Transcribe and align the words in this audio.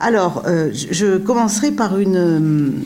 Alors, 0.00 0.44
euh, 0.46 0.70
je 0.72 1.18
commencerai 1.18 1.72
par 1.72 1.98
une, 1.98 2.82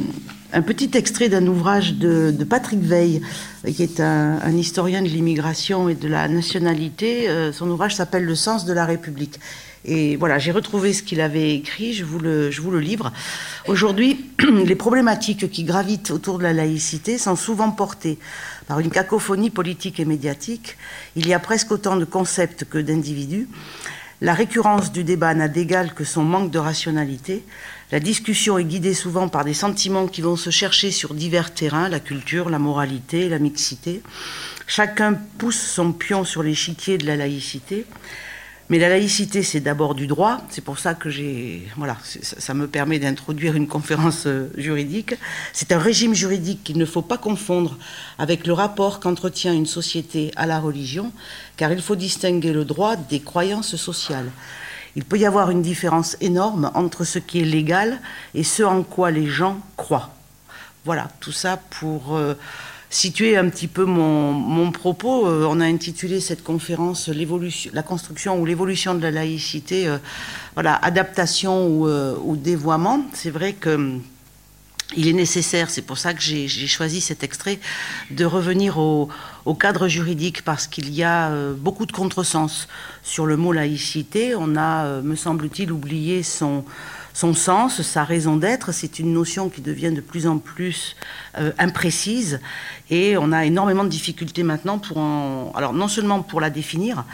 un 0.53 0.63
petit 0.63 0.91
extrait 0.95 1.29
d'un 1.29 1.47
ouvrage 1.47 1.95
de, 1.95 2.33
Patrick 2.43 2.81
Veil, 2.81 3.23
qui 3.65 3.85
est 3.85 4.01
un, 4.01 4.51
historien 4.51 5.01
de 5.01 5.07
l'immigration 5.07 5.89
et 5.89 5.95
de 5.95 6.09
la 6.09 6.27
nationalité. 6.27 7.29
son 7.53 7.71
ouvrage 7.71 7.95
s'appelle 7.95 8.25
Le 8.25 8.35
sens 8.35 8.65
de 8.65 8.73
la 8.73 8.85
République. 8.85 9.39
Et 9.85 10.17
voilà, 10.17 10.39
j'ai 10.39 10.51
retrouvé 10.51 10.93
ce 10.93 11.03
qu'il 11.03 11.21
avait 11.21 11.55
écrit, 11.55 11.93
je 11.93 12.05
vous 12.05 12.19
le 12.19 12.81
livre. 12.81 13.13
Aujourd'hui, 13.69 14.31
les 14.65 14.75
problématiques 14.75 15.51
qui 15.51 15.65
gravitent 15.65 16.11
autour 16.11 16.39
de 16.39 16.43
la 16.43 16.53
laïcité 16.53 17.19
sont 17.19 17.37
souvent 17.37 17.71
portées 17.71 18.19
par 18.67 18.81
une 18.81 18.91
cacophonie 18.91 19.51
politique 19.51 20.01
et 20.01 20.05
médiatique. 20.05 20.79
Il 21.17 21.29
y 21.29 21.35
a 21.35 21.39
presque 21.39 21.71
autant 21.71 21.97
de 21.97 22.05
concepts 22.05 22.65
que 22.65 22.79
d'individus. 22.79 23.49
La 24.21 24.33
récurrence 24.33 24.93
du 24.93 25.03
débat 25.03 25.35
n'a 25.35 25.49
d'égal 25.49 25.93
que 25.93 26.05
son 26.05 26.23
manque 26.23 26.51
de 26.51 26.59
rationalité. 26.59 27.45
La 27.91 28.01
discussion 28.01 28.59
est 28.59 28.65
guidée 28.65 28.95
souvent 28.95 29.29
par 29.29 29.45
des 29.45 29.55
sentiments 29.55 30.07
qui 30.07 30.23
vont 30.23 30.37
se 30.37 30.51
chercher 30.51 30.91
sur 30.91 31.15
divers 31.15 31.53
terrains, 31.53 31.89
la 31.89 32.01
culture, 32.01 32.49
la 32.49 32.59
moralité, 32.59 33.29
la 33.29 33.39
mixité. 33.39 34.03
Chacun 34.67 35.15
pousse 35.15 35.61
son 35.61 35.93
pion 35.93 36.25
sur 36.25 36.43
l'échiquier 36.43 36.97
de 36.97 37.07
la 37.07 37.17
laïcité. 37.17 37.87
Mais 38.71 38.79
la 38.79 38.89
laïcité, 38.89 39.43
c'est 39.43 39.61
d'abord 39.61 39.95
du 39.95 40.07
droit. 40.07 40.41
C'est 40.49 40.65
pour 40.65 40.79
ça 40.79 40.95
que 40.95 41.11
j'ai, 41.11 41.69
voilà, 41.77 41.99
ça, 42.03 42.55
me 42.55 42.67
permet 42.67 42.99
d'introduire 42.99 43.57
une 43.57 43.69
conférence 43.69 44.27
euh, 44.27 44.51
juridique. 44.57 45.15
C'est 45.53 45.71
un 45.73 45.79
régime 45.79 46.15
juridique 46.15 46.65
qu'il 46.65 46.79
ne 46.79 46.87
faut 46.87 47.03
pas 47.03 47.19
confondre 47.19 47.77
avec 48.19 48.47
le 48.47 48.55
rapport 48.55 49.01
qu'entretient 49.01 49.53
une 49.53 49.67
société 49.67 50.33
à 50.37 50.47
la 50.47 50.61
religion, 50.61 51.13
car 51.59 51.73
il 51.73 51.83
faut 51.83 51.97
distinguer 51.97 52.55
le 52.55 52.65
droit 52.65 52.97
des 52.97 53.21
croyances 53.21 53.77
sociales. 53.77 54.31
Il 54.97 55.05
peut 55.05 55.19
y 55.19 55.27
avoir 55.27 55.51
une 55.51 55.61
différence 55.61 56.17
énorme 56.23 56.71
entre 56.75 57.05
ce 57.05 57.19
qui 57.19 57.41
est 57.41 57.45
légal 57.45 58.01
et 58.35 58.45
ce 58.45 58.63
en 58.63 58.83
quoi 58.83 59.11
les 59.11 59.27
gens 59.27 59.59
croient. 59.77 60.15
Voilà, 60.87 61.09
tout 61.21 61.33
ça 61.33 61.59
pour 61.81 62.17
euh, 62.17 62.35
situer 62.95 63.37
un 63.37 63.49
petit 63.49 63.67
peu 63.67 63.85
mon, 63.85 64.71
propos, 64.71 65.27
euh, 65.27 65.47
on 65.49 65.61
a 65.61 65.67
intitulé 65.67 66.21
cette 66.21 66.45
conférence 66.45 67.11
la 67.73 67.83
construction 67.83 68.41
ou 68.41 68.47
l'évolution 68.47 68.95
de 68.95 69.03
la 69.03 69.11
laïcité, 69.11 69.89
euh, 69.89 69.99
voilà, 70.55 70.77
adaptation 70.77 71.67
ou, 71.67 71.89
euh, 71.89 72.17
dévoiement. 72.37 73.05
C'est 73.13 73.31
vrai 73.31 73.53
que 73.53 73.99
il 74.97 75.09
est 75.09 75.15
nécessaire, 75.15 75.71
c'est 75.71 75.83
pour 75.83 75.99
ça 75.99 76.15
que 76.15 76.21
j'ai 76.21 76.47
choisi 76.49 77.01
cet 77.01 77.25
extrait, 77.25 77.59
de 78.11 78.25
revenir 78.25 78.79
au 78.79 79.09
cadre 79.59 79.89
juridique 79.89 80.43
parce 80.43 80.69
qu'il 80.69 80.95
y 80.95 81.03
a 81.03 81.33
beaucoup 81.55 81.87
de 81.87 81.91
contresens 81.91 82.69
sur 83.03 83.27
le 83.27 83.37
mot 83.37 83.53
laïcité. 83.53 84.37
On 84.37 84.57
a, 84.57 85.01
me 85.01 85.17
semble-t-il, 85.17 85.73
oublié 85.73 86.23
son, 86.23 86.65
son 87.15 87.33
sens, 87.33 87.81
sa 87.81 88.05
raison 88.05 88.37
d'être. 88.37 88.73
C'est 88.73 88.99
une 88.99 89.15
notion 89.15 89.49
qui 89.49 89.63
devient 89.63 89.93
de 89.93 90.03
plus 90.03 90.27
en 90.27 90.39
plus 90.39 90.97
euh, 91.39 91.53
imprécise 91.59 92.41
et 92.91 93.17
on 93.17 93.33
a 93.33 93.47
énormément 93.47 93.85
de 93.85 93.89
difficultés 93.89 94.43
maintenant 94.43 94.79
pour 94.79 94.99
en, 94.99 95.53
alors 95.55 95.73
non 95.73 95.89
seulement 95.89 96.23
pour 96.23 96.41
la 96.41 96.51
définir, 96.51 97.05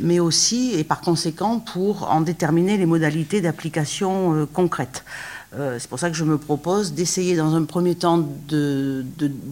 mais 0.00 0.20
aussi 0.20 0.74
et 0.78 0.84
par 0.84 1.00
conséquent 1.00 1.58
pour 1.58 2.10
en 2.10 2.20
déterminer 2.20 2.78
les 2.78 2.86
modalités 2.86 3.40
d'application 3.40 4.34
euh, 4.34 4.46
concrètes. 4.46 5.04
Euh, 5.54 5.78
c'est 5.78 5.88
pour 5.88 5.98
ça 5.98 6.10
que 6.10 6.16
je 6.16 6.24
me 6.24 6.36
propose 6.36 6.92
d'essayer 6.92 7.34
dans 7.34 7.54
un 7.54 7.64
premier 7.64 7.94
temps 7.94 8.28
de, 8.48 9.04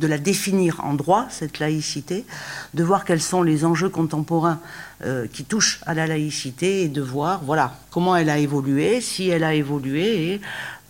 la 0.02 0.18
définir 0.18 0.80
en 0.84 0.92
droit, 0.92 1.26
cette 1.30 1.58
laïcité, 1.58 2.26
de 2.74 2.84
voir 2.84 3.06
quels 3.06 3.22
sont 3.22 3.42
les 3.42 3.64
enjeux 3.64 3.88
contemporains 3.88 4.60
euh, 5.04 5.26
qui 5.32 5.44
touchent 5.44 5.80
à 5.86 5.94
la 5.94 6.06
laïcité 6.06 6.82
et 6.82 6.88
de 6.88 7.00
voir 7.00 7.42
voilà, 7.44 7.78
comment 7.90 8.14
elle 8.14 8.28
a 8.28 8.38
évolué, 8.38 9.00
si 9.00 9.30
elle 9.30 9.44
a 9.44 9.54
évolué. 9.54 10.40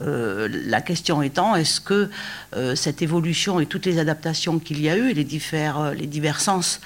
Euh, 0.03 0.49
la 0.67 0.81
question 0.81 1.23
étant, 1.23 1.55
est-ce 1.55 1.81
que 1.81 2.11
cette 2.75 3.01
évolution 3.01 3.61
et 3.61 3.67
toutes 3.67 3.87
les 3.87 3.99
adaptations 3.99 4.59
qu'il 4.59 4.81
y 4.81 4.91
a 4.91 4.97
eu, 4.97 5.11
et 5.11 5.15
les, 5.15 5.25
divers, 5.25 5.95
les 5.95 6.33
sens 6.37 6.81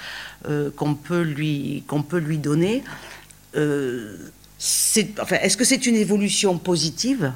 qu'on 0.75 0.93
peut, 0.93 1.21
lui, 1.21 1.83
donner, 2.37 2.83
est-ce 3.55 5.57
que 5.57 5.65
c'est 5.65 5.87
une 5.87 5.95
évolution 5.95 6.57
positive? 6.57 7.33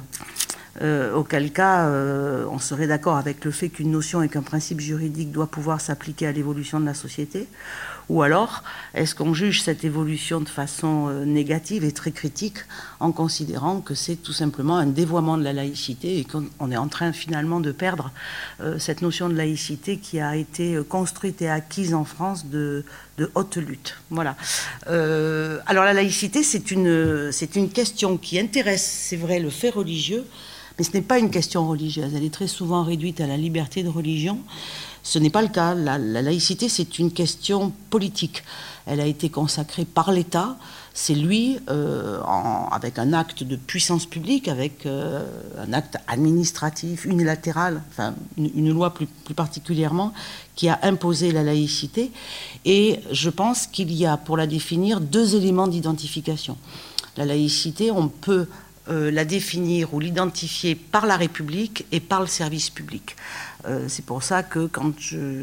Euh, 0.82 1.14
auquel 1.14 1.52
cas 1.52 1.86
euh, 1.86 2.44
on 2.50 2.58
serait 2.58 2.86
d'accord 2.86 3.16
avec 3.16 3.44
le 3.46 3.50
fait 3.50 3.70
qu'une 3.70 3.90
notion 3.90 4.22
et 4.22 4.28
qu'un 4.28 4.42
principe 4.42 4.80
juridique 4.80 5.32
doit 5.32 5.46
pouvoir 5.46 5.80
s'appliquer 5.80 6.26
à 6.26 6.32
l'évolution 6.32 6.80
de 6.80 6.84
la 6.84 6.92
société 6.92 7.48
Ou 8.10 8.20
alors, 8.20 8.62
est-ce 8.92 9.14
qu'on 9.14 9.32
juge 9.32 9.62
cette 9.62 9.84
évolution 9.84 10.40
de 10.40 10.48
façon 10.50 11.08
euh, 11.08 11.24
négative 11.24 11.82
et 11.82 11.92
très 11.92 12.10
critique 12.10 12.58
en 13.00 13.10
considérant 13.10 13.80
que 13.80 13.94
c'est 13.94 14.16
tout 14.16 14.34
simplement 14.34 14.76
un 14.76 14.86
dévoiement 14.86 15.38
de 15.38 15.44
la 15.44 15.54
laïcité 15.54 16.18
et 16.18 16.24
qu'on 16.24 16.70
est 16.70 16.76
en 16.76 16.88
train 16.88 17.12
finalement 17.12 17.60
de 17.60 17.72
perdre 17.72 18.10
cette 18.78 19.00
notion 19.00 19.28
de 19.28 19.34
laïcité 19.34 19.98
qui 19.98 20.20
a 20.20 20.36
été 20.36 20.78
construite 20.88 21.40
et 21.42 21.48
acquise 21.48 21.94
en 21.94 22.04
France 22.04 22.46
de, 22.46 22.84
haute 23.34 23.56
lutte? 23.56 23.96
Voilà. 24.10 24.36
alors 24.86 25.84
la 25.84 25.92
laïcité, 25.92 26.42
c'est 26.42 26.70
une, 26.70 27.30
une 27.54 27.70
question 27.70 28.16
qui 28.16 28.38
intéresse, 28.38 29.06
c'est 29.08 29.16
vrai, 29.16 29.38
le 29.38 29.50
fait 29.50 29.70
religieux, 29.70 30.24
mais 30.78 30.84
ce 30.84 30.92
n'est 30.92 31.02
pas 31.02 31.18
une 31.18 31.30
question 31.30 31.66
religieuse. 31.66 32.12
Elle 32.14 32.24
est 32.24 32.32
très 32.32 32.46
souvent 32.46 32.82
réduite 32.82 33.20
à 33.20 33.26
la 33.26 33.36
liberté 33.36 33.82
de 33.82 33.88
religion. 33.88 34.38
Ce 35.02 35.18
n'est 35.18 35.30
pas 35.30 35.42
le 35.42 35.48
cas. 35.48 35.74
La, 35.74 35.98
laïcité, 35.98 36.68
c'est 36.68 36.98
une 36.98 37.12
question 37.12 37.72
politique. 37.90 38.42
Elle 38.86 39.00
a 39.00 39.06
été 39.06 39.30
consacrée 39.30 39.84
par 39.84 40.12
l'État. 40.12 40.56
C'est 40.92 41.14
lui, 41.14 41.58
euh, 41.70 42.20
avec 42.70 42.98
un 42.98 43.12
acte 43.12 43.42
de 43.42 43.56
puissance 43.56 44.04
publique, 44.04 44.48
avec 44.48 44.84
euh, 44.84 45.24
un 45.58 45.72
acte 45.72 45.96
administratif 46.08 47.04
unilatéral, 47.04 47.82
enfin 47.90 48.14
une, 48.36 48.70
loi 48.70 48.92
plus, 48.94 49.06
plus, 49.06 49.34
particulièrement, 49.34 50.12
qui 50.56 50.68
a 50.68 50.78
imposé 50.82 51.32
la 51.32 51.42
laïcité. 51.42 52.10
Et 52.64 53.00
je 53.12 53.30
pense 53.30 53.66
qu'il 53.66 53.92
y 53.92 54.06
a, 54.06 54.16
pour 54.16 54.36
la 54.36 54.46
définir, 54.46 55.00
deux 55.00 55.36
éléments 55.36 55.68
d'identification. 55.68 56.56
La 57.16 57.24
laïcité, 57.24 57.90
on 57.90 58.08
peut 58.08 58.46
euh, 58.88 59.10
la 59.10 59.24
définir 59.24 59.94
ou 59.94 59.98
l'identifier 59.98 60.76
par 60.76 61.06
la 61.06 61.16
République 61.16 61.86
et 61.90 61.98
par 61.98 62.20
le 62.20 62.28
service 62.28 62.70
public. 62.70 63.16
Euh, 63.66 63.86
c'est 63.88 64.04
pour 64.04 64.22
ça 64.22 64.44
que 64.44 64.66
quand 64.66 64.92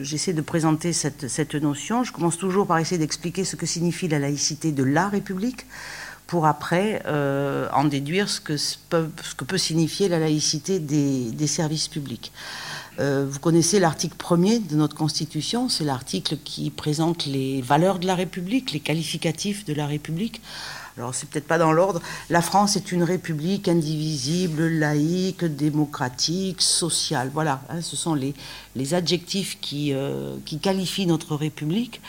j'essaie 0.01 0.31
de 0.31 0.41
présenter 0.41 0.93
cette, 0.93 1.55
notion, 1.55 2.05
je 2.05 2.13
commence 2.13 2.37
toujours 2.37 2.65
par 2.65 2.79
essayer 2.79 2.97
d'expliquer 2.97 3.43
ce 3.43 3.57
que 3.57 3.65
signifie 3.65 4.07
la 4.07 4.19
laïcité 4.19 4.71
de 4.71 4.83
la 4.83 5.09
République 5.09 5.65
pour 6.25 6.45
après 6.45 7.03
euh, 7.05 7.67
en 7.73 7.83
déduire 7.83 8.29
ce 8.29 8.39
que, 8.39 8.55
peut, 8.87 9.09
ce 9.21 9.35
que, 9.35 9.43
peut, 9.43 9.57
signifier 9.57 10.07
la 10.07 10.19
laïcité 10.19 10.79
des, 10.79 11.47
services 11.47 11.89
publics. 11.89 12.31
vous 12.97 13.39
connaissez 13.39 13.81
l'article 13.81 14.15
premier 14.15 14.59
de 14.59 14.77
notre 14.77 14.95
Constitution, 14.95 15.67
c'est 15.67 15.83
l'article 15.83 16.37
qui 16.45 16.69
présente 16.69 17.25
les 17.25 17.61
valeurs 17.61 17.99
de 17.99 18.07
la 18.07 18.15
République, 18.15 18.71
les 18.71 18.79
qualificatifs 18.79 19.65
de 19.65 19.73
la 19.73 19.85
République 19.85 20.41
alors 20.97 21.15
c'est 21.15 21.27
peut-être 21.27 21.47
pas 21.47 21.57
dans 21.57 21.71
l'ordre, 21.71 22.01
la 22.29 22.41
France 22.41 22.75
est 22.75 22.91
une 22.91 23.03
république 23.03 23.67
indivisible, 23.67 24.67
laïque, 24.67 25.43
démocratique, 25.43 26.61
sociale. 26.61 27.31
Voilà, 27.33 27.61
hein, 27.69 27.81
ce 27.81 27.95
sont 27.95 28.13
les, 28.15 28.93
adjectifs 28.93 29.59
qui, 29.59 29.93
euh, 29.93 30.35
qui 30.45 30.59
qualifient 30.59 31.07
notre 31.07 31.35
république. 31.35 32.01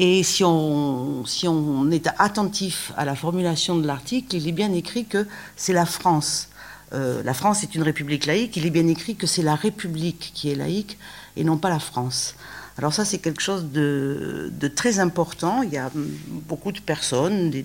Et 0.00 0.22
si 0.22 0.44
on, 0.44 1.24
si 1.26 1.48
on 1.48 1.90
est 1.90 2.08
attentif 2.18 2.92
à 2.96 3.04
la 3.04 3.16
formulation 3.16 3.76
de 3.76 3.86
l'article, 3.86 4.36
il 4.36 4.48
est 4.48 4.52
bien 4.52 4.72
écrit 4.72 5.06
que 5.06 5.26
c'est 5.56 5.72
la 5.72 5.86
France. 5.86 6.48
Euh, 6.92 7.22
la 7.22 7.34
France 7.34 7.62
est 7.62 7.74
une 7.74 7.82
république 7.82 8.26
laïque, 8.26 8.56
il 8.56 8.66
est 8.66 8.70
bien 8.70 8.86
écrit 8.86 9.16
que 9.16 9.26
c'est 9.26 9.42
la 9.42 9.54
République 9.54 10.32
qui 10.34 10.50
est 10.50 10.54
laïque 10.54 10.98
et 11.36 11.44
non 11.44 11.58
pas 11.58 11.68
la 11.68 11.78
France. 11.78 12.34
Alors 12.78 12.94
ça, 12.94 13.04
c'est 13.04 13.18
quelque 13.18 13.42
chose 13.42 13.72
de, 13.72 14.50
très 14.76 15.00
important. 15.00 15.62
Il 15.62 15.72
y 15.72 15.78
a 15.78 15.90
beaucoup 15.94 16.70
de 16.70 16.78
personnes, 16.78 17.50
des, 17.50 17.64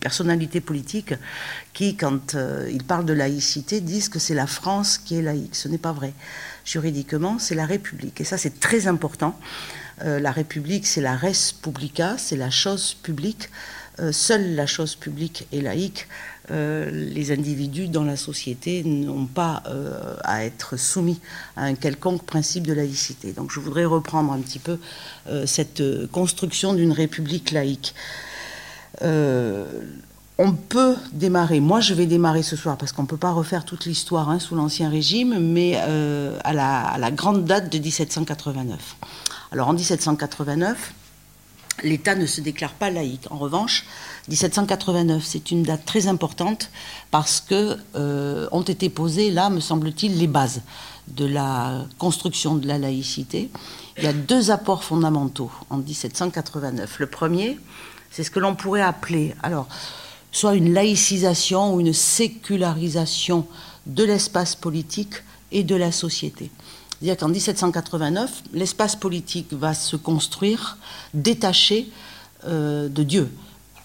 personnalités 0.00 0.62
politiques, 0.62 1.12
qui, 1.74 1.94
quand 1.94 2.34
euh, 2.34 2.66
ils 2.72 2.82
parlent 2.82 3.04
de 3.04 3.12
laïcité, 3.12 3.82
disent 3.82 4.08
que 4.08 4.18
c'est 4.18 4.34
la 4.34 4.46
France 4.46 4.96
qui 4.96 5.18
est 5.18 5.22
laïque. 5.22 5.54
Ce 5.54 5.68
n'est 5.68 5.76
pas 5.76 5.92
vrai. 5.92 6.14
Juridiquement, 6.64 7.38
c'est 7.38 7.54
la 7.54 7.66
République. 7.66 8.18
Et 8.22 8.24
ça, 8.24 8.38
c'est 8.38 8.58
très 8.58 8.86
important. 8.86 9.38
Euh, 10.02 10.20
la 10.20 10.30
République, 10.30 10.86
c'est 10.86 11.02
la 11.02 11.16
res 11.16 11.52
publica, 11.62 12.16
c'est 12.16 12.36
la 12.36 12.50
chose 12.50 12.94
publique. 12.94 13.50
Euh, 13.98 14.10
seule 14.10 14.54
la 14.54 14.66
chose 14.66 14.94
publique 14.94 15.46
est 15.52 15.60
laïque. 15.60 16.08
Euh, 16.50 16.90
les 16.90 17.32
individus 17.32 17.88
dans 17.88 18.04
la 18.04 18.16
société 18.16 18.84
n'ont 18.84 19.26
pas 19.26 19.62
euh, 19.66 20.14
à 20.22 20.44
être 20.44 20.76
soumis 20.76 21.20
à 21.56 21.64
un 21.64 21.74
quelconque 21.74 22.24
principe 22.24 22.66
de 22.66 22.72
laïcité. 22.72 23.32
Donc 23.32 23.50
je 23.50 23.60
voudrais 23.60 23.84
reprendre 23.84 24.32
un 24.32 24.38
petit 24.38 24.58
peu 24.58 24.78
cette 25.44 25.82
construction 26.12 26.72
d'une 26.74 26.92
république 26.92 27.50
laïque. 27.50 27.94
on 29.02 30.52
peut 30.68 30.94
démarrer, 31.12 31.60
moi 31.60 31.80
je 31.80 31.94
vais 31.94 32.06
démarrer 32.06 32.42
ce 32.42 32.54
soir 32.54 32.76
parce 32.76 32.92
qu'on 32.92 33.02
ne 33.02 33.08
peut 33.08 33.16
pas 33.16 33.32
refaire 33.32 33.64
toute 33.64 33.86
l'histoire 33.86 34.30
hein, 34.30 34.38
sous 34.38 34.54
l'Ancien 34.54 34.88
Régime, 34.88 35.38
mais 35.40 35.76
à, 35.76 36.52
la, 36.52 37.10
grande 37.10 37.44
date 37.44 37.72
de 37.72 37.78
1789. 37.78 38.96
Alors 39.50 39.68
en 39.68 39.72
1789, 39.72 40.92
l'État 41.82 42.14
ne 42.14 42.26
se 42.26 42.40
déclare 42.40 42.72
pas 42.72 42.90
laïque. 42.90 43.26
En 43.30 43.38
revanche, 43.38 43.84
1789, 44.28 45.22
c'est 45.24 45.50
une 45.50 45.62
date 45.62 45.84
très 45.84 46.06
importante 46.06 46.70
parce 47.10 47.40
que 47.40 47.76
euh, 47.94 48.48
ont 48.52 48.62
été 48.62 48.88
posées 48.88 49.30
là, 49.30 49.50
me 49.50 49.60
semble-t-il, 49.60 50.18
les 50.18 50.26
bases 50.26 50.62
de 51.08 51.24
la 51.24 51.84
construction 51.98 52.56
de 52.56 52.66
la 52.66 52.78
laïcité. 52.78 53.50
Il 53.98 54.04
y 54.04 54.08
a 54.08 54.12
deux 54.12 54.50
apports 54.50 54.84
fondamentaux 54.84 55.50
en 55.70 55.78
1789. 55.78 56.98
Le 56.98 57.06
premier, 57.06 57.58
c'est 58.10 58.24
ce 58.24 58.30
que 58.30 58.40
l'on 58.40 58.54
pourrait 58.54 58.82
appeler, 58.82 59.34
alors, 59.42 59.68
soit 60.32 60.54
une 60.54 60.72
laïcisation 60.72 61.74
ou 61.74 61.80
une 61.80 61.92
sécularisation 61.92 63.46
de 63.86 64.04
l'espace 64.04 64.56
politique 64.56 65.14
et 65.52 65.62
de 65.62 65.76
la 65.76 65.92
société. 65.92 66.50
C'est-à-dire 66.98 67.16
qu'en 67.18 67.28
1789, 67.28 68.42
l'espace 68.54 68.96
politique 68.96 69.52
va 69.52 69.74
se 69.74 69.96
construire 69.96 70.78
détaché 71.12 71.90
euh, 72.46 72.88
de 72.88 73.02
Dieu, 73.02 73.30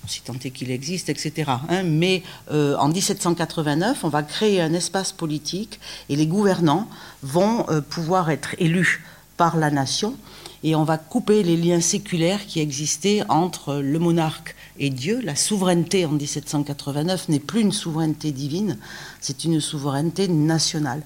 si 0.08 0.22
tant 0.22 0.34
est 0.34 0.52
qu'il 0.52 0.72
existe, 0.72 1.10
etc. 1.10 1.52
Hein. 1.70 1.84
mais 1.84 2.24
euh, 2.52 2.76
en 2.78 2.88
1789, 2.88 4.04
on 4.04 4.10
va 4.10 4.24
créer 4.24 4.62
un 4.62 4.74
espace 4.74 5.12
politique 5.12 5.80
et 6.10 6.16
les 6.16 6.28
gouvernants 6.28 6.88
vont 7.22 7.66
euh, 7.70 7.82
pouvoir 7.82 8.30
être 8.30 8.56
élus 8.60 9.04
par 9.36 9.58
la 9.58 9.72
nation 9.72 10.16
et 10.64 10.76
on 10.76 10.84
va 10.84 10.98
couper 10.98 11.44
les 11.44 11.58
liens 11.58 11.82
séculaires 11.82 12.46
qui 12.46 12.60
existaient 12.60 13.24
entre 13.30 13.76
le 13.76 14.00
monarque 14.00 14.56
et 14.78 14.90
Dieu. 14.90 15.20
La 15.24 15.36
souveraineté 15.36 16.06
en 16.06 16.12
1789 16.12 17.30
n'est 17.30 17.40
plus 17.40 17.62
une 17.62 17.72
souveraineté 17.72 18.32
divine, 18.32 18.78
c'est 19.20 19.44
une 19.44 19.60
souveraineté 19.60 20.28
nationale. 20.28 21.02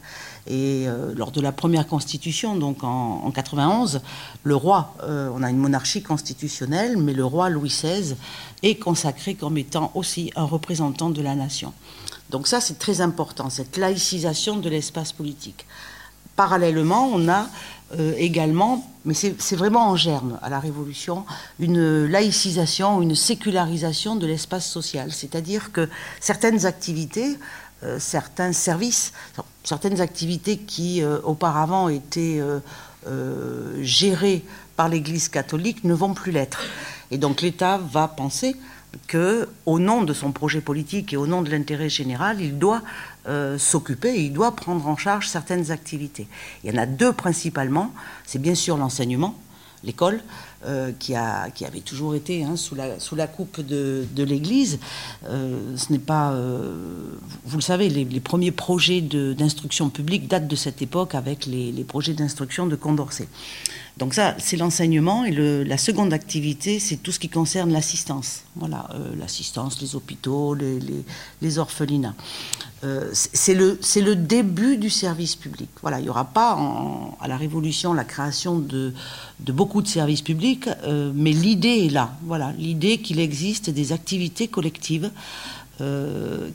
Et 0.47 0.85
euh, 0.87 1.13
lors 1.15 1.31
de 1.31 1.41
la 1.41 1.51
première 1.51 1.87
constitution, 1.87 2.55
donc 2.55 2.83
en, 2.83 3.31
91, 3.31 4.01
le 4.43 4.55
roi, 4.55 4.93
euh, 5.03 5.29
on 5.33 5.41
a 5.41 5.49
une 5.49 5.57
monarchie 5.57 6.03
constitutionnelle, 6.03 6.97
mais 6.97 7.13
le 7.13 7.25
roi 7.25 7.49
Louis 7.49 7.69
XVI 7.69 8.15
est 8.61 8.75
consacré 8.75 9.33
comme 9.33 9.57
étant 9.57 9.91
aussi 9.95 10.31
un 10.35 10.43
représentant 10.43 11.09
de 11.09 11.21
la 11.21 11.35
nation. 11.35 11.73
Donc 12.29 12.47
ça, 12.47 12.61
c'est 12.61 12.77
très 12.77 13.01
important, 13.01 13.49
cette 13.49 13.77
laïcisation 13.77 14.57
de 14.57 14.69
l'espace 14.69 15.13
politique. 15.13 15.65
Parallèlement, 16.35 17.09
on 17.13 17.27
a 17.29 17.47
euh, 17.97 18.13
également, 18.17 18.85
mais 19.05 19.13
c'est 19.13 19.55
vraiment 19.55 19.89
en 19.89 19.95
germe 19.95 20.39
à 20.41 20.49
la 20.49 20.59
Révolution, 20.59 21.23
une 21.59 22.05
laïcisation, 22.05 23.01
une 23.01 23.15
sécularisation 23.15 24.15
de 24.15 24.25
l'espace 24.25 24.67
social. 24.67 25.11
C'est-à-dire 25.11 25.71
que 25.71 25.87
certaines 26.19 26.65
activités, 26.65 27.37
certains 27.99 28.53
services, 28.53 29.13
certaines 29.63 30.01
activités 30.01 30.57
qui 30.57 31.03
euh, 31.03 31.19
auparavant 31.23 31.89
étaient 31.89 32.41
gérées 33.81 34.43
par 34.75 34.89
l'Église 34.89 35.29
catholique 35.29 35.83
ne 35.83 35.93
vont 35.93 36.13
plus 36.13 36.31
l'être. 36.31 36.63
Et 37.11 37.17
donc 37.17 37.41
l'État 37.41 37.77
va 37.77 38.07
penser 38.07 38.55
que, 39.07 39.47
au 39.65 39.79
nom 39.79 40.03
de 40.03 40.13
son 40.13 40.31
projet 40.31 40.61
politique 40.61 41.13
et 41.13 41.17
au 41.17 41.27
nom 41.27 41.41
de 41.41 41.49
l'intérêt 41.49 41.89
général, 41.89 42.41
il 42.41 42.57
doit 42.57 42.81
euh, 43.27 43.57
s'occuper, 43.57 44.15
il 44.23 44.33
doit 44.33 44.55
prendre 44.55 44.87
en 44.87 44.97
charge 44.97 45.27
certaines 45.27 45.71
activités. 45.71 46.27
Il 46.63 46.73
y 46.73 46.77
en 46.77 46.81
a 46.81 46.85
deux 46.85 47.13
principalement. 47.13 47.93
C'est 48.25 48.41
bien 48.41 48.55
sûr 48.55 48.77
l'enseignement, 48.77 49.35
l'école, 49.83 50.21
euh, 50.65 50.91
qui, 50.97 51.15
a, 51.15 51.49
qui, 51.51 51.65
avait 51.65 51.79
toujours 51.79 52.15
été 52.15 52.43
hein, 52.43 52.55
sous, 52.55 52.75
la, 52.75 52.99
sous, 52.99 53.15
la, 53.15 53.27
coupe 53.27 53.61
de, 53.61 54.05
de 54.15 54.23
l'Église. 54.23 54.79
Euh, 55.25 55.75
ce 55.75 55.91
n'est 55.91 55.99
pas, 55.99 56.35
vous 57.45 57.57
le 57.57 57.61
savez, 57.61 57.89
les, 57.89 58.19
premiers 58.19 58.51
projets 58.51 59.01
d'instruction 59.01 59.89
publique 59.89 60.27
datent 60.27 60.47
de 60.47 60.55
cette 60.55 60.81
époque 60.81 61.15
avec 61.15 61.45
les, 61.45 61.71
les 61.71 61.83
projets 61.83 62.13
d'instruction 62.13 62.67
de 62.67 62.75
Condorcet. 62.75 63.27
Donc 63.97 64.13
ça, 64.13 64.35
c'est 64.39 64.57
l'enseignement. 64.57 65.23
Et 65.25 65.31
la 65.31 65.77
seconde 65.77 66.13
activité, 66.13 66.79
c'est 66.79 66.97
tout 66.97 67.11
ce 67.11 67.19
qui 67.19 67.29
concerne 67.29 67.71
l'assistance. 67.71 68.43
Voilà, 68.55 68.89
euh, 68.93 69.15
l'assistance, 69.17 69.81
les 69.81 69.95
hôpitaux, 69.95 70.55
les, 71.41 71.57
orphelinats. 71.57 72.15
Euh, 72.85 73.09
c'est 73.13 73.55
le, 73.55 74.15
début 74.15 74.77
du 74.77 74.89
service 74.89 75.35
public. 75.35 75.69
Il 75.83 76.03
n'y 76.03 76.09
aura 76.09 76.25
pas 76.25 76.57
à 77.19 77.27
la 77.27 77.35
Révolution 77.37 77.93
la 77.93 78.03
création 78.03 78.59
de, 78.59 78.93
beaucoup 79.39 79.81
de 79.81 79.87
services 79.87 80.21
publics, 80.21 80.69
euh, 80.83 81.11
mais 81.15 81.31
l'idée 81.31 81.85
est 81.87 81.91
là. 81.91 82.11
Voilà, 82.23 82.53
l'idée 82.57 82.99
qu'il 82.99 83.19
existe 83.19 83.69
des 83.69 83.91
activités 83.91 84.47
collectives 84.47 85.11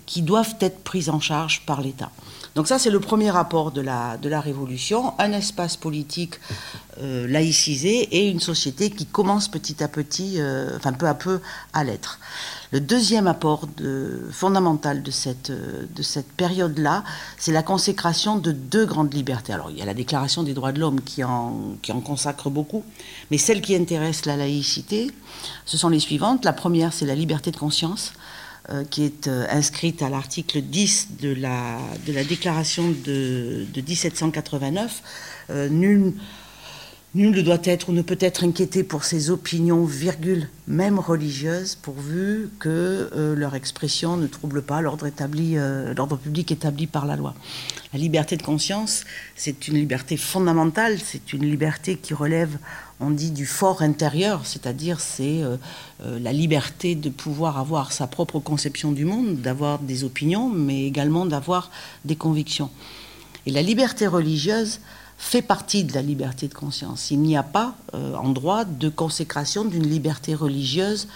qui 0.06 0.22
doivent 0.22 0.54
être 0.60 0.82
prises 0.82 1.10
en 1.10 1.20
charge 1.20 1.60
par 1.66 1.82
l'État. 1.82 2.10
Donc 2.54 2.66
ça, 2.66 2.78
c'est 2.78 2.90
le 2.90 3.00
premier 3.00 3.30
rapport 3.30 3.70
de 3.70 3.80
la, 3.80 4.40
Révolution, 4.40 5.14
un 5.18 5.32
espace 5.32 5.76
politique 5.76 6.34
euh, 7.00 7.26
laïcisé 7.28 8.08
et 8.10 8.28
une 8.28 8.40
société 8.40 8.90
qui 8.90 9.06
commence 9.06 9.48
petit 9.48 9.82
à 9.82 9.88
petit, 9.88 10.40
euh, 10.40 10.76
enfin 10.76 10.92
peu 10.92 11.06
à 11.06 11.14
peu, 11.14 11.40
à 11.72 11.84
l'être. 11.84 12.18
Le 12.72 12.80
deuxième 12.80 13.26
apport 13.26 13.66
de, 13.76 14.28
fondamental 14.30 15.02
de 15.02 15.10
cette, 15.10 15.50
de 15.50 16.02
cette 16.02 16.30
période-là, 16.32 17.04
c'est 17.36 17.52
la 17.52 17.62
consécration 17.62 18.36
de 18.36 18.52
deux 18.52 18.86
grandes 18.86 19.12
libertés. 19.12 19.52
Alors 19.52 19.70
il 19.70 19.78
y 19.78 19.82
a 19.82 19.84
la 19.84 19.94
Déclaration 19.94 20.42
des 20.42 20.54
droits 20.54 20.72
de 20.72 20.78
l'homme 20.80 21.00
qui 21.00 21.24
en, 21.24 21.76
qui 21.82 21.92
en 21.92 22.00
consacre 22.00 22.48
beaucoup, 22.48 22.84
mais 23.30 23.38
celles 23.38 23.60
qui 23.60 23.74
intéressent 23.74 24.26
la 24.26 24.36
laïcité, 24.36 25.10
ce 25.64 25.76
sont 25.76 25.88
les 25.88 26.00
suivantes. 26.00 26.44
La 26.44 26.52
première, 26.52 26.92
c'est 26.92 27.06
la 27.06 27.14
liberté 27.14 27.50
de 27.50 27.56
conscience. 27.56 28.12
Euh, 28.68 28.84
qui 28.84 29.04
est 29.04 29.26
euh, 29.26 29.46
inscrite 29.50 30.00
à 30.00 30.10
l'article 30.10 30.60
10 30.60 31.16
de 31.20 31.32
la, 31.34 31.78
de 32.06 32.12
la 32.12 32.22
déclaration 32.22 32.94
de, 33.04 33.66
1789. 33.74 35.02
Euh, 35.48 35.68
nul, 35.68 36.12
nul 37.14 37.34
ne 37.34 37.42
doit 37.42 37.58
être 37.64 37.88
ou 37.88 37.92
ne 37.92 38.02
peut 38.02 38.18
être 38.20 38.44
inquiété 38.44 38.84
pour 38.84 39.04
ses 39.04 39.30
opinions, 39.30 39.84
virgule, 39.84 40.48
même 40.68 40.98
religieuses, 40.98 41.74
pourvu 41.74 42.50
que 42.58 43.10
leur 43.36 43.54
expression 43.54 44.16
ne 44.16 44.26
trouble 44.26 44.62
pas 44.62 44.80
l'ordre 44.80 45.06
établi, 45.06 45.56
l'ordre 45.96 46.16
public 46.16 46.52
établi 46.52 46.86
par 46.86 47.06
la 47.06 47.16
loi. 47.16 47.34
La 47.92 47.98
liberté 47.98 48.36
de 48.36 48.42
conscience, 48.42 49.02
c'est 49.34 49.66
une 49.66 49.74
liberté 49.74 50.16
fondamentale, 50.16 50.98
c'est 51.04 51.32
une 51.32 51.44
liberté 51.44 51.96
qui 51.96 52.14
relève 52.14 52.56
on 53.00 53.10
dit 53.10 53.30
du 53.30 53.46
fort 53.46 53.82
intérieur, 53.82 54.42
c'est-à-dire 54.44 55.00
c'est 55.00 55.42
euh, 55.42 55.56
euh, 56.02 56.18
la 56.20 56.32
liberté 56.32 56.94
de 56.94 57.08
pouvoir 57.08 57.58
avoir 57.58 57.92
sa 57.92 58.06
propre 58.06 58.38
conception 58.38 58.92
du 58.92 59.06
monde, 59.06 59.36
d'avoir 59.36 59.78
des 59.78 60.04
opinions, 60.04 60.50
mais 60.50 60.84
également 60.84 61.24
d'avoir 61.24 61.70
des 62.04 62.16
convictions. 62.16 62.70
Et 63.46 63.50
la 63.50 63.62
liberté 63.62 64.06
religieuse 64.06 64.80
fait 65.22 65.42
partie 65.42 65.84
de 65.84 65.92
la 65.92 66.02
liberté 66.02 66.48
de 66.48 66.54
conscience. 66.54 67.10
Il 67.10 67.20
n'y 67.20 67.36
a 67.36 67.42
pas 67.42 67.76
euh, 67.94 68.14
en 68.14 68.30
droit 68.30 68.64
de 68.64 68.88
consécration 68.88 69.64
d'une 69.64 69.86
liberté 69.86 70.34
religieuse 70.34 71.08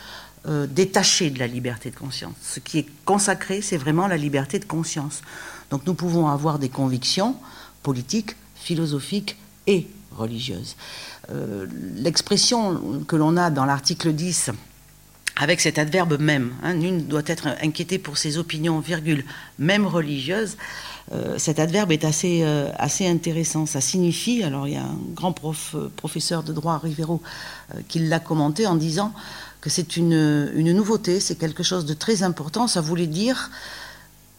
détachée 0.68 1.30
de 1.30 1.38
la 1.38 1.46
liberté 1.46 1.90
de 1.90 1.96
conscience. 1.96 2.34
Ce 2.42 2.60
qui 2.60 2.80
est 2.80 2.86
consacré, 3.06 3.62
c'est 3.62 3.78
vraiment 3.78 4.06
la 4.06 4.18
liberté 4.18 4.58
de 4.58 4.66
conscience. 4.66 5.22
Donc 5.70 5.86
nous 5.86 5.94
pouvons 5.94 6.28
avoir 6.28 6.58
des 6.58 6.68
convictions 6.68 7.34
politiques, 7.82 8.36
philosophiques 8.54 9.38
et 9.66 9.88
religieuses. 10.14 10.76
Euh, 11.30 11.66
l'expression 11.96 13.04
que 13.06 13.16
l'on 13.16 13.36
a 13.36 13.50
dans 13.50 13.64
l'article 13.64 14.12
10 14.12 14.50
avec 15.36 15.60
cet 15.60 15.78
adverbe 15.78 16.18
même, 16.20 16.52
hein, 16.62 16.74
nul 16.74 17.06
doit 17.06 17.22
être 17.26 17.48
inquiété 17.60 17.98
pour 17.98 18.18
ses 18.18 18.38
opinions, 18.38 18.78
virgule, 18.80 19.24
même 19.58 19.86
religieuses, 19.86 20.56
euh, 21.12 21.38
cet 21.38 21.58
adverbe 21.58 21.92
est 21.92 22.04
assez, 22.04 22.42
euh, 22.44 22.70
assez 22.78 23.06
intéressant. 23.06 23.66
Ça 23.66 23.80
signifie, 23.80 24.42
alors 24.42 24.68
il 24.68 24.74
y 24.74 24.76
a 24.76 24.84
un 24.84 24.98
grand 25.14 25.32
prof, 25.32 25.74
professeur 25.96 26.42
de 26.44 26.52
droit, 26.52 26.78
Rivero, 26.78 27.20
qui 27.88 27.98
l'a 27.98 28.20
commenté 28.20 28.66
en 28.66 28.76
disant 28.76 29.12
que 29.60 29.70
c'est 29.70 29.96
une 29.96 30.52
nouveauté, 30.52 31.20
c'est 31.20 31.36
quelque 31.36 31.62
chose 31.62 31.84
de 31.84 31.94
très 31.94 32.22
important. 32.22 32.68
Ça 32.68 32.80
voulait 32.80 33.06
dire 33.06 33.50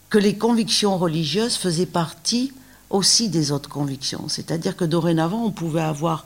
que 0.10 0.18
les 0.18 0.38
convictions 0.38 0.98
religieuses 0.98 1.56
faisaient 1.56 1.86
partie 1.86 2.54
aussi 2.90 3.30
des 3.30 3.52
autres 3.52 3.70
convictions. 3.70 4.30
C'est-à-dire 4.30 4.76
que 4.76 4.86
dorénavant, 4.86 5.44
on 5.44 5.52
pouvait 5.52 5.82
avoir 5.82 6.26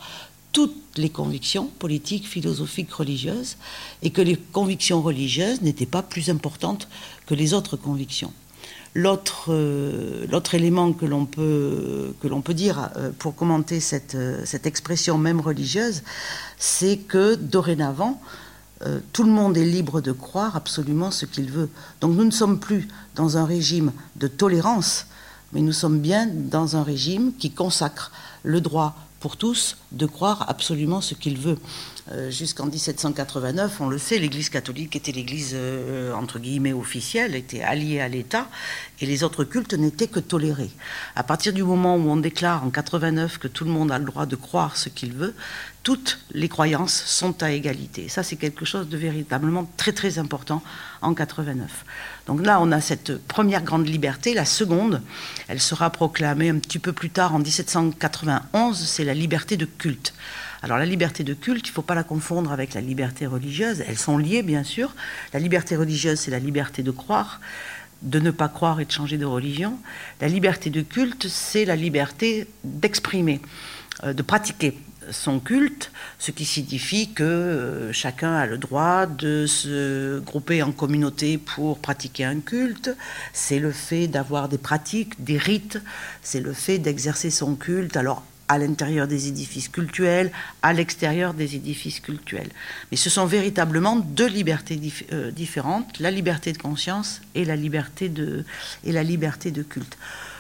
toutes 0.52 0.98
les 0.98 1.10
convictions 1.10 1.68
politiques, 1.80 2.28
philosophiques, 2.28 2.92
religieuses, 2.92 3.58
et 4.02 4.10
que 4.10 4.22
les 4.22 4.36
convictions 4.36 5.02
religieuses 5.02 5.62
n'étaient 5.62 5.86
pas 5.86 6.02
plus 6.02 6.30
importantes 6.30 6.88
que 7.26 7.36
les 7.36 7.54
autres 7.54 7.78
convictions. 7.78 8.34
L'autre 8.96 9.50
euh, 9.50 10.42
élément 10.54 10.94
que 10.94 11.06
l'on 11.06 11.26
peut, 11.26 12.14
dire 12.50 12.90
euh, 12.96 13.12
pour 13.18 13.36
commenter 13.36 13.80
euh, 14.16 14.42
cette, 14.46 14.66
expression 14.66 15.18
même 15.18 15.40
religieuse, 15.40 16.02
c'est 16.58 16.98
que 16.98 17.36
dorénavant, 17.36 18.22
tout 19.12 19.24
le 19.24 19.30
monde 19.30 19.58
est 19.58 19.66
libre 19.66 20.00
de 20.00 20.14
croire 20.14 20.56
absolument 20.56 21.12
ce 21.12 21.26
qu'il 21.26 21.52
veut. 21.52 21.70
Donc 22.00 22.16
nous 22.16 22.24
ne 22.24 22.32
sommes 22.32 22.60
plus 22.60 22.88
dans 23.14 23.36
un 23.36 23.44
régime 23.44 23.92
de 24.16 24.30
tolérance, 24.30 25.08
mais 25.52 25.60
nous 25.60 25.74
sommes 25.74 26.00
bien 26.00 26.28
dans 26.28 26.78
un 26.78 26.84
régime 26.84 27.34
qui 27.38 27.52
consacre 27.52 28.14
le 28.44 28.62
droit 28.62 28.96
pour 29.20 29.38
tous 29.38 29.78
de 29.92 30.06
croire 30.06 30.50
absolument 30.50 31.02
ce 31.02 31.14
qu'il 31.14 31.38
veut. 31.38 31.58
Euh, 32.12 32.32
jusqu'en 32.32 32.66
1789, 32.66 33.82
on 33.82 33.88
le 33.88 33.98
sait, 33.98 34.18
l'Église 34.18 34.50
catholique 34.50 34.96
était 34.96 35.12
l'Église 35.12 35.52
euh, 35.54 36.14
entre 36.14 36.40
guillemets 36.40 36.74
officielle, 36.74 37.36
était 37.36 37.62
alliée 37.62 38.00
à 38.00 38.08
l'État, 38.08 38.48
et 39.00 39.06
les 39.06 39.24
autres 39.24 39.44
cultes 39.44 39.74
n'étaient 39.74 40.08
que 40.08 40.20
tolérés. 40.20 40.72
À 41.16 41.24
partir 41.24 41.54
du 41.54 41.64
moment 41.64 41.96
où 41.96 42.10
on 42.10 42.18
déclare 42.18 42.64
en 42.64 42.70
89 42.70 43.38
que 43.38 43.48
tout 43.48 43.66
le 43.66 43.72
monde 43.72 43.92
a 43.92 44.00
le 44.00 44.06
droit 44.06 44.26
de 44.26 44.36
croire 44.36 44.78
ce 44.78 44.90
qu'il 44.90 45.14
veut, 45.14 45.36
toutes 45.84 46.20
les 46.32 46.50
croyances 46.50 47.04
sont 47.06 47.42
à 47.42 47.52
égalité. 47.52 48.10
Ça, 48.10 48.24
c'est 48.24 48.36
quelque 48.36 48.66
chose 48.66 48.90
de 48.90 48.98
véritablement 48.98 49.70
très 49.78 49.94
très 49.94 50.20
important 50.20 50.62
en 51.02 51.14
89. 51.14 51.86
Donc 52.30 52.46
là, 52.46 52.62
on 52.62 52.72
a 52.72 52.80
cette 52.80 53.18
première 53.26 53.64
grande 53.64 53.88
liberté. 53.88 54.36
La 54.36 54.46
seconde, 54.46 55.02
elle 55.48 55.60
sera 55.60 55.90
proclamée 55.90 56.50
un 56.50 56.60
petit 56.60 56.78
peu 56.78 56.94
plus 56.94 57.10
tard, 57.10 57.34
en 57.34 57.40
1791, 57.40 58.78
c'est 58.78 59.04
la 59.04 59.16
liberté 59.16 59.58
de 59.58 59.66
culte. 59.66 60.14
Alors 60.62 60.78
la 60.78 60.86
liberté 60.86 61.24
de 61.24 61.34
culte, 61.34 61.68
il 61.68 61.72
ne 61.72 61.74
faut 61.74 61.82
pas 61.82 61.96
la 61.96 62.04
confondre 62.04 62.52
avec 62.52 62.76
la 62.76 62.82
liberté 62.82 63.26
religieuse. 63.26 63.84
Elles 63.88 63.98
sont 63.98 64.20
liées, 64.20 64.44
bien 64.44 64.64
sûr. 64.64 64.94
La 65.34 65.40
liberté 65.40 65.76
religieuse, 65.76 66.20
c'est 66.20 66.30
la 66.30 66.38
liberté 66.38 66.84
de 66.84 66.92
croire 66.92 67.40
de 68.04 68.20
ne 68.20 68.32
pas 68.32 68.48
croire 68.48 68.80
et 68.80 68.86
de 68.86 68.92
changer 68.92 69.18
de 69.18 69.26
religion. 69.26 69.78
La 70.22 70.28
liberté 70.28 70.70
de 70.70 70.82
culte, 70.82 71.28
c'est 71.28 71.66
la 71.66 71.76
liberté 71.76 72.48
d'exprimer, 72.64 73.42
euh, 74.04 74.14
de 74.14 74.22
pratiquer 74.22 74.78
son 75.12 75.40
culte, 75.40 75.92
ce 76.18 76.32
qui 76.32 76.46
signifie 76.46 77.12
que 77.14 77.24
euh, 77.24 77.94
chacun 77.94 78.34
a 78.34 78.46
le 78.46 78.58
droit 78.58 79.06
de 79.06 79.46
se 79.46 80.20
grouper 80.20 80.64
en 80.64 80.72
communauté 80.72 81.38
pour 81.38 81.80
pratiquer 81.80 82.26
un 82.26 82.40
culte. 82.40 82.96
C'est 83.34 83.60
le 83.60 83.72
fait 83.72 84.08
d'avoir 84.08 84.50
des 84.50 84.58
pratiques, 84.58 85.24
des 85.24 85.38
rites, 85.38 85.80
c'est 86.22 86.40
le 86.42 86.54
fait 86.54 86.78
d'exercer 86.78 87.30
son 87.30 87.56
culte. 87.56 87.98
Alors 87.98 88.24
à 88.50 88.58
l'intérieur 88.58 89.08
des 89.08 89.28
édifices 89.28 89.70
cultuels, 89.70 90.32
à 90.64 90.74
l'extérieur 90.74 91.36
des 91.36 91.56
édifices 91.56 92.00
cultuels. 92.00 92.50
Mais 92.90 92.98
ce 92.98 93.10
sont 93.10 93.28
véritablement 93.28 93.96
deux 93.96 94.28
libertés 94.28 94.80
euh, 95.14 95.30
différentes, 95.30 96.00
la 96.00 96.10
liberté 96.10 96.52
de 96.52 96.58
conscience 96.58 97.22
et 97.36 97.46
la 97.46 97.56
liberté 97.56 98.10
de, 98.10 98.44
et 98.84 98.92
la 98.92 99.04
liberté 99.04 99.52
de 99.52 99.62
culte. 99.62 99.98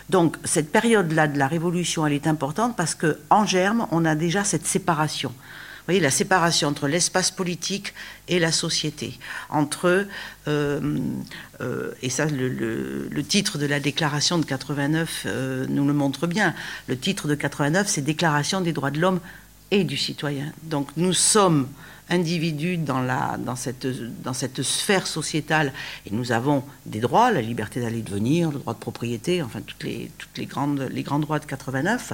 Donc 0.09 0.37
cette 0.43 0.71
période-là 0.71 1.27
de 1.27 1.37
la 1.37 1.47
Révolution, 1.47 2.05
elle 2.05 2.13
est 2.13 2.27
importante 2.27 2.75
parce 2.75 2.95
qu'en 2.95 3.45
germe, 3.45 3.87
on 3.91 4.05
a 4.05 4.15
déjà 4.15 4.43
cette 4.43 4.65
séparation 4.65 5.31
voyez, 5.89 6.01
la 6.01 6.11
séparation 6.11 6.67
entre 6.67 6.87
l'espace 6.87 7.31
politique 7.31 7.95
et 8.27 8.37
la 8.37 8.51
société, 8.51 9.17
entre, 9.49 10.05
euh, 10.47 10.99
euh, 11.61 11.91
et 12.03 12.09
ça 12.11 12.25
le, 12.25 13.23
titre 13.27 13.57
de 13.57 13.65
la 13.65 13.79
déclaration 13.79 14.37
de 14.37 14.45
89 14.45 15.23
euh, 15.25 15.65
nous 15.67 15.87
le 15.87 15.93
montre 15.93 16.27
bien, 16.27 16.53
le 16.87 16.97
titre 16.97 17.27
de 17.27 17.33
89 17.33 17.87
c'est 17.87 18.01
Déclaration 18.01 18.61
des 18.61 18.71
droits 18.71 18.91
de 18.91 18.99
l'homme 18.99 19.19
et 19.71 19.83
du 19.83 19.97
citoyen. 19.97 20.51
Donc 20.63 20.89
nous 20.95 21.13
sommes 21.13 21.67
individus 22.09 22.77
dans, 22.77 23.55
cette, 23.55 24.61
sphère 24.61 25.07
sociétale 25.07 25.73
et 26.05 26.11
nous 26.11 26.31
avons 26.31 26.63
des 26.85 26.99
droits, 26.99 27.31
la 27.31 27.41
liberté 27.41 27.81
d'aller 27.81 27.99
et 27.99 28.01
de 28.01 28.11
venir, 28.11 28.51
le 28.51 28.59
droit 28.59 28.73
de 28.73 28.79
propriété, 28.79 29.41
enfin 29.41 29.61
toutes 29.61 29.83
les, 29.83 30.09
grandes, 30.45 30.89
grands 30.91 31.19
droits 31.19 31.39
de 31.39 31.45
89, 31.45 32.13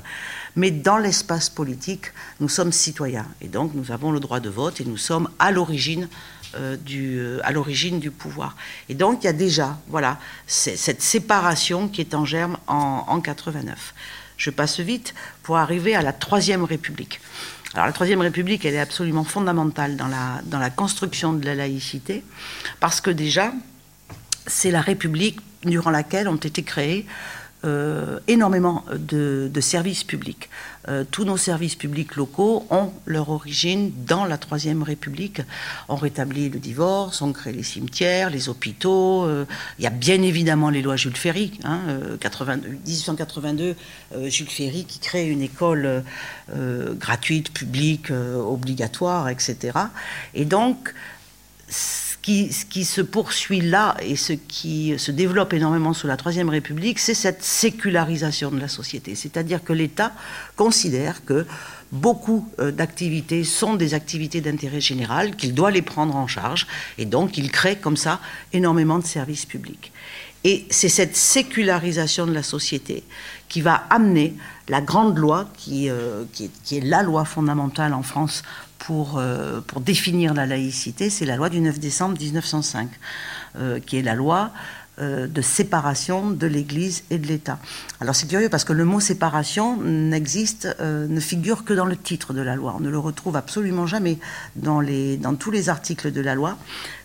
mais 0.55 0.71
dans 0.71 0.97
l'espace 0.97 1.49
politique, 1.49 2.05
nous 2.39 2.49
sommes 2.49 2.71
citoyens 2.71 3.27
et 3.41 3.47
donc 3.47 3.73
nous 3.73 3.91
avons 3.91 4.11
le 4.11 4.19
droit 4.19 4.39
de 4.39 4.49
vote 4.49 4.81
et 4.81 4.85
nous 4.85 4.97
sommes 4.97 5.29
à 5.39 5.51
l'origine 5.51 6.07
euh, 6.55 6.77
du, 6.77 7.19
euh, 7.19 7.99
du 7.99 8.11
pouvoir. 8.11 8.55
Et 8.89 8.95
donc 8.95 9.23
il 9.23 9.25
y 9.25 9.29
a 9.29 9.33
déjà 9.33 9.77
voilà, 9.87 10.19
cette 10.47 11.01
séparation 11.01 11.87
qui 11.87 12.01
est 12.01 12.13
en 12.13 12.25
germe 12.25 12.57
en 12.67 13.19
89. 13.19 13.93
Je 14.37 14.49
passe 14.49 14.79
vite 14.79 15.13
pour 15.43 15.57
arriver 15.57 15.95
à 15.95 16.01
la 16.01 16.13
Troisième 16.13 16.63
République. 16.63 17.21
Alors 17.75 17.88
la 17.88 17.91
Troisième 17.91 18.22
République, 18.22 18.63
est 18.63 18.79
absolument 18.79 19.25
fondamentale 19.25 19.98
dans 19.98 20.08
la, 20.08 20.41
dans 20.46 20.60
la 20.60 20.70
construction 20.70 21.34
de 21.34 21.46
la 21.46 21.55
laïcité, 21.55 22.24
parce 22.79 23.01
que 23.01 23.10
déjà, 23.10 23.51
c'est 24.48 24.72
la 24.72 24.79
République 24.79 25.39
durant 25.65 25.89
laquelle 25.91 26.29
ont 26.29 26.38
été 26.38 26.63
créés 26.63 27.05
euh, 27.65 28.20
énormément 28.29 28.86
de, 28.96 29.50
services 29.60 30.05
publics. 30.05 30.50
Euh, 30.87 31.03
tous 31.09 31.25
nos 31.25 31.37
services 31.37 31.75
publics 31.75 32.15
locaux 32.15 32.65
ont 32.69 32.91
leur 33.05 33.29
origine 33.29 33.91
dans 34.05 34.25
la 34.25 34.37
Troisième 34.37 34.83
République. 34.83 35.41
On 35.89 35.95
rétablit 35.95 36.49
le 36.49 36.59
divorce, 36.59 37.21
on 37.21 37.33
crée 37.33 37.53
les 37.53 37.63
cimetières, 37.63 38.29
les 38.29 38.49
hôpitaux. 38.49 39.25
Euh, 39.25 39.45
il 39.79 39.83
y 39.83 39.87
a 39.87 39.91
bien 39.91 40.21
évidemment 40.21 40.69
les 40.69 40.81
lois 40.81 40.95
Jules 40.95 41.17
Ferry. 41.17 41.59
Hein, 41.63 41.79
1882, 42.85 43.75
Jules 44.27 44.49
Ferry 44.49 44.85
qui 44.85 44.99
crée 44.99 45.27
une 45.27 45.41
école 45.41 46.03
gratuite, 46.49 47.51
publique, 47.51 48.11
obligatoire, 48.11 49.29
etc. 49.29 49.77
Et 50.33 50.45
donc, 50.45 50.93
ce 52.25 52.65
qui 52.65 52.86
se 52.86 53.01
poursuit 53.01 53.62
là 53.62 53.96
et 54.01 54.15
ce 54.15 54.34
qui 54.34 54.98
se 54.98 55.12
développe 55.12 55.53
énormément 55.53 55.94
sous 55.94 56.08
la 56.08 56.17
Troisième 56.17 56.50
République, 56.50 56.98
c'est 56.98 57.13
cette 57.13 57.44
sécularisation 57.44 58.50
de 58.50 58.60
la 58.60 58.67
société. 58.67 59.13
C'est-à-dire 59.13 59.63
que 59.63 59.74
l'État 59.74 60.12
considère 60.55 61.24
que 61.24 61.46
beaucoup 61.91 62.50
euh, 62.60 62.72
d'activités 62.72 63.44
sont 63.44 63.75
des 63.75 63.94
activités 63.94 64.41
d'intérêt 64.41 64.82
général, 64.82 65.36
qu'il 65.36 65.53
doit 65.53 65.72
les 65.72 65.84
prendre 65.84 66.15
en 66.15 66.25
charge, 66.25 66.65
et 66.98 67.05
donc 67.05 67.38
il 67.38 67.51
crée 67.51 67.75
comme 67.75 67.98
ça 67.98 68.20
énormément 68.53 68.98
de 68.98 69.05
services 69.05 69.46
publics. 69.46 69.91
Et 70.44 70.65
c'est 70.70 70.89
cette 70.89 71.15
sécularisation 71.15 72.27
de 72.27 72.34
la 72.34 72.44
société 72.44 73.03
qui 73.50 73.62
va 73.62 73.84
amener 73.89 74.36
la 74.67 74.82
grande 74.82 75.17
loi, 75.17 75.48
qui, 75.58 75.89
euh, 75.89 76.24
qui, 76.34 76.77
est, 76.77 76.82
la 76.82 77.03
loi 77.03 77.25
fondamentale 77.25 77.94
en 77.94 78.03
France 78.03 78.44
pour, 78.85 79.17
euh, 79.17 79.61
pour 79.65 79.81
définir 79.81 80.35
la 80.35 80.45
laïcité, 80.45 81.09
c'est 81.09 81.25
la 81.25 81.35
loi 81.37 81.49
du 81.49 81.59
9 81.59 81.79
décembre 81.79 82.19
1905, 82.19 82.87
euh, 83.57 83.79
qui 83.79 83.97
est 83.97 84.03
la 84.03 84.13
loi 84.13 84.51
euh, 84.99 85.25
de 85.25 85.41
séparation 85.41 86.29
de 86.29 86.45
l'Église 86.45 87.03
et 87.09 87.17
de 87.17 87.25
l'État. 87.25 87.57
Alors 87.99 88.15
c'est 88.15 88.27
curieux 88.27 88.47
parce 88.47 88.63
que 88.63 88.73
le 88.73 88.85
mot 88.85 88.99
séparation 88.99 89.81
n'existe, 89.81 90.67
ne 90.79 91.19
figure 91.19 91.65
que 91.65 91.73
dans 91.73 91.85
le 91.85 91.97
titre 91.97 92.31
de 92.33 92.41
la 92.41 92.55
loi. 92.55 92.75
On 92.77 92.79
ne 92.79 92.89
le 92.91 92.99
retrouve 92.99 93.35
absolument 93.35 93.87
jamais 93.87 94.19
dans 94.55 94.83
tous 95.37 95.51
les 95.51 95.69
articles 95.69 96.11
de 96.11 96.21
la 96.21 96.35
loi. 96.35 96.55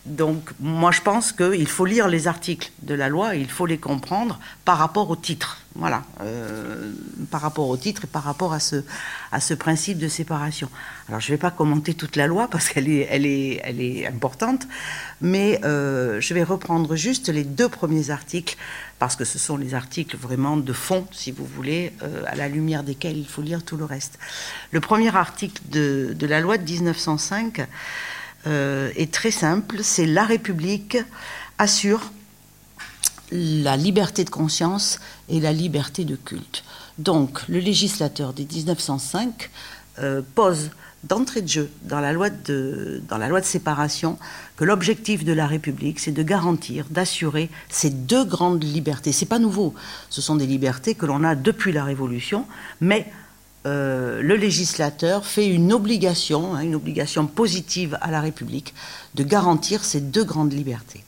Donc 0.07 0.51
moi 0.61 0.93
je 0.93 1.03
pense 1.03 1.33
qu'il 1.33 1.69
faut 1.69 1.85
lire 1.85 2.09
les 2.09 2.27
articles 2.27 2.73
de 2.83 2.95
la 2.95 3.09
loi 3.09 3.37
et 3.37 3.41
il 3.41 3.51
faut 3.51 3.67
les 3.67 3.77
comprendre 3.77 4.41
par 4.65 4.79
rapport 4.79 5.11
au 5.11 5.17
titre. 5.17 5.59
Voilà, 5.77 6.03
euh, 6.23 6.91
par 7.31 7.43
rapport 7.43 7.69
au 7.69 7.77
titre 7.77 8.05
et 8.05 8.07
par 8.09 8.25
rapport 8.25 8.53
à 8.53 8.59
ce, 8.59 9.55
principe 9.55 9.99
de 9.99 10.09
séparation. 10.09 10.69
Alors 11.09 11.21
je 11.21 11.31
ne 11.31 11.37
vais 11.37 11.41
pas 11.41 11.53
commenter 11.53 11.95
toute 11.95 12.17
la 12.17 12.27
loi 12.27 12.49
parce 12.49 12.69
qu'elle 12.69 12.89
est, 12.89 14.07
importante, 14.07 14.67
mais 15.21 15.61
euh, 15.65 16.21
je 16.21 16.35
vais 16.35 16.43
reprendre 16.43 16.97
juste 16.97 17.29
les 17.29 17.45
deux 17.45 17.69
premiers 17.69 18.11
articles 18.11 18.57
parce 18.99 19.15
que 19.15 19.25
ce 19.25 19.39
sont 19.39 19.57
les 19.57 19.75
articles 19.75 20.17
vraiment 20.17 20.57
de 20.57 20.73
fond, 20.73 21.07
si 21.13 21.31
vous 21.31 21.47
voulez, 21.47 21.93
euh, 22.03 22.25
à 22.27 22.35
la 22.35 22.49
lumière 22.49 22.83
desquels 22.83 23.17
il 23.17 23.29
faut 23.29 23.43
lire 23.43 23.63
tout 23.63 23.77
le 23.77 23.85
reste. 23.85 24.19
Le 24.73 24.81
premier 24.81 25.15
article 25.15 25.63
de 25.69 26.27
la 26.27 26.41
loi 26.41 26.59
de 26.59 26.65
1905 26.65 27.65
euh, 28.47 28.91
est 28.97 29.13
très 29.13 29.31
simple, 29.31 29.81
c'est 29.83 30.07
la 30.07 30.25
République 30.25 30.99
assure 31.59 32.11
la 33.33 33.77
liberté 33.77 34.25
de 34.25 34.31
conscience 34.31 34.99
et 35.29 35.41
la 35.41 35.53
liberté 35.53 36.05
de 36.05 36.17
culte. 36.17 36.65
Donc 36.99 37.47
le 37.49 37.59
législateur 37.59 38.33
des 38.33 38.45
1905 38.45 39.51
euh, 39.99 40.23
pose 40.35 40.71
d'entrée 41.05 41.41
de 41.41 41.49
jeu 41.49 41.71
dans 41.83 42.01
la 42.01 42.13
loi 42.13 42.29
de, 42.31 43.03
dans 43.09 43.19
la 43.19 43.29
loi 43.29 43.41
de 43.41 43.47
séparation 43.47 44.19
que 44.57 44.65
l'objectif 44.65 45.25
de 45.25 45.33
la 45.33 45.47
République, 45.47 45.99
c'est 45.99 46.13
de 46.13 46.23
garantir, 46.23 46.87
d'assurer 46.91 47.49
ces 47.71 47.91
deux 47.91 48.25
grandes 48.25 48.63
libertés. 48.63 49.13
C'est 49.13 49.27
pas 49.27 49.39
nouveau, 49.39 49.75
ce 50.11 50.21
sont 50.21 50.37
des 50.37 50.47
libertés 50.47 50.95
que 50.95 51.07
l'on 51.07 51.25
a 51.25 51.35
depuis 51.35 51.73
la 51.73 51.85
Révolution, 51.85 52.47
mais 52.81 53.11
euh, 53.67 54.23
le 54.23 54.37
législateur 54.37 55.27
fait 55.27 55.47
une 55.47 55.73
obligation, 55.73 56.55
hein, 56.55 56.61
une 56.61 56.75
obligation 56.75 57.27
positive 57.27 57.99
à 58.01 58.11
la 58.11 58.21
République, 58.21 58.75
de 59.15 59.23
garantir 59.23 59.85
ces 59.85 60.01
deux 60.01 60.25
grandes 60.25 60.53
libertés. 60.53 61.05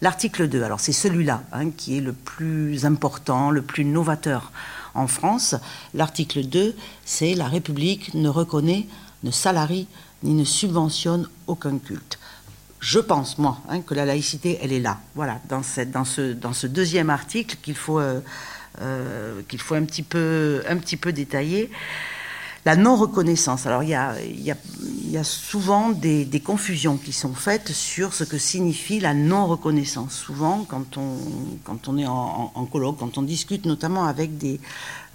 L'article 0.00 0.48
2, 0.48 0.62
alors 0.62 0.80
c'est 0.80 0.92
celui-là 0.92 1.42
hein, 1.52 1.70
qui 1.70 1.98
est 1.98 2.00
le 2.00 2.12
plus 2.12 2.86
important, 2.86 3.50
le 3.50 3.62
plus 3.62 3.84
novateur 3.84 4.52
en 4.94 5.06
France. 5.06 5.54
L'article 5.94 6.44
2, 6.44 6.74
c'est 7.04 7.34
la 7.34 7.46
République 7.46 8.14
ne 8.14 8.28
reconnaît, 8.28 8.86
ne 9.22 9.30
salarie 9.30 9.86
ni 10.22 10.34
ne 10.34 10.44
subventionne 10.44 11.28
aucun 11.46 11.78
culte. 11.78 12.18
Je 12.80 12.98
pense, 12.98 13.38
moi, 13.38 13.58
hein, 13.68 13.80
que 13.80 13.94
la 13.94 14.04
laïcité, 14.04 14.58
elle 14.60 14.72
est 14.72 14.80
là. 14.80 14.98
Voilà, 15.14 15.40
dans, 15.48 15.62
ce, 15.62 16.66
deuxième 16.66 17.10
article 17.10 17.56
qu'il 17.62 17.76
faut 17.76 18.00
euh, 18.00 18.20
qu'il 19.48 19.60
faut 19.60 19.74
un 19.74 19.84
petit 19.84 20.02
peu, 20.02 20.62
un 20.68 20.76
petit 20.76 20.96
peu 20.96 21.12
détailler. 21.12 21.70
La 22.64 22.76
non-reconnaissance. 22.76 23.66
Alors, 23.66 23.82
il 23.82 23.88
y 23.88 23.94
a, 23.94 24.14
y 24.22 25.16
a, 25.16 25.24
souvent 25.24 25.90
des, 25.90 26.24
des, 26.24 26.38
confusions 26.38 26.96
qui 26.96 27.12
sont 27.12 27.34
faites 27.34 27.72
sur 27.72 28.14
ce 28.14 28.22
que 28.22 28.38
signifie 28.38 29.00
la 29.00 29.14
non-reconnaissance. 29.14 30.14
Souvent, 30.14 30.64
quand 30.68 30.96
on, 30.96 31.16
quand 31.64 31.88
on 31.88 31.98
est 31.98 32.06
en, 32.06 32.52
en, 32.54 32.64
colloque, 32.66 32.98
quand 33.00 33.18
on 33.18 33.22
discute 33.22 33.66
notamment 33.66 34.04
avec 34.04 34.38
des, 34.38 34.60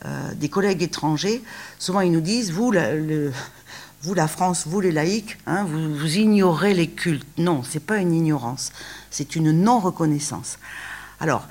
euh, 0.05 0.33
des 0.35 0.49
collègues 0.49 0.83
étrangers, 0.83 1.41
souvent 1.79 2.01
ils 2.01 2.11
nous 2.11 2.21
disent 2.21 2.51
Vous, 2.51 2.71
le, 2.71 3.31
vous 4.01 4.13
la 4.13 4.27
France, 4.27 4.67
vous 4.67 4.81
les 4.81 4.91
laïcs, 4.91 5.37
hein, 5.47 5.63
vous, 5.63 5.95
vous 5.95 6.17
ignorez 6.17 6.73
les 6.73 6.89
cultes. 6.89 7.25
Non, 7.37 7.63
c'est 7.63 7.83
pas 7.83 7.99
une 7.99 8.13
ignorance, 8.13 8.73
c'est 9.09 9.37
une 9.37 9.51
non-reconnaissance. 9.51 10.59
Alors, 11.19 11.47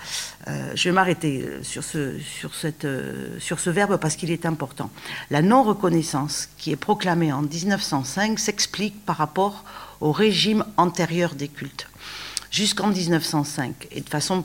euh, 0.46 0.72
je 0.76 0.88
vais 0.88 0.92
m'arrêter 0.92 1.42
euh, 1.42 1.62
sur 1.62 1.82
ce, 1.82 2.18
sur, 2.20 2.50
euh, 2.84 3.38
sur 3.40 3.58
ce 3.58 3.70
verbe 3.70 3.96
parce 3.96 4.14
qu'il 4.14 4.30
est 4.30 4.46
important. 4.46 4.90
La 5.30 5.42
non-reconnaissance 5.42 6.48
qui 6.56 6.70
est 6.70 6.76
proclamée 6.76 7.32
en 7.32 7.42
1905 7.42 8.38
s'explique 8.38 9.04
par 9.04 9.16
rapport 9.16 9.64
au 10.00 10.12
régime 10.12 10.64
antérieur 10.76 11.34
des 11.34 11.48
cultes. 11.48 11.88
Jusqu'en 12.52 12.88
1905, 12.88 13.88
et 13.90 14.00
de 14.00 14.08
façon 14.08 14.44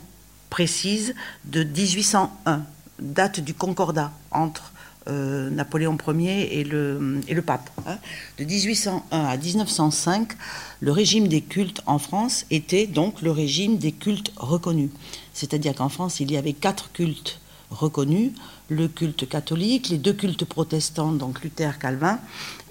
précise, 0.50 1.14
de 1.44 1.62
1801, 1.62 2.62
date 2.98 3.40
du 3.40 3.54
concordat 3.54 4.10
entre 4.32 4.71
Napoléon 5.08 5.96
Ier 6.08 6.60
et 6.60 6.64
le, 6.64 7.20
et 7.28 7.34
le 7.34 7.42
pape. 7.42 7.70
Hein. 7.86 7.98
De 8.38 8.44
1801 8.44 9.02
à 9.10 9.36
1905, 9.36 10.32
le 10.80 10.92
régime 10.92 11.28
des 11.28 11.40
cultes 11.40 11.82
en 11.86 11.98
France 11.98 12.44
était 12.50 12.86
donc 12.86 13.22
le 13.22 13.30
régime 13.30 13.78
des 13.78 13.92
cultes 13.92 14.32
reconnus. 14.36 14.90
C'est-à-dire 15.34 15.74
qu'en 15.74 15.88
France, 15.88 16.20
il 16.20 16.30
y 16.30 16.36
avait 16.36 16.52
quatre 16.52 16.92
cultes 16.92 17.40
reconnus, 17.70 18.32
le 18.68 18.88
culte 18.88 19.28
catholique, 19.28 19.88
les 19.88 19.98
deux 19.98 20.12
cultes 20.12 20.44
protestants, 20.44 21.12
donc 21.12 21.42
Luther, 21.42 21.78
Calvin, 21.78 22.18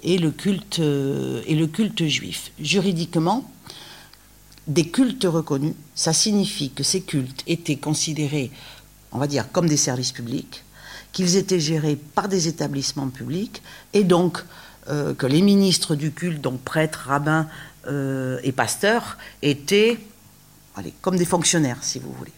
et 0.02 0.18
le 0.18 0.30
culte, 0.30 0.78
euh, 0.78 1.42
et 1.46 1.54
le 1.54 1.66
culte 1.66 2.06
juif. 2.06 2.52
Juridiquement, 2.60 3.50
des 4.66 4.88
cultes 4.88 5.24
reconnus, 5.24 5.74
ça 5.94 6.12
signifie 6.12 6.70
que 6.70 6.82
ces 6.82 7.02
cultes 7.02 7.42
étaient 7.46 7.76
considérés, 7.76 8.50
on 9.10 9.18
va 9.18 9.26
dire, 9.26 9.50
comme 9.50 9.68
des 9.68 9.76
services 9.76 10.12
publics, 10.12 10.62
qu'ils 11.12 11.36
étaient 11.36 11.60
gérés 11.60 11.96
par 11.96 12.28
des 12.28 12.48
établissements 12.48 13.08
publics, 13.08 13.62
et 13.92 14.04
donc 14.04 14.42
euh, 14.88 15.14
que 15.14 15.26
les 15.26 15.42
ministres 15.42 15.94
du 15.94 16.10
culte, 16.10 16.40
donc 16.40 16.60
prêtres, 16.60 17.04
rabbins 17.06 17.46
euh, 17.86 18.40
et 18.42 18.52
pasteurs, 18.52 19.18
étaient 19.42 19.98
comme 21.02 21.16
des 21.16 21.26
fonctionnaires, 21.26 21.78
si 21.82 21.98
vous 21.98 22.12
voulez. 22.12 22.32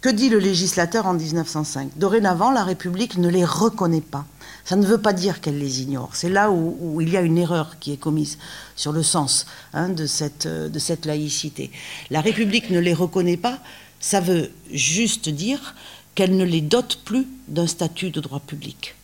Que 0.00 0.08
dit 0.08 0.28
le 0.28 0.38
législateur 0.38 1.06
en 1.06 1.14
1905 1.14 1.96
Dorénavant, 1.96 2.50
la 2.50 2.64
République 2.64 3.18
ne 3.18 3.28
les 3.28 3.44
reconnaît 3.44 4.00
pas. 4.00 4.26
Ça 4.64 4.74
ne 4.74 4.84
veut 4.84 5.00
pas 5.00 5.12
dire 5.12 5.40
qu'elle 5.40 5.58
les 5.58 5.80
ignore. 5.80 6.10
C'est 6.14 6.28
là 6.28 6.50
où, 6.50 7.00
il 7.00 7.08
y 7.08 7.16
a 7.16 7.20
une 7.20 7.38
erreur 7.38 7.78
qui 7.78 7.92
est 7.92 7.96
commise 7.96 8.38
sur 8.74 8.92
le 8.92 9.04
sens 9.04 9.46
hein, 9.74 9.94
cette, 10.06 10.48
de 10.48 10.78
cette 10.80 11.06
laïcité. 11.06 11.70
La 12.10 12.20
République 12.20 12.70
ne 12.70 12.80
les 12.80 12.94
reconnaît 12.94 13.36
pas, 13.36 13.60
ça 14.00 14.20
veut 14.20 14.50
juste 14.72 15.28
dire 15.28 15.76
qu'elle 16.14 16.36
ne 16.36 16.44
les 16.44 16.60
dote 16.60 17.00
plus 17.04 17.26
d'un 17.48 17.66
statut 17.66 18.10
de 18.10 18.20
droit 18.20 18.40
public. 18.40 18.94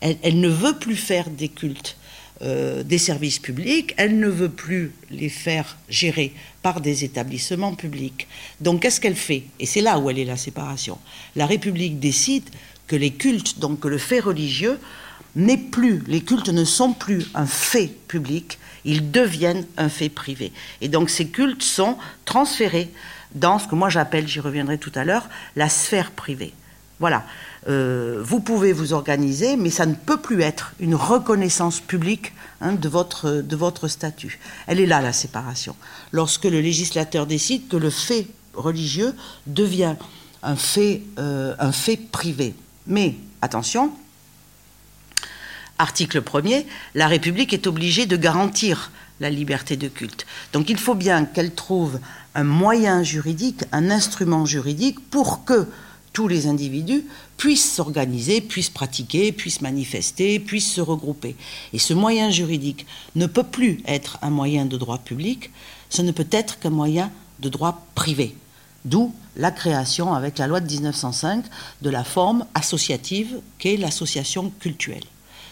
elle, 0.00 0.40
ne 0.40 0.48
veut 0.48 0.78
plus 0.78 0.96
faire 0.96 1.30
des 1.30 1.48
cultes 1.48 1.96
euh, 2.40 2.84
des 2.84 2.98
services 2.98 3.40
publics, 3.40 3.94
elle 3.96 4.20
ne 4.20 4.28
veut 4.28 4.48
plus 4.48 4.92
les 5.10 5.28
faire 5.28 5.76
gérer 5.88 6.32
par 6.62 6.80
des 6.80 7.02
établissements 7.02 7.74
publics. 7.74 8.28
Donc 8.60 8.82
qu'est-ce 8.82 9.00
qu'elle 9.00 9.16
fait? 9.16 9.42
Et 9.58 9.66
c'est 9.66 9.80
là 9.80 9.98
où 9.98 10.08
elle 10.08 10.20
est 10.20 10.24
la 10.24 10.36
séparation. 10.36 10.98
La 11.34 11.46
République 11.46 11.98
décide 11.98 12.44
que 12.86 12.94
les 12.94 13.10
cultes, 13.10 13.58
donc 13.58 13.80
que 13.80 13.88
le 13.88 13.98
fait 13.98 14.20
religieux, 14.20 14.78
n'est 15.34 15.56
plus, 15.56 16.04
les 16.06 16.20
cultes 16.20 16.50
ne 16.50 16.64
sont 16.64 16.92
plus 16.92 17.26
un 17.34 17.46
fait 17.46 17.90
public, 18.06 18.60
ils 18.84 19.10
deviennent 19.10 19.66
un 19.76 19.88
fait 19.88 20.08
privé. 20.08 20.52
Et 20.80 20.86
donc 20.86 21.10
ces 21.10 21.26
cultes 21.26 21.64
sont 21.64 21.98
transférés 22.24 22.88
dans 23.34 23.58
ce 23.58 23.66
que 23.66 23.74
moi 23.74 23.88
j'appelle, 23.88 24.28
j'y 24.28 24.38
reviendrai 24.38 24.78
tout 24.78 24.92
à 24.94 25.04
l'heure, 25.04 25.28
la 25.56 25.68
sphère 25.68 26.12
privée. 26.12 26.52
Voilà. 27.00 27.24
Euh, 27.68 28.20
vous 28.24 28.40
pouvez 28.40 28.72
vous 28.72 28.92
organiser, 28.92 29.56
mais 29.56 29.70
ça 29.70 29.86
ne 29.86 29.94
peut 29.94 30.16
plus 30.16 30.42
être 30.42 30.72
une 30.80 30.94
reconnaissance 30.94 31.80
publique 31.80 32.32
hein, 32.60 32.72
de, 32.72 32.88
votre, 32.88 33.30
de 33.30 33.56
votre 33.56 33.88
statut. 33.88 34.38
Elle 34.66 34.80
est 34.80 34.86
là, 34.86 35.00
la 35.00 35.12
séparation. 35.12 35.76
Lorsque 36.12 36.44
le 36.44 36.60
législateur 36.60 37.26
décide 37.26 37.68
que 37.68 37.76
le 37.76 37.90
fait 37.90 38.26
religieux 38.54 39.14
devient 39.46 39.94
un 40.42 40.56
fait, 40.56 41.02
euh, 41.18 41.54
un 41.58 41.72
fait 41.72 41.96
privé. 41.96 42.54
Mais, 42.86 43.16
attention, 43.42 43.92
article 45.78 46.22
1er, 46.22 46.64
la 46.94 47.06
République 47.06 47.52
est 47.52 47.66
obligée 47.66 48.06
de 48.06 48.16
garantir 48.16 48.90
la 49.20 49.30
liberté 49.30 49.76
de 49.76 49.88
culte. 49.88 50.26
Donc 50.52 50.70
il 50.70 50.78
faut 50.78 50.94
bien 50.94 51.24
qu'elle 51.24 51.54
trouve 51.54 51.98
un 52.34 52.44
moyen 52.44 53.02
juridique, 53.02 53.64
un 53.72 53.90
instrument 53.90 54.46
juridique 54.46 55.00
pour 55.10 55.44
que 55.44 55.66
tous 56.18 56.26
les 56.26 56.48
individus 56.48 57.04
puissent 57.36 57.74
s'organiser, 57.76 58.40
puissent 58.40 58.70
pratiquer, 58.70 59.30
puissent 59.30 59.60
manifester, 59.60 60.40
puissent 60.40 60.72
se 60.72 60.80
regrouper. 60.80 61.36
Et 61.72 61.78
ce 61.78 61.94
moyen 61.94 62.28
juridique 62.32 62.86
ne 63.14 63.26
peut 63.26 63.44
plus 63.44 63.80
être 63.86 64.18
un 64.20 64.30
moyen 64.30 64.64
de 64.64 64.76
droit 64.76 64.98
public, 64.98 65.52
ce 65.90 66.02
ne 66.02 66.10
peut 66.10 66.26
être 66.32 66.58
qu'un 66.58 66.70
moyen 66.70 67.12
de 67.38 67.48
droit 67.48 67.86
privé. 67.94 68.34
D'où 68.84 69.14
la 69.36 69.52
création, 69.52 70.12
avec 70.12 70.38
la 70.38 70.48
loi 70.48 70.58
de 70.58 70.68
1905, 70.68 71.44
de 71.82 71.90
la 71.90 72.02
forme 72.02 72.44
associative 72.52 73.38
qu'est 73.58 73.76
l'association 73.76 74.50
cultuelle. 74.58 75.04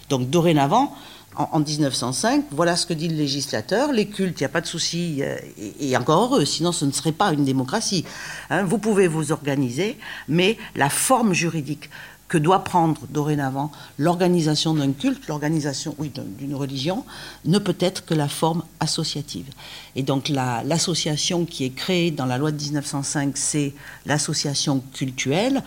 Donc 0.09 0.31
dorénavant, 0.31 0.97
en, 1.37 1.61
1905, 1.61 2.47
voilà 2.51 2.77
ce 2.77 2.87
que 2.87 2.95
dit 2.95 3.09
le 3.09 3.17
législateur, 3.17 3.93
les 3.93 4.07
cultes, 4.07 4.41
il 4.41 4.43
n'y 4.43 4.47
a 4.47 4.51
pas 4.51 4.61
de 4.61 4.67
souci, 4.67 5.19
euh, 5.21 5.37
et, 5.81 5.97
encore 5.97 6.25
heureux, 6.25 6.45
sinon 6.45 6.73
ce 6.73 6.85
ne 6.85 6.93
serait 6.93 7.13
pas 7.13 7.33
une 7.33 7.45
démocratie. 7.45 8.05
Hein. 8.51 8.65
vous 8.65 8.79
pouvez 8.79 9.09
vous 9.09 9.33
organiser, 9.33 9.99
mais 10.29 10.57
la 10.75 10.89
forme 10.89 11.33
juridique 11.33 11.91
que 12.29 12.39
doit 12.39 12.65
prendre 12.65 13.01
dorénavant 13.11 13.71
l'organisation 13.99 14.75
d'un 14.75 14.93
culte, 14.93 15.29
l'organisation 15.29 15.95
d'une 16.01 16.55
religion, 16.55 17.05
ne 17.45 17.59
peut 17.59 17.77
être 17.79 18.05
que 18.05 18.15
la 18.15 18.29
forme 18.29 18.65
associative. 18.81 19.47
Et 19.95 20.03
donc 20.03 20.29
l'association 20.29 21.45
qui 21.45 21.65
est 21.65 21.71
créée 21.71 22.11
dans 22.11 22.27
la 22.27 22.39
loi 22.39 22.51
de 22.51 22.61
1905, 22.61 23.37
c'est 23.37 23.75
l'association 24.07 24.83
cultuelle. 24.93 25.63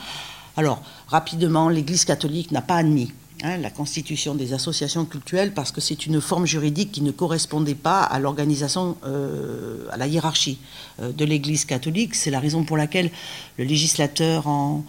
Alors, 0.58 0.82
rapidement, 1.08 1.70
l'Église 1.70 2.04
catholique 2.04 2.52
n'a 2.52 2.62
pas 2.62 2.76
admis 2.76 3.14
Hein, 3.41 3.56
la 3.58 3.69
constitution 3.69 4.36
des 4.36 4.52
associations 4.52 5.06
culturelles 5.06 5.54
parce 5.54 5.71
que 5.71 5.80
c'est 5.80 6.06
une 6.06 6.19
forme 6.19 6.45
juridique 6.45 6.91
qui 6.91 7.02
ne 7.02 7.12
correspondait 7.12 7.73
pas 7.73 8.02
à 8.02 8.19
l'organisation, 8.19 8.97
euh, 9.06 9.86
à 9.91 9.97
la 9.97 10.08
hiérarchie 10.08 10.60
euh, 11.02 11.13
de 11.13 11.23
l'Église 11.23 11.63
catholique. 11.63 12.15
C'est 12.15 12.32
la 12.32 12.41
raison 12.41 12.65
pour 12.65 12.75
laquelle 12.75 13.10
le 13.58 13.63
législateur 13.63 14.47
en 14.47 14.84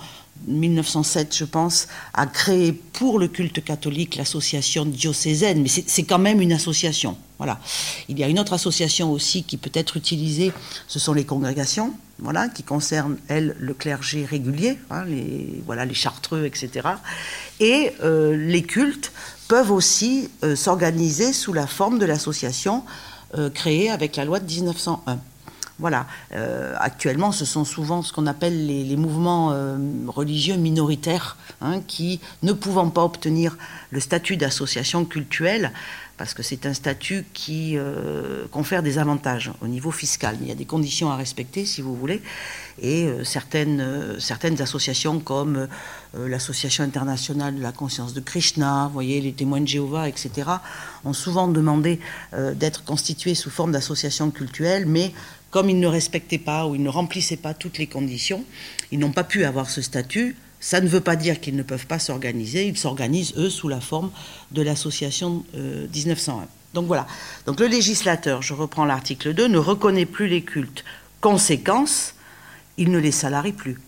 1907, 0.48 1.36
je 1.36 1.44
pense, 1.44 1.86
a 2.12 2.26
créé 2.26 2.72
pour 2.72 3.20
le 3.20 3.28
culte 3.28 3.62
catholique 3.62 4.16
l'association 4.16 4.84
diocésaine, 4.84 5.62
mais 5.62 5.68
c'est 5.68 6.04
quand 6.04 6.18
même 6.18 6.40
une 6.40 6.52
association. 6.52 7.16
Voilà. 7.38 7.60
Il 8.08 8.18
y 8.18 8.24
a 8.24 8.28
une 8.28 8.40
autre 8.40 8.54
association 8.54 9.12
aussi 9.12 9.44
qui 9.44 9.58
peut 9.58 9.70
être 9.74 9.96
utilisée, 9.96 10.52
ce 10.88 10.98
sont 10.98 11.12
les 11.12 11.24
congrégations, 11.24 11.94
voilà, 12.22 12.48
qui 12.48 12.62
concernent, 12.62 13.16
elles, 13.28 13.56
le 13.58 13.74
clergé 13.74 14.24
régulier, 14.24 14.78
hein, 14.90 15.04
les, 15.04 15.62
voilà, 15.66 15.84
les 15.84 15.94
chartreux, 15.94 16.44
etc. 16.44 16.88
Et 17.60 17.92
euh, 18.02 18.36
les 18.36 18.62
cultes 18.62 19.12
peuvent 19.48 19.70
aussi 19.70 20.30
euh, 20.44 20.54
s'organiser 20.54 21.32
sous 21.32 21.52
la 21.52 21.66
forme 21.66 21.98
de 21.98 22.06
l'association 22.06 22.84
euh, 23.36 23.48
créée 23.50 23.90
avec 23.90 24.16
la 24.16 24.24
loi 24.24 24.38
de 24.38 24.46
1901. 24.46 25.18
Voilà. 25.78 26.06
actuellement, 26.78 27.32
ce 27.32 27.46
sont 27.46 27.64
souvent 27.64 28.02
ce 28.02 28.12
qu'on 28.12 28.26
appelle 28.26 28.66
les, 28.66 28.96
mouvements 28.96 29.56
religieux 30.08 30.56
minoritaires, 30.56 31.38
hein, 31.62 31.80
qui, 31.86 32.20
ne 32.42 32.52
pouvant 32.52 32.90
pas 32.90 33.02
obtenir 33.02 33.56
le 33.88 33.98
statut 33.98 34.36
d'association 34.36 35.06
cultuelle, 35.06 35.72
parce 36.20 36.34
que 36.34 36.42
c'est 36.42 36.66
un 36.66 36.74
statut 36.74 37.24
qui 37.32 37.78
confère 38.50 38.82
des 38.82 38.98
avantages 38.98 39.52
au 39.62 39.66
niveau 39.66 39.90
fiscal. 39.90 40.36
Il 40.42 40.48
y 40.48 40.50
a 40.50 40.54
des 40.54 40.66
conditions 40.66 41.10
à 41.10 41.16
respecter, 41.16 41.64
si 41.64 41.80
vous 41.80 41.96
voulez, 41.96 42.20
et 42.82 43.04
euh, 43.04 43.24
certaines, 43.24 43.80
euh, 43.80 44.18
certaines 44.18 44.60
associations 44.60 45.20
comme 45.20 45.68
euh, 46.14 46.28
l'Association 46.28 46.84
internationale 46.84 47.56
de 47.56 47.62
la 47.62 47.72
conscience 47.72 48.14
de 48.14 48.20
Krishna, 48.20 48.90
voyez, 48.92 49.20
les 49.20 49.32
témoins 49.32 49.60
de 49.60 49.68
Jéhovah, 49.68 50.08
etc., 50.08 50.50
ont 51.04 51.12
souvent 51.12 51.48
demandé 51.48 52.00
d'être 52.56 52.84
constituées 52.84 53.34
sous 53.34 53.50
forme 53.50 53.72
d'associations 53.72 54.30
cultuelles, 54.30 54.84
mais 54.86 55.12
comme 55.50 55.70
ils 55.70 55.80
ne 55.80 55.86
respectaient 55.86 56.38
pas 56.38 56.66
ou 56.66 56.74
ils 56.74 56.82
ne 56.82 56.88
remplissaient 56.88 57.36
pas 57.36 57.54
toutes 57.54 57.78
les 57.78 57.86
conditions, 57.86 58.44
ils 58.92 58.98
n'ont 58.98 59.12
pas 59.12 59.24
pu 59.24 59.44
avoir 59.44 59.70
ce 59.70 59.80
statut. 59.80 60.36
Ça 60.60 60.80
ne 60.80 60.88
veut 60.88 61.00
pas 61.00 61.16
dire 61.16 61.40
qu'ils 61.40 61.56
ne 61.56 61.62
peuvent 61.62 61.86
pas 61.86 61.98
s'organiser. 61.98 62.66
Ils 62.66 62.76
s'organisent, 62.76 63.34
eux, 63.36 63.50
sous 63.50 63.68
la 63.68 63.80
forme 63.80 64.10
de 64.50 64.62
l'association 64.62 65.44
1901. 65.54 66.46
Donc 66.74 66.86
voilà. 66.86 67.06
Donc 67.46 67.60
le 67.60 67.66
législateur, 67.66 68.42
je 68.42 68.54
reprends 68.54 68.84
l'article 68.84 69.34
2, 69.34 69.48
ne 69.48 69.58
reconnaît 69.58 70.06
plus 70.06 70.28
les 70.28 70.42
cultes. 70.42 70.84
Conséquence, 71.20 72.14
il 72.76 72.90
ne 72.90 72.98
les 72.98 73.12
salarie 73.12 73.52
plus. 73.52 73.78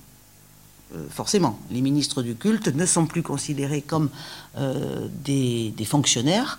Euh, 0.95 1.07
forcément, 1.09 1.59
les 1.71 1.81
ministres 1.81 2.23
du 2.23 2.35
culte 2.35 2.69
ne 2.69 2.85
sont 2.85 3.07
plus 3.07 3.23
considérés 3.23 3.83
comme 3.83 4.11
euh, 4.59 5.09
des, 5.25 5.73
fonctionnaires. 5.85 6.59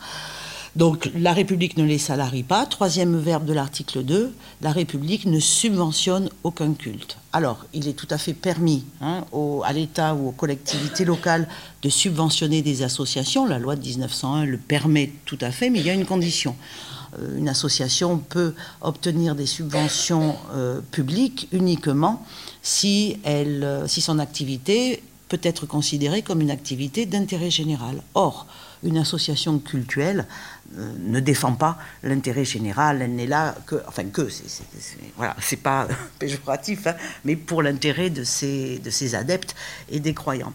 Donc 0.75 1.11
la 1.15 1.33
République 1.33 1.77
ne 1.77 1.83
les 1.83 1.99
salarie 1.99 2.41
pas. 2.41 2.65
Troisième 2.65 3.19
verbe 3.19 3.45
de 3.45 3.53
l'article 3.53 4.03
2, 4.03 4.33
la 4.61 4.71
République 4.71 5.25
ne 5.25 5.39
subventionne 5.39 6.29
aucun 6.43 6.73
culte. 6.73 7.17
Alors, 7.31 7.65
il 7.73 7.87
est 7.87 7.93
tout 7.93 8.07
à 8.09 8.17
fait 8.17 8.33
permis 8.33 8.83
hein, 8.99 9.25
à 9.63 9.73
l'État 9.73 10.15
ou 10.15 10.29
aux 10.29 10.31
collectivités 10.31 11.05
locales 11.05 11.47
de 11.83 11.89
subventionner 11.89 12.63
des 12.63 12.81
associations. 12.81 13.45
La 13.45 13.59
loi 13.59 13.75
de 13.75 13.85
1901 13.85 14.45
le 14.45 14.57
permet 14.57 15.11
tout 15.25 15.37
à 15.41 15.51
fait, 15.51 15.69
mais 15.69 15.79
il 15.79 15.85
y 15.85 15.91
a 15.91 15.93
une 15.93 16.05
condition. 16.05 16.55
Euh, 17.19 17.37
une 17.37 17.49
association 17.49 18.17
peut 18.17 18.55
obtenir 18.81 19.35
des 19.35 19.45
subventions 19.45 20.35
euh, 20.53 20.81
publiques 20.91 21.49
uniquement 21.51 22.25
si, 22.63 23.17
elle, 23.23 23.83
si 23.85 24.01
son 24.01 24.17
activité 24.17 25.03
peut 25.29 25.39
être 25.43 25.65
considérée 25.65 26.21
comme 26.21 26.41
une 26.41 26.51
activité 26.51 27.05
d'intérêt 27.05 27.49
général. 27.49 28.01
Or, 28.13 28.47
une 28.83 28.97
association 28.97 29.59
culturelle 29.59 30.25
euh, 30.27 30.62
ne 30.75 31.19
défend 31.19 31.53
pas 31.53 31.77
l'intérêt 32.01 32.45
général, 32.45 33.01
elle 33.01 33.15
n'est 33.15 33.27
là 33.27 33.55
que, 33.65 33.75
enfin 33.87 34.05
que, 34.05 34.29
c'est, 34.29 34.65
voilà, 35.15 35.35
c'est 35.39 35.61
pas 35.61 35.87
péjoratif, 36.19 36.87
hein, 36.87 36.95
mais 37.25 37.35
pour 37.35 37.61
l'intérêt 37.61 38.09
de 38.09 38.23
ses, 38.23 38.79
de 38.79 38.89
ses 38.89 39.15
adeptes 39.15 39.55
et 39.89 39.99
des 39.99 40.13
croyants. 40.13 40.53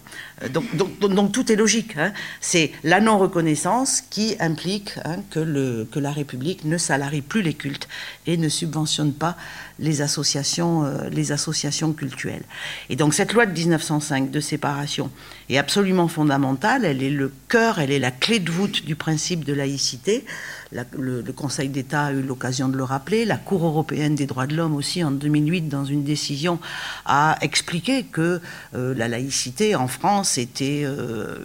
Donc, 0.53 0.77
donc, 0.77 0.99
donc, 0.99 1.33
tout 1.33 1.51
est 1.51 1.57
logique. 1.57 1.97
Hein. 1.97 2.13
C'est 2.41 2.73
la 2.85 3.01
non-reconnaissance 3.01 4.03
qui 4.03 4.37
implique 4.39 4.93
hein, 5.05 5.17
que, 5.31 5.41
le, 5.41 5.89
la 5.97 6.13
République 6.13 6.65
ne 6.65 6.79
salarie 6.79 7.23
plus 7.23 7.43
les 7.43 7.55
cultes 7.55 7.89
et 8.27 8.37
ne 8.37 8.49
subventionne 8.49 9.13
pas 9.13 9.37
les 9.79 10.01
associations, 10.01 10.85
euh, 10.85 11.09
les 11.11 11.33
associations 11.33 11.93
cultuelles. 11.93 12.45
Et 12.89 12.97
donc 12.97 13.15
cette 13.15 13.33
loi 13.33 13.47
de 13.47 13.53
1905 13.53 14.31
de 14.31 14.41
séparation 14.41 15.11
est 15.49 15.59
absolument 15.59 16.09
fondamentale, 16.09 16.85
elle 16.85 17.03
est 17.03 17.11
le 17.11 17.33
cœur, 17.49 17.79
elle 17.79 17.91
est 17.91 17.99
la 17.99 18.11
clé 18.11 18.39
de 18.39 18.51
voûte 18.51 18.85
du 18.85 18.97
principe 18.97 19.45
de 19.45 19.53
laïcité. 19.53 20.25
Le, 20.73 21.23
Conseil 21.33 21.69
d'État 21.69 22.07
a 22.07 22.13
eu 22.13 22.23
l'occasion 22.23 22.69
de 22.69 22.77
le 22.77 22.85
rappeler, 22.85 23.25
la 23.25 23.37
Cour 23.37 23.65
européenne 23.65 24.15
des 24.15 24.27
droits 24.27 24.47
de 24.47 24.57
l'homme 24.57 24.75
aussi 24.75 25.03
en 25.03 25.11
2008 25.11 25.63
dans 25.63 25.85
une 25.85 26.05
décision 26.05 26.59
a 27.07 27.37
expliqué 27.41 28.05
que 28.05 28.41
euh, 28.75 28.95
la 28.95 29.09
laïcité 29.09 29.75
en 29.77 29.89
France 29.89 30.37
était 30.37 30.83
euh, 30.85 31.37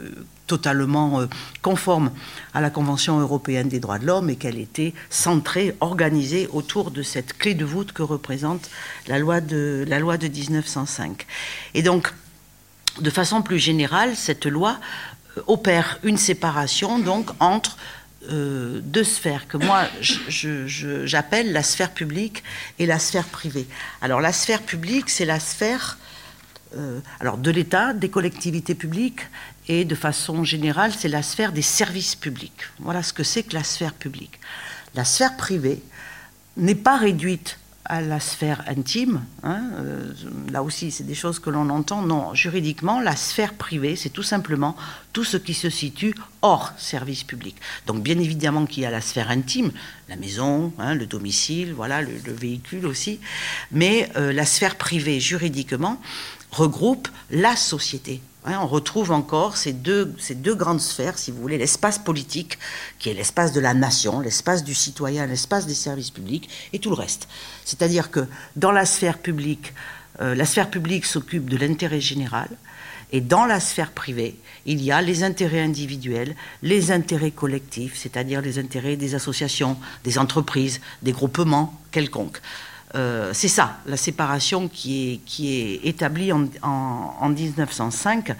totalement 0.47 1.21
euh, 1.21 1.27
conforme 1.61 2.11
à 2.53 2.61
la 2.61 2.69
Convention 2.69 3.19
européenne 3.19 3.69
des 3.69 3.79
droits 3.79 3.99
de 3.99 4.05
l'homme 4.05 4.29
et 4.29 4.35
qu'elle 4.35 4.59
était 4.59 4.93
centrée, 5.09 5.75
organisée 5.79 6.47
autour 6.51 6.91
de 6.91 7.01
cette 7.01 7.37
clé 7.37 7.53
de 7.53 7.65
voûte 7.65 7.93
que 7.93 8.03
représente 8.03 8.69
la 9.07 9.19
loi 9.19 9.41
de, 9.41 9.85
la 9.87 9.99
loi 9.99 10.17
de 10.17 10.27
1905. 10.27 11.25
Et 11.73 11.81
donc, 11.81 12.13
de 12.99 13.09
façon 13.09 13.41
plus 13.41 13.59
générale, 13.59 14.15
cette 14.15 14.45
loi 14.45 14.77
opère 15.47 15.99
une 16.03 16.17
séparation 16.17 16.99
donc 16.99 17.31
entre 17.39 17.77
euh, 18.29 18.79
deux 18.83 19.03
sphères 19.03 19.47
que 19.47 19.57
moi 19.57 19.85
j'appelle 21.05 21.51
la 21.51 21.63
sphère 21.63 21.91
publique 21.91 22.43
et 22.79 22.85
la 22.85 22.99
sphère 22.99 23.25
privée. 23.25 23.67
Alors 24.01 24.21
la 24.21 24.33
sphère 24.33 24.61
publique, 24.61 25.09
c'est 25.09 25.25
la 25.25 25.39
sphère 25.39 25.97
alors 27.19 27.37
de 27.37 27.51
l'État, 27.51 27.93
des 27.93 28.09
collectivités 28.09 28.73
publiques 28.73 29.21
et 29.67 29.85
de 29.85 29.93
façon 29.93 30.43
générale, 30.43 30.91
c'est 30.97 31.07
la 31.07 31.21
sphère 31.21 31.51
des 31.51 31.61
services 31.61 32.15
publics. 32.15 32.63
Voilà 32.79 33.03
ce 33.03 33.13
que 33.13 33.23
c'est 33.23 33.43
que 33.43 33.53
la 33.53 33.63
sphère 33.63 33.93
publique. 33.93 34.39
La 34.95 35.05
sphère 35.05 35.37
privée 35.37 35.81
n'est 36.57 36.75
pas 36.75 36.97
réduite 36.97 37.59
à 37.85 38.01
la 38.01 38.19
sphère 38.19 38.63
intime. 38.67 39.25
Hein, 39.43 39.61
euh, 39.75 40.13
là 40.51 40.63
aussi, 40.63 40.91
c'est 40.91 41.03
des 41.03 41.15
choses 41.15 41.39
que 41.39 41.49
l'on 41.49 41.69
entend. 41.69 42.01
Non, 42.01 42.33
juridiquement, 42.33 43.01
la 43.01 43.15
sphère 43.15 43.53
privée, 43.53 43.95
c'est 43.95 44.09
tout 44.09 44.23
simplement 44.23 44.75
tout 45.11 45.23
ce 45.23 45.37
qui 45.37 45.53
se 45.53 45.69
situe 45.69 46.15
hors 46.41 46.71
service 46.77 47.23
public. 47.23 47.55
Donc, 47.85 48.01
bien 48.01 48.17
évidemment 48.19 48.65
qu'il 48.65 48.83
y 48.83 48.85
a 48.85 48.91
la 48.91 49.01
sphère 49.01 49.29
intime, 49.29 49.71
la 50.09 50.15
maison, 50.15 50.73
hein, 50.79 50.95
le 50.95 51.05
domicile, 51.05 51.73
voilà, 51.73 52.01
le, 52.01 52.17
véhicule 52.27 52.85
aussi. 52.85 53.19
Mais 53.71 54.09
euh, 54.15 54.31
la 54.31 54.45
sphère 54.45 54.75
privée, 54.77 55.19
juridiquement, 55.19 56.01
regroupe 56.51 57.09
la 57.31 57.55
société, 57.55 58.21
Hein, 58.45 58.59
on 58.61 58.67
retrouve 58.67 59.11
encore 59.11 59.55
ces 59.55 59.71
deux, 59.71 60.15
grandes 60.55 60.81
sphères, 60.81 61.17
si 61.17 61.31
vous 61.31 61.41
voulez, 61.41 61.57
l'espace 61.57 61.97
politique, 61.97 62.59
qui 62.99 63.09
est 63.09 63.13
l'espace 63.13 63.53
de 63.53 63.61
la 63.61 63.73
nation, 63.73 64.19
l'espace 64.19 64.63
du 64.63 64.73
citoyen, 64.73 65.25
l'espace 65.25 65.65
des 65.65 65.73
services 65.73 66.11
publics, 66.11 66.49
et 66.73 66.79
tout 66.79 66.89
le 66.89 66.95
reste. 66.95 67.29
C'est-à-dire 67.63 68.11
que 68.11 68.27
dans 68.55 68.71
la 68.71 68.85
sphère 68.85 69.19
publique, 69.19 69.73
euh, 70.21 70.35
la 70.35 70.45
sphère 70.45 70.69
publique 70.69 71.05
s'occupe 71.05 71.49
de 71.49 71.57
l'intérêt 71.57 72.01
général, 72.01 72.49
et 73.13 73.21
dans 73.21 73.45
la 73.45 73.59
sphère 73.59 73.91
privée, 73.91 74.35
il 74.65 74.81
y 74.81 74.91
a 74.91 75.01
les 75.01 75.23
intérêts 75.23 75.61
individuels, 75.61 76.35
les 76.63 76.91
intérêts 76.91 77.31
collectifs, 77.31 77.95
c'est-à-dire 77.95 78.41
les 78.41 78.59
intérêts 78.59 78.97
des 78.97 79.15
associations, 79.15 79.77
des 80.03 80.17
entreprises, 80.17 80.81
des 81.03 81.11
groupements 81.11 81.79
quelconques. 81.91 82.41
Euh, 82.95 83.31
c'est 83.33 83.47
ça, 83.47 83.79
la 83.87 83.97
séparation 83.97 84.67
qui 84.67 85.19
est, 85.39 85.87
établie 85.87 86.31
en, 86.31 86.47
en, 86.61 87.29
1905. 87.29 88.35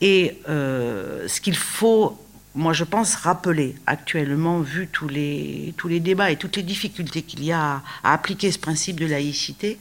Et 0.00 0.38
euh, 0.48 1.28
ce 1.28 1.40
qu'il 1.40 1.56
faut, 1.56 2.18
moi 2.54 2.72
je 2.72 2.84
pense, 2.84 3.14
rappeler 3.14 3.76
actuellement, 3.86 4.60
vu 4.60 4.88
tous 4.88 5.08
les, 5.08 5.72
tous 5.76 5.88
les 5.88 6.00
débats 6.00 6.30
et 6.30 6.36
toutes 6.36 6.56
les 6.56 6.62
difficultés 6.62 7.22
qu'il 7.22 7.44
y 7.44 7.52
a 7.52 7.82
à 8.02 8.12
appliquer 8.12 8.50
ce 8.50 8.58
principe 8.58 8.98
de 8.98 9.06
laïcité, 9.06 9.78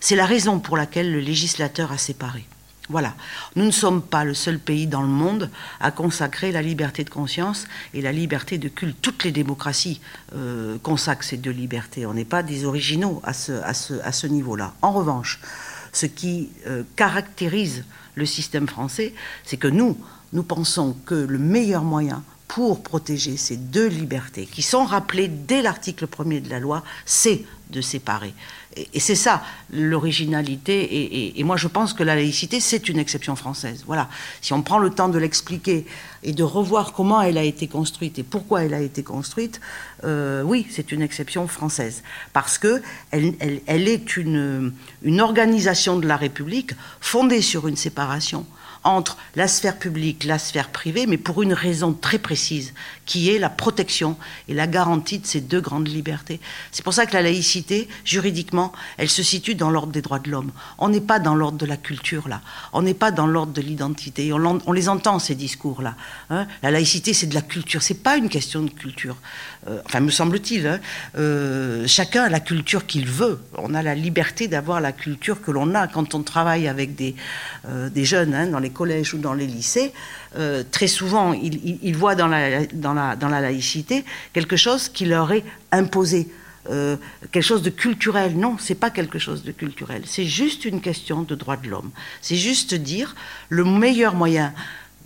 c'est 0.00 0.16
la 0.16 0.26
raison 0.26 0.58
pour 0.58 0.76
laquelle 0.76 1.12
le 1.12 1.20
législateur 1.20 1.92
a 1.92 1.98
séparé. 1.98 2.44
Voilà. 2.90 3.14
Nous 3.56 3.64
ne 3.64 3.70
sommes 3.70 4.02
pas 4.02 4.24
le 4.24 4.34
seul 4.34 4.58
pays 4.58 4.86
dans 4.86 5.00
le 5.00 5.08
monde 5.08 5.50
à 5.80 5.90
consacrer 5.90 6.52
la 6.52 6.60
liberté 6.60 7.02
de 7.02 7.08
conscience 7.08 7.66
et 7.94 8.02
la 8.02 8.12
liberté 8.12 8.58
de 8.58 8.68
culte. 8.68 8.96
Toutes 9.00 9.24
les 9.24 9.32
démocraties 9.32 10.00
euh, 10.34 10.76
consacrent 10.82 11.24
ces 11.24 11.38
deux 11.38 11.50
libertés. 11.50 12.04
On 12.04 12.12
n'est 12.12 12.26
pas 12.26 12.42
des 12.42 12.66
originaux 12.66 13.22
à 13.24 13.32
ce, 13.32 14.26
niveau-là. 14.26 14.74
En 14.82 14.92
revanche, 14.92 15.40
ce 15.92 16.04
qui 16.04 16.50
euh, 16.66 16.82
caractérise 16.96 17.84
le 18.16 18.26
système 18.26 18.68
français, 18.68 19.14
c'est 19.44 19.56
que 19.56 19.68
nous, 19.68 19.96
nous 20.34 20.42
pensons 20.42 20.94
que 21.06 21.14
le 21.14 21.38
meilleur 21.38 21.84
moyen 21.84 22.22
pour 22.48 22.82
protéger 22.82 23.36
ces 23.36 23.56
deux 23.56 23.88
libertés, 23.88 24.46
qui 24.46 24.62
sont 24.62 24.84
rappelées 24.84 25.28
dès 25.28 25.62
l'article 25.62 26.06
1er 26.06 26.42
de 26.42 26.50
la 26.50 26.60
loi, 26.60 26.84
c'est 27.06 27.44
de 27.70 27.80
séparer. 27.80 28.34
Et, 28.76 29.00
c'est 29.00 29.14
ça 29.14 29.42
l'originalité. 29.70 31.38
Et, 31.38 31.44
moi, 31.44 31.56
je 31.56 31.68
pense 31.68 31.92
que 31.92 32.02
la 32.02 32.14
laïcité, 32.14 32.60
c'est 32.60 32.88
une 32.88 32.98
exception 32.98 33.36
française. 33.36 33.84
Voilà. 33.86 34.08
Si 34.40 34.52
on 34.52 34.62
prend 34.62 34.78
le 34.78 34.90
temps 34.90 35.08
de 35.08 35.18
l'expliquer 35.18 35.86
et 36.22 36.32
de 36.32 36.42
revoir 36.42 36.92
comment 36.92 37.20
elle 37.20 37.38
a 37.38 37.42
été 37.42 37.66
construite 37.68 38.18
et 38.18 38.22
pourquoi 38.22 38.64
elle 38.64 38.74
a 38.74 38.80
été 38.80 39.02
construite, 39.02 39.60
euh, 40.04 40.42
oui, 40.42 40.66
c'est 40.70 40.92
une 40.92 41.02
exception 41.02 41.46
française. 41.48 42.02
Parce 42.32 42.58
que 42.58 42.82
elle, 43.10 43.34
elle 43.66 43.88
est 43.88 44.16
une, 44.16 44.72
une 45.02 45.20
organisation 45.20 45.98
de 45.98 46.06
la 46.06 46.16
République 46.16 46.72
fondée 47.00 47.42
sur 47.42 47.68
une 47.68 47.76
séparation 47.76 48.46
entre 48.84 49.16
la 49.34 49.48
sphère 49.48 49.78
publique, 49.78 50.24
la 50.24 50.38
sphère 50.38 50.68
privée, 50.68 51.06
mais 51.06 51.16
pour 51.16 51.42
une 51.42 51.54
raison 51.54 51.94
très 51.94 52.18
précise, 52.18 52.74
qui 53.06 53.30
est 53.30 53.38
la 53.38 53.50
protection 53.50 54.16
et 54.48 54.54
la 54.54 54.66
garantie 54.66 55.18
de 55.18 55.26
ces 55.26 55.40
deux 55.40 55.60
grandes 55.60 55.88
libertés. 55.88 56.40
C'est 56.72 56.84
pour 56.84 56.94
ça 56.94 57.06
que 57.06 57.14
la 57.14 57.22
laïcité, 57.22 57.88
juridiquement, 58.04 58.72
elle 58.98 59.08
se 59.08 59.22
situe 59.22 59.54
dans 59.54 59.70
l'ordre 59.70 59.92
des 59.92 60.02
droits 60.02 60.18
de 60.18 60.30
l'homme. 60.30 60.52
On 60.78 60.88
n'est 60.88 61.00
pas 61.00 61.18
dans 61.18 61.34
l'ordre 61.34 61.58
de 61.58 61.66
la 61.66 61.76
culture, 61.76 62.28
là. 62.28 62.40
On 62.72 62.82
n'est 62.82 62.94
pas 62.94 63.10
dans 63.10 63.26
l'ordre 63.26 63.52
de 63.52 63.60
l'identité. 63.60 64.32
On, 64.32 64.72
les 64.72 64.88
entend, 64.88 65.18
ces 65.18 65.34
discours-là. 65.34 65.96
Hein. 66.30 66.46
la 66.62 66.70
laïcité, 66.70 67.12
c'est 67.14 67.26
de 67.26 67.34
la 67.34 67.42
culture. 67.42 67.82
C'est 67.82 68.02
pas 68.02 68.16
une 68.16 68.28
question 68.28 68.62
de 68.62 68.70
culture. 68.70 69.16
Euh, 69.68 69.80
enfin, 69.84 70.00
me 70.00 70.10
semble-t-il. 70.10 70.66
Hein. 70.66 70.80
Euh, 71.16 71.86
chacun 71.86 72.24
a 72.24 72.28
la 72.28 72.40
culture 72.40 72.86
qu'il 72.86 73.06
veut. 73.06 73.40
On 73.56 73.74
a 73.74 73.82
la 73.82 73.94
liberté 73.94 74.48
d'avoir 74.48 74.80
la 74.80 74.92
culture 74.92 75.40
que 75.40 75.50
l'on 75.50 75.74
a 75.74 75.86
quand 75.86 76.14
on 76.14 76.22
travaille 76.22 76.68
avec 76.68 76.94
des, 76.94 77.14
euh, 77.68 77.88
des 77.90 78.04
jeunes 78.04 78.34
hein, 78.34 78.46
dans 78.46 78.58
les 78.58 78.70
collèges 78.70 79.14
ou 79.14 79.18
dans 79.18 79.34
les 79.34 79.46
lycées. 79.46 79.92
Très 80.70 80.88
souvent, 80.88 81.32
ils, 81.32 81.96
voient 81.96 82.16
dans 82.16 82.26
la, 82.26 82.66
dans 82.66 83.16
dans 83.16 83.28
la, 83.28 83.40
laïcité 83.40 84.04
quelque 84.32 84.56
chose 84.56 84.88
qui 84.88 85.04
leur 85.04 85.32
est 85.32 85.44
imposé. 85.70 86.28
Euh, 86.70 86.96
quelque 87.30 87.42
chose 87.42 87.62
de 87.62 87.70
culturel. 87.70 88.38
Non, 88.38 88.56
c'est 88.58 88.74
pas 88.74 88.90
quelque 88.90 89.18
chose 89.18 89.44
de 89.44 89.52
culturel. 89.52 90.02
C'est 90.06 90.24
juste 90.24 90.64
une 90.64 90.80
question 90.80 91.22
de 91.22 91.34
droit 91.34 91.56
de 91.56 91.68
l'homme. 91.68 91.90
C'est 92.22 92.36
juste 92.36 92.74
dire 92.74 93.14
le 93.50 93.64
meilleur 93.64 94.14
moyen 94.14 94.54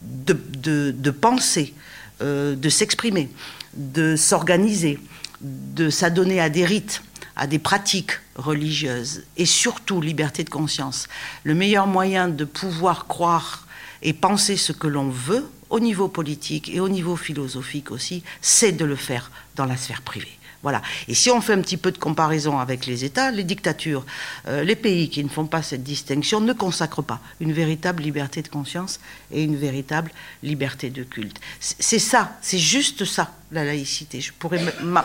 de, 0.02 1.10
penser, 1.10 1.74
euh, 2.22 2.54
de 2.54 2.68
s'exprimer, 2.68 3.28
de 3.74 4.14
s'organiser, 4.14 5.00
de 5.40 5.90
s'adonner 5.90 6.40
à 6.40 6.48
des 6.48 6.64
rites, 6.64 7.02
à 7.34 7.48
des 7.48 7.58
pratiques 7.58 8.12
religieuses 8.36 9.24
et 9.36 9.46
surtout 9.46 10.00
liberté 10.00 10.44
de 10.44 10.50
conscience. 10.50 11.08
Le 11.42 11.56
meilleur 11.56 11.88
moyen 11.88 12.28
de 12.28 12.44
pouvoir 12.44 13.08
croire 13.08 13.66
et 14.02 14.12
penser 14.12 14.56
ce 14.56 14.72
que 14.72 14.87
l'on 14.87 15.08
veut 15.08 15.44
au 15.70 15.80
niveau 15.80 16.08
politique 16.08 16.70
et 16.72 16.80
au 16.80 16.88
niveau 16.88 17.16
philosophique 17.16 17.90
aussi, 17.90 18.22
c'est 18.40 18.72
de 18.72 18.84
le 18.84 18.96
faire 18.96 19.30
dans 19.56 19.66
la 19.66 19.76
sphère 19.76 20.02
privée. 20.02 20.38
Voilà. 20.62 20.82
Et 21.06 21.14
si 21.14 21.30
on 21.30 21.40
fait 21.40 21.52
un 21.52 21.61
petit 21.61 21.76
peu 21.76 21.92
de 21.92 21.98
comparaison 21.98 22.58
avec 22.58 22.87
les 22.87 23.04
États, 23.04 23.30
les 23.30 23.44
dictatures, 23.44 24.04
euh, 24.48 24.64
les 24.64 24.74
pays 24.74 25.08
qui 25.08 25.22
ne 25.22 25.28
font 25.28 25.46
pas 25.46 25.62
cette 25.62 25.84
distinction 25.84 26.40
ne 26.40 26.52
consacrent 26.52 27.04
pas 27.04 27.20
une 27.38 27.52
véritable 27.52 28.02
liberté 28.02 28.42
de 28.42 28.48
conscience 28.48 28.98
et 29.30 29.44
une 29.44 29.56
véritable 29.56 30.11
liberté 30.42 30.90
de 30.90 31.04
culte. 31.04 31.38
C'est 31.61 32.00
ça, 32.00 32.37
c'est 32.42 32.58
juste 32.58 33.04
ça, 33.04 33.32
la 33.52 33.64
laïcité. 33.64 34.20
Je 34.20 34.32
pourrais 34.32 34.61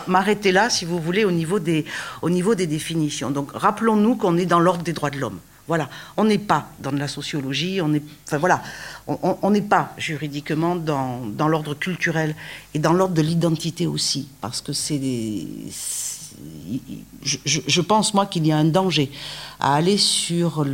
m'arrêter 0.08 0.50
là, 0.50 0.70
si 0.70 0.84
vous 0.84 0.98
voulez, 0.98 1.24
au 1.24 1.30
niveau 1.30 1.60
des, 1.60 1.84
au 2.22 2.30
niveau 2.30 2.56
des 2.56 2.66
définitions. 2.66 3.30
Donc 3.30 3.52
rappelons-nous 3.52 4.16
qu'on 4.16 4.36
est 4.36 4.46
dans 4.46 4.60
l'ordre 4.60 4.82
des 4.82 4.92
droits 4.92 5.10
de 5.10 5.18
l'homme. 5.18 5.38
Voilà, 5.66 5.88
on 6.18 6.24
n'est 6.24 6.38
pas 6.38 6.68
dans 6.78 6.92
de 6.92 6.98
la 6.98 7.08
sociologie, 7.08 7.80
on 7.80 7.88
n'est, 7.88 8.02
enfin 8.26 8.36
voilà, 8.36 8.62
on 9.06 9.50
n'est 9.50 9.62
pas 9.62 9.94
juridiquement 9.96 10.76
dans, 10.76 11.48
l'ordre 11.48 11.74
culturel 11.74 12.34
et 12.74 12.78
dans 12.78 12.92
l'ordre 12.92 13.14
de 13.14 13.22
l'identité 13.22 13.86
aussi, 13.86 14.28
parce 14.42 14.60
que 14.60 14.74
c'est 14.74 15.00
je, 17.22 17.80
pense 17.80 18.12
moi 18.12 18.26
qu'il 18.26 18.46
y 18.46 18.52
a 18.52 18.58
un 18.58 18.64
danger 18.64 19.10
à 19.58 19.74
aller 19.74 19.96
sur 19.96 20.64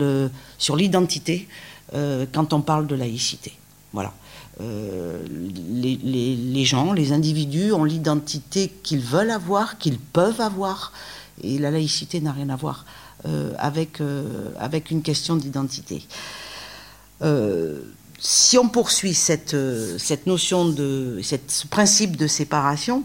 l'identité 0.76 1.46
euh, 1.94 2.26
quand 2.32 2.52
on 2.52 2.60
parle 2.60 2.86
de 2.86 2.94
laïcité. 2.94 3.52
Voilà. 3.92 4.12
Euh, 4.60 5.22
les, 5.70 6.64
gens, 6.64 6.92
les 6.92 7.12
individus 7.12 7.72
ont 7.72 7.84
l'identité 7.84 8.72
qu'ils 8.82 9.00
veulent 9.00 9.30
avoir, 9.30 9.78
qu'ils 9.78 9.98
peuvent 9.98 10.40
avoir, 10.40 10.92
et 11.42 11.58
la 11.58 11.70
laïcité 11.70 12.20
n'a 12.20 12.32
rien 12.32 12.50
à 12.50 12.56
voir 12.56 12.84
avec, 13.58 13.98
avec 14.58 14.90
une 14.90 15.02
question 15.02 15.36
d'identité. 15.36 16.06
si 18.18 18.58
on 18.58 18.68
poursuit 18.68 19.14
cette, 19.14 19.56
cette 19.98 20.26
notion 20.26 20.68
de 20.68 21.20
ce 21.22 21.66
principe 21.66 22.16
de 22.16 22.26
séparation, 22.26 23.04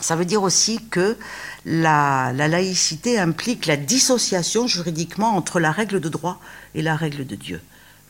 ça 0.00 0.16
veut 0.16 0.24
dire 0.24 0.42
aussi 0.42 0.78
que 0.90 1.16
la, 1.64 2.32
laïcité 2.32 3.18
implique 3.18 3.66
la 3.66 3.76
dissociation 3.76 4.66
juridiquement 4.66 5.36
entre 5.36 5.60
la 5.60 5.72
règle 5.72 6.00
de 6.00 6.08
droit 6.08 6.40
et 6.74 6.82
la 6.82 6.96
règle 6.96 7.26
de 7.26 7.34
Dieu. 7.34 7.60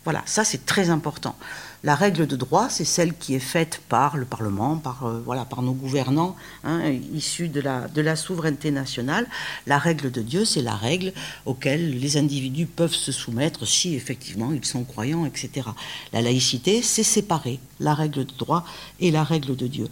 Voilà, 0.05 0.23
ça 0.27 0.45
c'est 0.45 0.67
très 0.67 0.91
important. 0.91 1.37
La 1.85 1.95
règle 1.95 2.27
de 2.27 2.35
droit, 2.35 2.69
c'est 2.69 2.85
celle 2.85 3.15
qui 3.15 3.35
est 3.35 3.39
faite 3.39 3.81
par 3.89 4.17
le 4.17 4.25
Parlement, 4.25 4.77
par, 4.77 5.07
euh, 5.07 5.23
voilà, 5.25 5.45
par 5.45 5.63
nos 5.63 5.73
gouvernants, 5.73 6.35
hein, 6.65 6.81
issus 7.15 7.49
de 7.49 7.61
la, 7.61 7.87
de 7.87 8.01
la 8.01 8.17
souveraineté 8.17 8.73
nationale. 8.73 9.27
La 9.67 9.79
règle 9.79 10.11
de 10.11 10.21
Dieu, 10.21 10.45
c'est 10.45 10.63
la 10.63 10.75
règle 10.75 11.13
auquel 11.47 12.01
les 12.01 12.17
individus 12.17 12.67
peuvent 12.67 12.95
se 12.95 13.13
soumettre 13.13 13.65
si 13.67 13.95
effectivement 13.95 14.53
ils 14.53 14.65
sont 14.65 14.83
croyants, 14.83 15.25
etc. 15.25 15.69
La 16.13 16.21
laïcité, 16.21 16.83
c'est 16.83 17.05
séparer 17.05 17.61
la 17.81 17.95
règle 17.95 18.25
de 18.25 18.33
droit 18.37 18.65
et 19.01 19.11
la 19.11 19.25
règle 19.25 19.57
de 19.57 19.67
Dieu. 19.67 19.89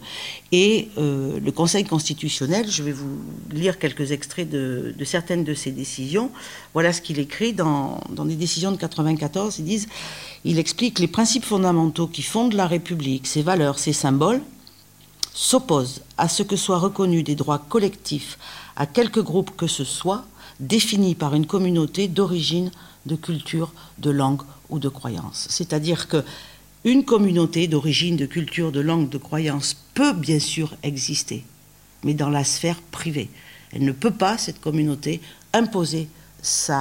Et 0.51 0.89
euh, 0.97 1.39
le 1.39 1.51
Conseil 1.51 1.85
constitutionnel, 1.85 2.69
je 2.69 2.83
vais 2.83 2.91
vous 2.91 3.19
lire 3.51 3.79
quelques 3.79 4.11
extraits 4.11 4.49
de, 4.49 4.93
certaines 5.05 5.43
de 5.43 5.53
ses 5.53 5.71
décisions. 5.71 6.31
Voilà 6.73 6.93
ce 6.93 7.01
qu'il 7.01 7.19
écrit 7.19 7.53
dans, 7.53 8.01
des 8.09 8.35
décisions 8.35 8.71
de 8.71 8.77
94. 8.77 9.59
Ils 9.59 9.65
disent 9.65 9.87
il 10.43 10.59
explique 10.59 10.99
les 10.99 11.07
principes 11.07 11.45
fondamentaux 11.45 12.07
qui 12.07 12.21
fondent 12.21 12.53
la 12.53 12.67
République, 12.67 13.27
ses 13.27 13.41
valeurs, 13.41 13.79
ses 13.79 13.93
symboles, 13.93 14.41
s'opposent 15.33 16.01
à 16.17 16.27
ce 16.29 16.43
que 16.43 16.55
soient 16.55 16.79
reconnus 16.79 17.23
des 17.23 17.35
droits 17.35 17.63
collectifs 17.69 18.37
à 18.75 18.85
quelque 18.85 19.19
groupe 19.19 19.55
que 19.57 19.67
ce 19.67 19.83
soit, 19.83 20.25
défini 20.59 21.15
par 21.15 21.35
une 21.35 21.45
communauté 21.45 22.07
d'origine, 22.07 22.71
de 23.05 23.15
culture, 23.15 23.73
de 23.97 24.09
langue 24.09 24.41
ou 24.69 24.79
de 24.79 24.89
croyance. 24.89 25.47
C'est-à-dire 25.49 26.07
que 26.07 26.23
une 26.87 27.03
communauté 27.03 27.67
d'origine, 27.67 28.15
de 28.15 28.25
culture, 28.25 28.71
de 28.71 28.79
langue, 28.79 29.09
de 29.09 29.17
croyance 29.17 29.75
peut 29.93 30.13
bien 30.13 30.39
sûr 30.39 30.73
exister, 30.83 31.43
mais 32.05 32.13
dans 32.13 32.29
la 32.29 32.45
sphère 32.45 32.79
privée. 32.91 33.29
Elle 33.73 33.83
ne 33.83 33.91
peut 33.91 34.11
pas, 34.11 34.37
cette 34.37 34.61
communauté, 34.61 35.19
imposer 35.51 36.07
ses 36.41 36.71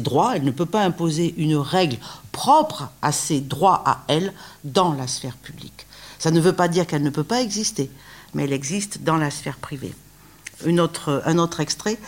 droits, 0.00 0.36
elle 0.36 0.44
ne 0.44 0.50
peut 0.52 0.64
pas 0.64 0.84
imposer 0.84 1.34
une 1.36 1.56
règle 1.56 1.98
propre 2.32 2.88
à 3.02 3.12
ses 3.12 3.42
droits 3.42 3.82
à 3.84 4.04
elle 4.08 4.32
dans 4.64 4.94
la 4.94 5.06
sphère 5.06 5.36
publique. 5.36 5.86
Ça 6.18 6.30
ne 6.30 6.40
veut 6.40 6.54
pas 6.54 6.68
dire 6.68 6.86
qu'elle 6.86 7.02
ne 7.02 7.10
peut 7.10 7.24
pas 7.24 7.42
exister, 7.42 7.90
mais 8.32 8.44
elle 8.44 8.54
existe 8.54 9.02
dans 9.02 9.18
la 9.18 9.30
sphère 9.30 9.58
privée. 9.58 9.92
Un 10.64 10.78
autre 10.78 11.60
extrait, 11.60 11.98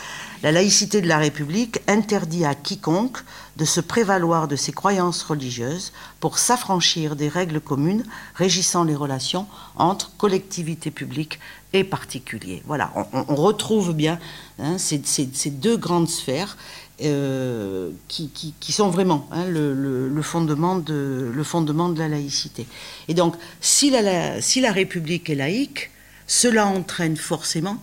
la 0.42 0.52
laïcité 0.52 1.00
de 1.00 1.08
la 1.08 1.18
République 1.18 1.80
interdit 1.88 2.44
à 2.44 2.54
quiconque 2.54 3.18
de 3.56 3.64
se 3.64 3.80
prévaloir 3.80 4.46
de 4.46 4.56
ses 4.56 4.72
croyances 4.72 5.22
religieuses 5.22 5.92
pour 6.20 6.38
s'affranchir 6.38 7.16
des 7.16 7.28
règles 7.28 7.60
communes 7.60 8.04
régissant 8.34 8.84
les 8.84 8.94
relations 8.94 9.46
entre 9.76 10.12
collectivités 10.16 10.90
publiques 10.90 11.40
et 11.72 11.84
particuliers. 11.84 12.62
Voilà, 12.66 12.92
on, 13.12 13.34
retrouve 13.34 13.92
bien 13.92 14.18
hein, 14.58 14.78
ces, 14.78 15.50
deux 15.50 15.76
grandes 15.76 16.08
sphères 16.08 16.56
euh, 17.02 17.90
qui, 18.06 18.54
sont 18.70 18.90
vraiment 18.90 19.28
hein, 19.32 19.44
le, 19.46 20.22
fondement 20.22 20.78
de, 20.78 21.98
la 21.98 22.08
laïcité. 22.08 22.66
Et 23.08 23.14
donc, 23.14 23.34
si 23.60 23.90
la 23.90 24.72
République 24.72 25.28
est 25.30 25.34
laïque, 25.34 25.90
cela 26.28 26.66
entraîne 26.66 27.16
forcément 27.16 27.82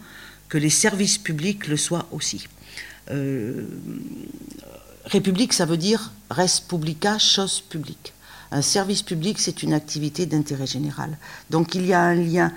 que 0.50 0.58
les 0.58 0.70
services 0.70 1.18
publics 1.18 1.68
le 1.68 1.78
soient 1.78 2.08
aussi. 2.12 2.48
Euh, 3.12 3.66
république, 5.06 5.54
ça 5.54 5.66
veut 5.66 5.78
dire 5.78 6.12
res 6.30 6.62
publica, 6.68 7.18
chose 7.20 7.62
publique. 7.62 8.14
Un 8.52 8.62
service 8.62 9.02
public, 9.02 9.40
c'est 9.40 9.64
une 9.64 9.74
activité 9.74 10.26
d'intérêt 10.26 10.68
général. 10.68 11.18
Donc 11.50 11.76
il 11.76 11.86
y 11.86 11.94
a 11.94 12.02
un 12.02 12.16
lien 12.16 12.52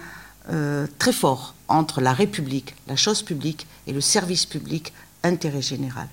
euh, 0.50 0.86
très 0.98 1.12
fort 1.12 1.54
entre 1.68 2.00
la 2.00 2.12
République, 2.12 2.74
la 2.86 2.96
chose 2.96 3.22
publique, 3.22 3.66
et 3.86 3.92
le 3.92 4.00
service 4.00 4.46
public, 4.46 4.92
intérêt 5.22 5.62
général. 5.62 6.08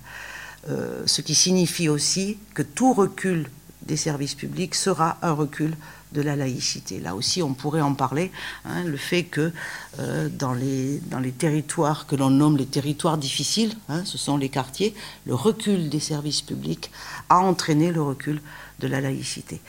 Euh, 0.69 1.03
ce 1.05 1.21
qui 1.21 1.35
signifie 1.35 1.89
aussi 1.89 2.37
que 2.53 2.61
tout 2.61 2.93
recul 2.93 3.49
des 3.83 3.97
services 3.97 4.35
publics 4.35 4.75
sera 4.75 5.17
un 5.21 5.31
recul 5.31 5.75
de 6.15 6.21
la 6.21 6.35
laïcité. 6.35 6.99
Là 6.99 7.13
aussi, 7.13 7.43
on 7.43 7.53
pourrait 7.53 7.81
en 7.81 7.93
parler, 7.93 8.31
hein, 8.63 8.83
le 8.83 8.97
fait 8.97 9.23
que 9.23 9.51
euh, 9.99 10.29
dans, 10.29 10.53
les, 10.53 10.99
dans 11.11 11.19
les 11.19 11.31
territoires 11.31 12.07
que 12.07 12.15
l'on 12.15 12.29
nomme 12.29 12.57
les 12.57 12.65
territoires 12.65 13.17
difficiles, 13.17 13.73
hein, 13.89 14.03
ce 14.05 14.17
sont 14.17 14.37
les 14.37 14.49
quartiers, 14.49 14.95
le 15.25 15.35
recul 15.35 15.89
des 15.89 15.99
services 15.99 16.41
publics 16.41 16.89
a 17.29 17.39
entraîné 17.39 17.91
le 17.91 18.01
recul 18.01 18.41
de 18.79 18.87
la 18.87 19.01
laïcité. 19.01 19.61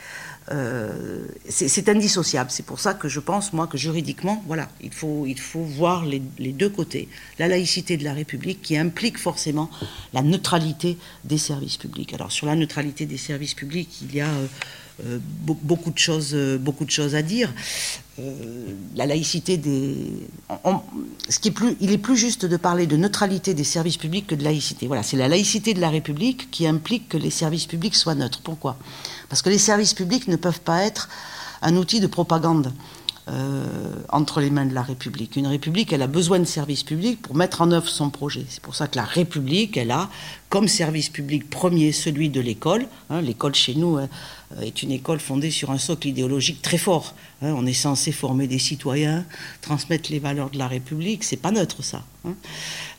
Euh, 0.51 1.27
c'est 1.49 1.89
indissociable. 1.89 2.49
C'est 2.51 2.65
pour 2.65 2.79
ça 2.79 2.93
que 2.93 3.09
je 3.09 3.19
pense, 3.19 3.51
moi, 3.51 3.67
que 3.67 3.77
juridiquement, 3.77 4.43
voilà, 4.47 4.69
il 4.81 4.93
faut, 4.93 5.25
il 5.25 5.37
voir 5.53 6.05
les, 6.05 6.19
deux 6.53 6.69
côtés. 6.69 7.09
La 7.37 7.47
laïcité 7.47 7.97
de 7.97 8.03
la 8.05 8.13
République 8.13 8.61
qui 8.61 8.77
implique 8.77 9.17
forcément 9.17 9.69
la 10.13 10.21
neutralité 10.21 10.97
des 11.25 11.37
services 11.37 11.77
publics. 11.77 12.13
Alors, 12.13 12.31
sur 12.31 12.47
la 12.47 12.55
neutralité 12.55 13.05
des 13.05 13.17
services 13.17 13.55
publics, 13.55 13.89
il 14.01 14.15
y 14.15 14.21
a 14.21 14.29
euh, 14.29 14.47
beaucoup, 15.43 15.91
de 15.91 15.97
choses, 15.97 16.35
beaucoup 16.59 16.85
de 16.85 16.91
choses 16.91 17.15
à 17.15 17.21
dire. 17.21 17.53
la 18.95 19.05
laïcité 19.05 19.57
des. 19.57 19.95
ce 21.29 21.39
qui 21.39 21.49
est 21.49 21.51
plus, 21.51 21.77
il 21.79 21.91
est 21.91 21.97
plus 21.97 22.17
juste 22.17 22.45
de 22.45 22.57
parler 22.57 22.87
de 22.87 22.97
neutralité 22.97 23.53
des 23.53 23.63
services 23.63 23.97
publics 23.97 24.27
que 24.27 24.35
de 24.35 24.43
laïcité. 24.43 24.87
Voilà, 24.87 25.03
c'est 25.03 25.17
la 25.17 25.27
laïcité 25.27 25.73
de 25.73 25.81
la 25.81 25.89
République 25.89 26.49
qui 26.51 26.65
implique 26.67 27.09
que 27.09 27.17
les 27.17 27.29
services 27.29 27.67
publics 27.67 27.95
soient 27.95 28.15
neutres. 28.15 28.41
Pourquoi? 28.43 28.77
Parce 29.29 29.41
que 29.41 29.49
les 29.49 29.59
services 29.59 29.93
publics 29.93 30.27
ne 30.27 30.35
peuvent 30.35 30.61
pas 30.61 30.83
être 30.83 31.09
un 31.61 31.75
outil 31.75 31.99
de 31.99 32.07
propagande. 32.07 32.73
Euh, 33.29 33.65
entre 34.07 34.39
les 34.39 34.49
mains 34.49 34.65
de 34.65 34.73
la 34.73 34.81
République. 34.81 35.35
Une 35.35 35.47
République, 35.47 35.91
elle 35.91 36.01
a 36.01 36.07
besoin 36.07 36.39
de 36.39 36.45
services 36.45 36.83
publics 36.83 37.21
pour 37.21 37.35
mettre 37.35 37.59
en 37.59 37.71
œuvre 37.71 37.89
son 37.89 38.09
projet. 38.09 38.45
C'est 38.47 38.61
pour 38.61 38.73
ça 38.73 38.87
que 38.87 38.95
la 38.95 39.03
République, 39.03 39.75
elle 39.75 39.91
a 39.91 40.09
comme 40.47 40.69
service 40.69 41.09
public 41.09 41.49
premier 41.49 41.91
celui 41.91 42.29
de 42.29 42.39
l'école. 42.39 42.87
Hein, 43.09 43.19
l'école 43.19 43.53
chez 43.53 43.75
nous 43.75 43.99
est 44.61 44.81
une 44.81 44.91
école 44.91 45.19
fondée 45.19 45.51
sur 45.51 45.71
un 45.71 45.77
socle 45.77 46.07
idéologique 46.07 46.61
très 46.61 46.77
fort. 46.77 47.15
Hein. 47.41 47.53
on 47.55 47.65
est 47.65 47.73
censé 47.73 48.11
former 48.11 48.47
des 48.47 48.59
citoyens, 48.59 49.25
transmettre 49.61 50.11
les 50.11 50.19
valeurs 50.19 50.49
de 50.49 50.57
la 50.57 50.67
République. 50.67 51.23
C'est 51.23 51.37
pas 51.37 51.51
neutre 51.51 51.83
ça. 51.83 52.03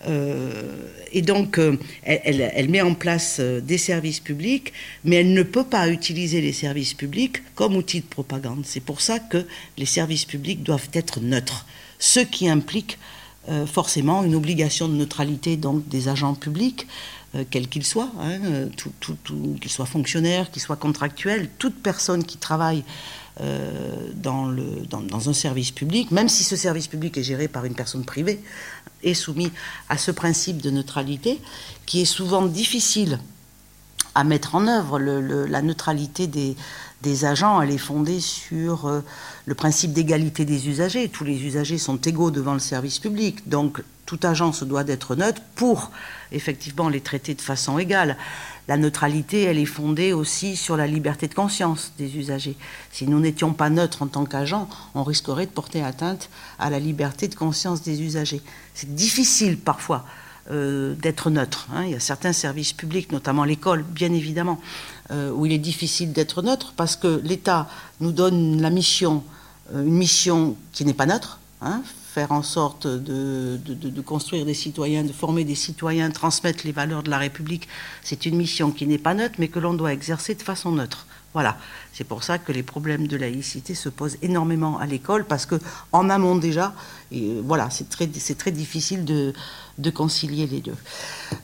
Euh, 0.07 0.89
et 1.13 1.23
donc, 1.23 1.59
euh, 1.59 1.77
elle, 2.03 2.69
met 2.69 2.83
en 2.83 2.95
place 2.95 3.39
euh, 3.41 3.61
des 3.61 3.79
services 3.79 4.21
publics, 4.21 4.73
mais 5.05 5.17
elle 5.17 5.33
ne 5.33 5.43
peut 5.43 5.65
pas 5.65 5.89
utiliser 5.89 6.41
les 6.41 6.53
services 6.53 6.95
publics 6.95 7.43
comme 7.55 7.77
outil 7.77 8.01
de 8.01 8.07
propagande. 8.07 8.65
C'est 8.65 8.81
pour 8.81 9.01
ça 9.01 9.19
que 9.19 9.45
les 9.77 9.87
services 9.87 10.25
publics 10.25 10.63
doivent 10.63 10.89
être 10.93 11.21
neutres, 11.21 11.67
ce 11.99 12.21
qui 12.21 12.49
implique 12.49 12.99
forcément 13.65 14.25
une 14.25 14.35
obligation 14.35 14.89
de 14.89 14.93
neutralité 14.93 15.57
donc 15.57 15.89
des 15.89 16.09
agents 16.09 16.35
publics. 16.35 16.87
Quels 17.51 17.69
qu'ils 17.69 17.85
soient, 17.85 18.11
hein, 18.21 18.39
qu'ils 19.61 19.71
soient 19.71 19.87
fonctionnaires, 19.87 20.51
qu'ils 20.51 20.63
soient 20.63 20.77
contractuels, 20.77 21.49
toute 21.59 21.75
personne 21.83 22.25
qui 22.25 22.39
travaille 22.39 22.85
dans, 24.15 24.47
le, 24.47 24.65
dans, 24.89 25.29
un 25.29 25.33
service 25.33 25.71
public, 25.71 26.11
même 26.11 26.29
si 26.29 26.43
ce 26.43 26.57
service 26.57 26.89
public 26.89 27.17
est 27.19 27.23
géré 27.23 27.47
par 27.47 27.65
une 27.65 27.75
personne 27.75 28.05
privée, 28.05 28.41
est 29.05 29.15
soumis 29.15 29.53
à 29.89 29.99
ce 29.99 30.11
principe 30.11 30.61
de 30.61 30.71
neutralité 30.71 31.41
qui 31.87 32.01
est 32.01 32.07
souvent 32.07 32.47
difficile 32.47 33.21
à 34.15 34.25
mettre 34.25 34.57
en 34.57 34.67
œuvre. 34.67 34.99
la 34.99 35.63
neutralité 35.63 36.27
des, 36.27 36.57
des, 37.03 37.25
agents, 37.25 37.61
elle 37.61 37.71
est 37.71 37.79
fondée 37.79 38.21
sur 38.21 38.87
euh, 38.87 39.01
le 39.47 39.55
principe 39.55 39.93
d'égalité 39.93 40.45
des 40.45 40.69
usagers. 40.69 41.09
Tous 41.09 41.25
les 41.25 41.45
usagers 41.45 41.79
sont 41.79 41.97
égaux 41.97 42.31
devant 42.31 42.55
le 42.55 42.59
service 42.59 42.99
public. 42.99 43.49
Donc 43.49 43.83
tout 44.07 44.19
agent 44.23 44.53
se 44.53 44.65
doit 44.65 44.85
d'être 44.85 45.17
neutre 45.17 45.43
pour 45.55 45.91
effectivement 46.33 46.89
les 46.89 47.01
traiter 47.01 47.35
de 47.35 47.41
façon 47.41 47.79
égale. 47.79 48.17
La 48.67 48.77
neutralité, 48.77 49.45
elle 49.45 49.59
est 49.59 49.65
fondée 49.65 50.13
aussi 50.13 50.57
sur 50.57 50.77
la 50.77 50.87
liberté 50.87 51.29
de 51.29 51.35
conscience 51.35 51.93
des 51.99 52.17
usagers. 52.17 52.57
Si 52.91 53.07
nous 53.07 53.21
n'étions 53.21 53.53
pas 53.53 53.71
neutres 53.71 54.03
en 54.03 54.07
tant 54.07 54.25
qu'agents, 54.25 54.69
on 54.95 55.05
risquerait 55.05 55.47
de 55.47 55.51
porter 55.51 55.83
atteinte 55.83 56.31
à 56.59 56.69
la 56.71 56.79
liberté 56.79 57.29
de 57.29 57.35
conscience 57.35 57.83
des 57.83 58.03
usagers. 58.03 58.43
C'est 58.75 58.95
difficile 58.95 59.59
parfois 59.59 60.05
euh, 60.51 60.95
d'être 60.95 61.29
neutre. 61.29 61.69
Hein. 61.75 61.85
Il 61.85 61.91
y 61.91 61.95
a 61.95 62.01
certains 62.01 62.33
services 62.33 62.73
publics, 62.73 63.13
notamment 63.13 63.45
l'école, 63.45 63.83
bien 63.83 64.13
évidemment, 64.13 64.59
euh, 65.11 65.31
où 65.31 65.45
il 65.45 65.53
est 65.53 65.59
difficile 65.59 66.13
d'être 66.13 66.41
neutre 66.41 66.73
parce 66.75 66.97
que 66.97 67.21
l'État 67.23 67.69
nous 68.01 68.13
donne 68.13 68.63
la 68.63 68.71
mission, 68.71 69.25
euh, 69.75 69.85
une 69.85 69.95
mission 69.95 70.57
qui 70.73 70.87
n'est 70.87 70.95
pas 70.95 71.05
neutre, 71.05 71.39
hein, 71.61 71.83
faire 72.15 72.33
en 72.33 72.43
sorte 72.43 72.87
de, 72.87 73.61
de, 73.63 74.01
construire 74.01 74.47
des 74.47 74.55
citoyens, 74.55 75.05
de 75.05 75.13
former 75.13 75.45
des 75.45 75.55
citoyens, 75.55 76.11
transmettre 76.11 76.65
les 76.65 76.73
valeurs 76.73 77.03
de 77.03 77.11
la 77.11 77.19
République, 77.19 77.69
c'est 78.03 78.25
une 78.25 78.37
mission 78.37 78.71
qui 78.71 78.87
n'est 78.87 78.97
pas 78.97 79.13
neutre, 79.13 79.35
mais 79.39 79.49
que 79.49 79.59
l'on 79.59 79.75
doit 79.75 79.93
exercer 79.93 80.35
de 80.35 80.43
façon 80.43 80.73
neutre. 80.73 81.07
Voilà, 81.35 81.59
c'est 81.93 82.05
pour 82.05 82.25
ça 82.25 82.39
que 82.39 82.53
les 82.53 82.63
problèmes 82.63 83.07
de 83.07 83.17
laïcité 83.17 83.75
se 83.75 83.91
posent 83.91 84.17
énormément 84.23 84.79
à 84.79 84.87
l'école, 84.87 85.27
parce 85.27 85.45
que 85.45 85.57
en 85.93 86.09
amont 86.09 86.37
déjà, 86.37 86.73
et 87.13 87.35
voilà, 87.45 87.69
c'est 87.71 87.91
très, 87.91 88.07
très 88.07 88.51
difficile 88.51 89.05
de, 89.05 89.35
de 89.77 89.91
concilier 89.91 90.47
les 90.47 90.61
deux. 90.61 90.75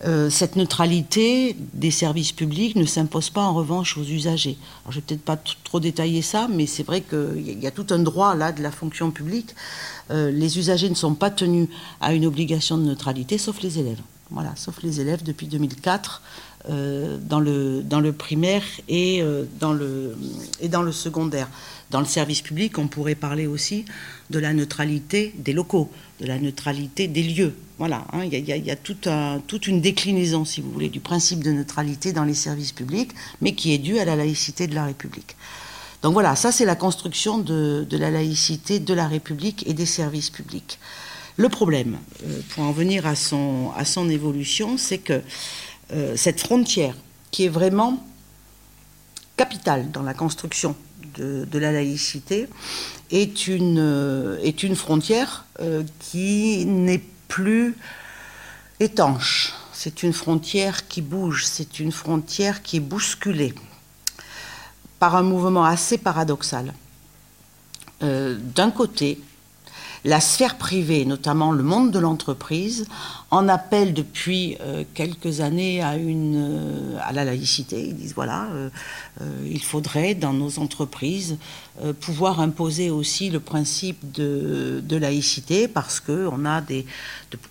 Euh, 0.06 0.30
cette 0.30 0.56
neutralité 0.56 1.54
des 1.74 1.90
services 1.90 2.32
publics 2.32 2.76
ne 2.76 2.86
s'impose 2.86 3.28
pas 3.28 3.42
en 3.42 3.52
revanche 3.52 3.98
aux 3.98 4.04
usagers. 4.04 4.56
Alors, 4.82 4.92
je 4.92 4.96
vais 4.96 5.04
peut-être 5.06 5.24
pas 5.24 5.38
trop 5.64 5.80
détailler 5.80 6.22
ça, 6.22 6.48
mais 6.50 6.66
c'est 6.66 6.82
vrai 6.82 7.02
qu'il 7.02 7.62
y 7.62 7.66
a 7.66 7.70
tout 7.70 7.86
un 7.90 7.98
droit 7.98 8.34
là 8.34 8.52
de 8.52 8.62
la 8.62 8.70
fonction 8.70 9.10
publique. 9.10 9.54
Euh, 10.10 10.30
les 10.30 10.58
usagers 10.58 10.88
ne 10.88 10.94
sont 10.94 11.14
pas 11.14 11.30
tenus 11.30 11.68
à 12.00 12.14
une 12.14 12.24
obligation 12.24 12.78
de 12.78 12.84
neutralité, 12.84 13.36
sauf 13.36 13.60
les 13.60 13.78
élèves. 13.78 14.00
Voilà, 14.30 14.54
sauf 14.56 14.82
les 14.82 15.00
élèves 15.00 15.22
depuis 15.22 15.46
2004 15.46 16.22
euh, 16.68 17.18
dans, 17.20 17.40
le, 17.40 17.82
dans 17.82 18.00
le 18.00 18.12
primaire 18.12 18.62
et, 18.88 19.22
dans 19.60 19.72
le, 19.72 20.16
et 20.60 20.68
dans 20.68 20.82
le 20.82 20.92
secondaire. 20.92 21.48
Dans 21.90 22.00
le 22.00 22.06
service 22.06 22.40
public, 22.40 22.78
on 22.78 22.88
pourrait 22.88 23.14
parler 23.14 23.46
aussi 23.46 23.84
de 24.30 24.38
la 24.38 24.52
neutralité 24.52 25.32
des 25.38 25.52
locaux, 25.52 25.90
de 26.20 26.26
la 26.26 26.38
neutralité 26.38 27.06
des 27.06 27.22
lieux. 27.22 27.54
Voilà, 27.78 28.04
hein, 28.12 28.24
il 28.24 28.32
y 28.32 28.70
a, 28.70 28.76
toute 28.76 29.66
une 29.66 29.80
déclinaison, 29.80 30.44
si 30.44 30.60
vous 30.60 30.70
voulez, 30.70 30.88
du 30.88 31.00
principe 31.00 31.42
de 31.42 31.52
neutralité 31.52 32.12
dans 32.12 32.24
les 32.24 32.34
services 32.34 32.72
publics, 32.72 33.10
mais 33.40 33.54
qui 33.54 33.74
est 33.74 33.78
due 33.78 33.98
à 33.98 34.04
la 34.04 34.16
laïcité 34.16 34.66
de 34.66 34.74
la 34.74 34.86
République. 34.86 35.36
Donc 36.02 36.12
voilà, 36.12 36.36
ça 36.36 36.52
c'est 36.52 36.66
la 36.66 36.76
construction 36.76 37.38
de, 37.38 37.86
la 37.90 38.10
laïcité 38.10 38.78
de 38.78 38.94
la 38.94 39.08
République 39.08 39.66
et 39.66 39.72
des 39.72 39.86
services 39.86 40.30
publics. 40.30 40.78
Le 41.36 41.48
problème, 41.48 41.98
euh, 42.24 42.40
pour 42.50 42.62
en 42.64 42.72
venir 42.72 43.06
à 43.06 43.16
son, 43.16 43.70
à 43.76 43.84
son 43.84 44.08
évolution, 44.08 44.78
c'est 44.78 44.98
que 44.98 45.20
euh, 45.92 46.16
cette 46.16 46.40
frontière, 46.40 46.94
qui 47.30 47.44
est 47.44 47.48
vraiment 47.48 48.04
capitale 49.36 49.90
dans 49.90 50.02
la 50.02 50.14
construction 50.14 50.76
de, 51.16 51.58
la 51.58 51.72
laïcité, 51.72 52.48
est 53.10 53.46
une, 53.46 53.78
euh, 53.78 54.74
frontière 54.74 55.44
qui 55.98 56.64
n'est 56.66 57.02
plus 57.28 57.76
étanche. 58.80 59.52
C'est 59.72 60.02
une 60.02 60.12
frontière 60.12 60.88
qui 60.88 61.02
bouge, 61.02 61.44
c'est 61.44 61.78
une 61.80 61.92
frontière 61.92 62.62
qui 62.62 62.76
est 62.78 62.80
bousculée 62.80 63.54
par 64.98 65.16
un 65.16 65.22
mouvement 65.22 65.64
assez 65.64 65.98
paradoxal. 65.98 66.72
Euh, 68.02 68.38
d'un 68.54 68.70
côté, 68.70 69.20
la 70.04 70.20
sphère 70.20 70.56
privée, 70.56 71.04
notamment 71.04 71.52
le 71.52 71.62
monde 71.62 71.90
de 71.90 71.98
l'entreprise, 71.98 72.86
en 73.34 73.48
appelle 73.48 73.94
depuis 73.94 74.56
euh, 74.60 74.84
quelques 74.94 75.40
années 75.40 75.82
à, 75.82 75.96
une, 75.96 76.36
euh, 76.36 76.98
à 77.02 77.12
la 77.12 77.24
laïcité. 77.24 77.84
Ils 77.88 77.96
disent 77.96 78.14
voilà, 78.14 78.48
il 79.44 79.62
faudrait 79.62 80.14
dans 80.14 80.32
nos 80.32 80.58
entreprises 80.58 81.36
euh, 81.82 81.92
pouvoir 81.92 82.38
imposer 82.38 82.90
aussi 82.90 83.30
le 83.30 83.40
principe 83.40 84.12
de, 84.12 84.80
laïcité 84.96 85.66
parce 85.66 85.98
qu'on 85.98 86.44
a 86.44 86.60
des, 86.60 86.86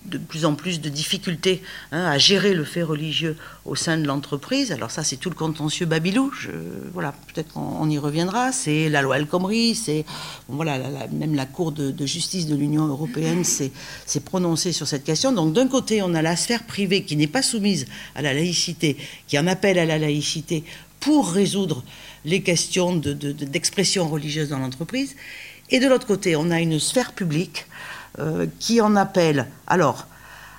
de, 0.06 0.18
plus 0.18 0.46
en 0.46 0.56
plus 0.56 0.80
de 0.80 0.88
difficultés 0.88 1.62
hein, 1.92 2.06
à 2.06 2.18
gérer 2.18 2.54
le 2.54 2.64
fait 2.64 2.84
religieux 2.84 3.36
au 3.66 3.76
sein 3.76 3.98
de 3.98 4.08
l'entreprise. 4.08 4.72
Alors 4.72 4.92
ça, 4.92 5.04
c'est 5.04 5.18
tout 5.18 5.30
le 5.30 5.36
contentieux 5.36 5.86
Babylou. 5.86 6.32
voilà, 6.94 7.14
peut-être 7.28 7.52
qu'on 7.52 7.90
y 7.90 7.98
reviendra. 7.98 8.54
C'est 8.54 8.88
la 8.88 9.02
loi 9.02 9.18
El 9.18 9.28
Khomri, 9.28 9.76
c'est 9.76 10.06
voilà, 10.48 10.80
même 11.12 11.36
la 11.36 11.46
Cour 11.46 11.74
de, 11.74 12.06
justice 12.06 12.48
de 12.48 12.56
l'Union 12.56 12.88
européenne 12.88 13.44
s'est 13.44 13.72
prononcée 14.24 14.72
sur 14.72 14.88
cette 14.88 15.04
question. 15.04 15.34
Donc 15.34 15.52
d'un 15.52 15.68
côté, 15.74 16.04
on 16.04 16.14
a 16.14 16.22
la 16.22 16.36
sphère 16.36 16.66
privée 16.66 17.04
qui 17.04 17.16
n'est 17.16 17.26
pas 17.26 17.42
soumise 17.42 17.88
à 18.14 18.22
la 18.22 18.32
laïcité, 18.32 18.96
qui 19.28 19.40
en 19.40 19.48
appelle 19.48 19.80
à 19.80 19.88
la 19.88 19.98
laïcité 19.98 20.64
pour 21.00 21.32
résoudre 21.32 21.84
les 22.26 22.44
questions 22.44 22.96
d'expression 22.96 24.08
religieuse 24.08 24.50
dans 24.50 24.60
l'entreprise. 24.60 25.16
Et 25.72 25.80
de 25.80 25.88
l'autre 25.88 26.06
côté, 26.06 26.36
on 26.36 26.52
a 26.52 26.60
une 26.60 26.80
sphère 26.80 27.14
publique 27.14 27.66
euh, 28.20 28.46
qui 28.60 28.82
en 28.82 28.96
appelle, 28.96 29.48
alors, 29.66 30.06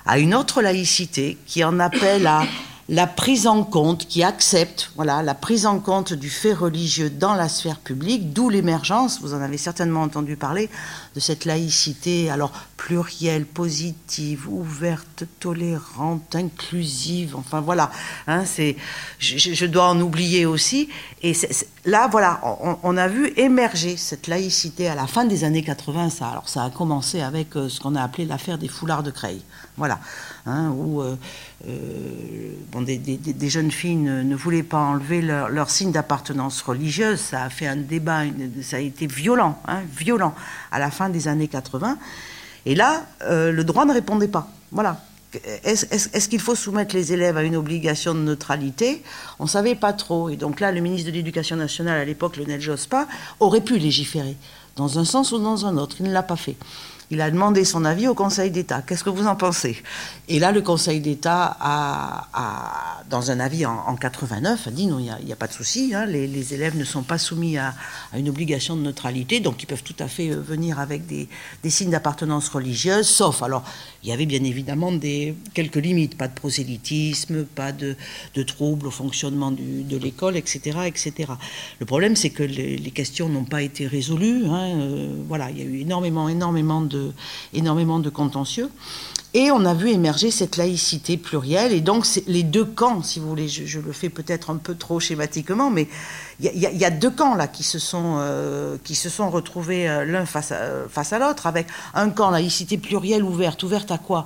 à 0.05 0.19
une 0.19 0.35
autre 0.35 0.61
laïcité, 0.61 1.37
qui 1.45 1.63
en 1.63 1.79
appelle 1.79 2.27
à 2.27 2.43
la 2.87 3.07
prise 3.07 3.47
en 3.47 3.63
compte, 3.63 4.07
qui 4.07 4.23
accepte 4.23 4.91
voilà, 4.95 5.23
la 5.23 5.33
prise 5.33 5.65
en 5.65 5.79
compte 5.79 6.13
du 6.13 6.29
fait 6.29 6.53
religieux 6.53 7.09
dans 7.09 7.33
la 7.33 7.49
sphère 7.49 7.79
publique, 7.79 8.31
d'où 8.31 8.49
l'émergence, 8.49 9.21
vous 9.21 9.33
en 9.33 9.41
avez 9.41 9.57
certainement 9.57 10.03
entendu 10.03 10.35
parler, 10.35 10.69
de 11.15 11.19
cette 11.19 11.45
laïcité, 11.45 12.29
alors 12.29 12.51
plurielle, 12.77 13.45
positive, 13.45 14.47
ouverte, 14.47 15.23
tolérante, 15.39 16.35
inclusive, 16.35 17.35
enfin 17.35 17.59
voilà, 17.59 17.89
hein, 18.27 18.45
c'est, 18.45 18.75
je, 19.17 19.65
dois 19.65 19.89
en 19.89 19.99
oublier 19.99 20.45
aussi. 20.45 20.89
Et 21.23 21.33
là, 21.85 22.07
voilà, 22.07 22.39
on, 22.83 22.97
a 22.97 23.07
vu 23.07 23.33
émerger 23.37 23.97
cette 23.97 24.27
laïcité 24.27 24.87
à 24.87 24.93
la 24.93 25.07
fin 25.07 25.25
des 25.25 25.43
années 25.43 25.63
80, 25.63 26.11
ça, 26.11 26.27
alors 26.27 26.47
ça 26.47 26.63
a 26.63 26.69
commencé 26.69 27.21
avec 27.21 27.55
euh, 27.55 27.67
ce 27.67 27.79
qu'on 27.79 27.95
a 27.95 28.03
appelé 28.03 28.25
l'affaire 28.25 28.59
des 28.59 28.67
foulards 28.67 29.01
de 29.01 29.09
Creil, 29.09 29.41
voilà, 29.77 29.99
hein, 30.45 30.71
où 30.71 31.01
euh, 31.01 31.15
euh, 31.67 32.81
des, 32.81 33.49
jeunes 33.49 33.71
filles 33.71 33.95
ne, 33.95 34.35
voulaient 34.35 34.63
pas 34.63 34.79
enlever 34.79 35.21
leur, 35.21 35.69
signe 35.69 35.91
d'appartenance 35.91 36.61
religieuse, 36.61 37.19
ça 37.19 37.43
a 37.43 37.49
fait 37.49 37.67
un 37.67 37.75
débat, 37.75 38.23
ça 38.61 38.77
a 38.77 38.79
été 38.79 39.07
violent, 39.07 39.59
hein, 39.67 39.81
violent, 39.95 40.33
à 40.71 40.79
la 40.79 40.91
fin 40.91 41.09
des 41.09 41.27
années 41.27 41.47
80. 41.47 41.97
Et 42.65 42.75
là, 42.75 43.05
euh, 43.23 43.51
le 43.51 43.63
droit 43.63 43.85
ne 43.85 43.93
répondait 43.93 44.27
pas. 44.27 44.49
Voilà. 44.71 45.01
Est-ce 45.65 46.29
qu'il 46.29 46.39
faut 46.39 46.55
soumettre 46.55 46.95
les 46.95 47.11
élèves 47.11 47.35
à 47.35 47.43
une 47.43 47.57
obligation 47.57 48.13
de 48.13 48.19
neutralité? 48.19 49.03
On 49.37 49.43
ne 49.43 49.49
savait 49.49 49.75
pas 49.75 49.91
trop. 49.91 50.29
Et 50.29 50.37
donc 50.37 50.61
là, 50.61 50.71
le 50.71 50.79
ministre 50.79 51.11
de 51.11 51.13
l'Éducation 51.13 51.57
nationale, 51.57 51.99
à 51.99 52.05
l'époque, 52.05 52.37
Lionel 52.37 52.61
Jospin, 52.61 53.05
aurait 53.41 53.59
pu 53.59 53.77
légiférer, 53.77 54.37
dans 54.77 54.97
un 54.97 55.03
sens 55.03 55.33
ou 55.33 55.39
dans 55.39 55.65
un 55.65 55.75
autre. 55.75 55.97
Il 55.99 56.05
ne 56.05 56.13
l'a 56.13 56.23
pas 56.23 56.37
fait. 56.37 56.55
Il 57.11 57.21
a 57.21 57.29
demandé 57.29 57.65
son 57.65 57.85
avis 57.85 58.07
au 58.07 58.15
Conseil 58.15 58.51
d'État. 58.51 58.81
Qu'est-ce 58.81 59.03
que 59.03 59.09
vous 59.09 59.27
en 59.27 59.35
pensez? 59.35 59.81
Et 60.27 60.39
là, 60.39 60.51
le 60.51 60.61
Conseil 60.61 60.99
d'État 60.99 61.55
a, 61.59 63.03
dans 63.09 63.31
un 63.31 63.39
avis 63.39 63.65
en, 63.65 63.95
89, 63.95 64.67
a 64.67 64.71
dit 64.71 64.87
non, 64.87 64.99
il 64.99 65.25
n'y 65.25 65.31
a, 65.31 65.35
pas 65.35 65.47
de 65.47 65.53
souci, 65.53 65.93
hein, 65.93 66.05
les, 66.05 66.53
élèves 66.53 66.77
ne 66.77 66.83
sont 66.83 67.03
pas 67.03 67.17
soumis 67.17 67.57
à, 67.57 67.73
une 68.15 68.29
obligation 68.29 68.75
de 68.75 68.81
neutralité, 68.81 69.39
donc 69.39 69.61
ils 69.61 69.65
peuvent 69.65 69.83
tout 69.83 69.95
à 69.99 70.07
fait 70.07 70.31
euh, 70.31 70.39
venir 70.39 70.79
avec 70.79 71.05
des, 71.05 71.27
signes 71.69 71.91
d'appartenance 71.91 72.49
religieuse, 72.49 73.07
sauf, 73.07 73.43
alors, 73.43 73.63
il 74.03 74.09
y 74.09 74.11
avait 74.11 74.25
bien 74.25 74.43
évidemment 74.43 74.91
quelques 75.53 75.75
limites, 75.75 76.17
pas 76.17 76.27
de 76.27 76.33
prosélytisme, 76.33 77.43
pas 77.43 77.71
de, 77.71 77.95
troubles 78.47 78.87
au 78.87 78.91
fonctionnement 78.91 79.51
de 79.51 79.97
l'école, 79.97 80.37
etc., 80.37 80.79
etc. 80.85 81.33
Le 81.79 81.85
problème, 81.85 82.15
c'est 82.15 82.29
que 82.29 82.43
les, 82.43 82.91
questions 82.91 83.27
n'ont 83.29 83.45
pas 83.45 83.61
été 83.61 83.87
résolues. 83.87 84.45
Hein, 84.45 84.79
euh, 84.79 85.23
voilà, 85.27 85.49
il 85.51 85.57
y 85.57 85.61
a 85.61 85.65
eu 85.65 85.81
énormément, 85.81 86.29
énormément 86.29 86.81
de 86.81 86.94
énormément 87.53 87.99
de 87.99 88.09
contentieux. 88.09 88.69
Et 89.33 89.51
on 89.51 89.65
a 89.65 89.73
vu 89.73 89.89
émerger 89.89 90.31
cette 90.31 90.55
laïcité 90.55 91.17
plurielle. 91.17 91.73
Et 91.73 91.81
donc, 91.81 92.05
les 92.25 92.43
deux 92.43 92.63
camps, 92.63 93.03
si 93.03 93.19
vous 93.19 93.27
voulez, 93.27 93.49
je, 93.49 93.79
le 93.79 93.91
fais 93.91 94.07
peut-être 94.07 94.49
un 94.49 94.55
peu 94.55 94.75
trop 94.75 95.01
schématiquement, 95.01 95.69
mais 95.69 95.89
il 96.39 96.57
y, 96.57 96.85
a 96.85 96.89
deux 96.89 97.09
camps 97.09 97.35
là 97.35 97.47
qui 97.47 97.63
se 97.63 97.77
sont, 97.77 98.15
euh, 98.19 98.77
qui 98.85 98.95
se 98.95 99.09
sont 99.09 99.29
retrouvés 99.29 99.89
euh, 99.89 100.05
l'un 100.05 100.25
face 100.25 100.53
à, 100.53 100.87
face 100.89 101.11
à 101.11 101.19
l'autre, 101.19 101.47
avec 101.47 101.67
un 101.93 102.11
camp 102.11 102.29
laïcité 102.29 102.77
plurielle 102.77 103.23
ouverte. 103.23 103.61
Ouverte 103.63 103.91
à 103.91 103.97
quoi? 103.97 104.25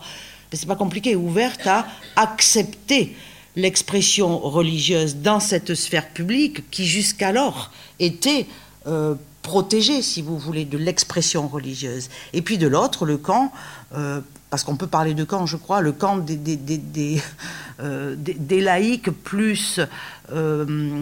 C'est 0.53 0.67
pas 0.67 0.75
compliqué. 0.75 1.15
Ouverte 1.15 1.65
à 1.65 1.87
accepter 2.15 3.15
l'expression 3.55 4.37
religieuse 4.37 5.15
dans 5.15 5.39
cette 5.39 5.73
sphère 5.73 6.09
publique 6.09 6.69
qui 6.69 6.85
jusqu'alors 6.85 7.71
était 7.99 8.45
euh, 8.85 9.15
protégé, 9.41 10.01
si 10.01 10.21
vous 10.21 10.37
voulez, 10.37 10.65
de 10.65 10.77
l'expression 10.77 11.47
religieuse. 11.47 12.09
Et 12.33 12.41
puis 12.41 12.57
de 12.57 12.67
l'autre, 12.67 13.05
le 13.05 13.17
camp, 13.17 13.51
euh, 13.95 14.21
parce 14.49 14.63
qu'on 14.63 14.75
peut 14.75 14.87
parler 14.87 15.13
de 15.13 15.23
camp, 15.23 15.45
je 15.45 15.57
crois, 15.57 15.81
le 15.81 15.91
camp 15.91 16.17
des, 16.17 16.35
des, 16.35 17.21
euh, 17.79 18.15
laïcs 18.49 19.09
plus 19.11 19.79
euh, 20.31 21.01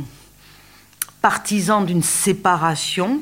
partisans 1.21 1.85
d'une 1.85 2.03
séparation 2.03 3.21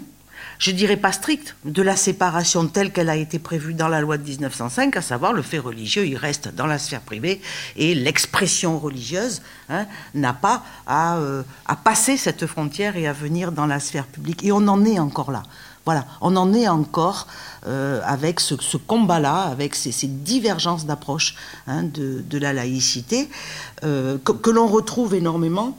je 0.59 0.71
dirais 0.71 0.97
pas 0.97 1.11
stricte, 1.11 1.55
de 1.65 1.81
la 1.81 1.95
séparation 1.95 2.67
telle 2.67 2.91
qu'elle 2.91 3.09
a 3.09 3.15
été 3.15 3.39
prévue 3.39 3.73
dans 3.73 3.87
la 3.87 4.01
loi 4.01 4.17
de 4.17 4.23
1905, 4.23 4.95
à 4.95 5.01
savoir 5.01 5.33
le 5.33 5.41
fait 5.41 5.59
religieux, 5.59 6.05
il 6.05 6.17
reste 6.17 6.53
dans 6.53 6.67
la 6.67 6.79
sphère 6.79 7.01
privée 7.01 7.41
et 7.75 7.95
l'expression 7.95 8.79
religieuse 8.79 9.41
hein, 9.69 9.85
n'a 10.13 10.33
pas 10.33 10.63
euh, 10.89 11.43
à, 11.65 11.75
passer 11.75 12.17
cette 12.17 12.45
frontière 12.45 12.97
et 12.97 13.07
à 13.07 13.13
venir 13.13 13.51
dans 13.51 13.65
la 13.65 13.79
sphère 13.79 14.05
publique. 14.05 14.43
Et 14.43 14.51
on 14.51 14.67
en 14.67 14.85
est 14.85 14.99
encore 14.99 15.31
là. 15.31 15.43
Voilà, 15.85 16.07
on 16.19 16.35
en 16.35 16.51
est 16.55 16.67
encore 16.67 17.27
euh, 17.67 18.01
avec 18.05 18.39
ce, 18.39 18.55
combat-là, 18.75 19.43
avec 19.43 19.75
ces, 19.75 20.07
divergences 20.07 20.87
d'approche 20.87 21.35
hein, 21.67 21.83
de, 21.83 22.37
la 22.39 22.53
laïcité, 22.53 23.29
euh, 23.83 24.17
que, 24.17 24.49
l'on 24.49 24.65
retrouve 24.65 25.13
énormément 25.13 25.77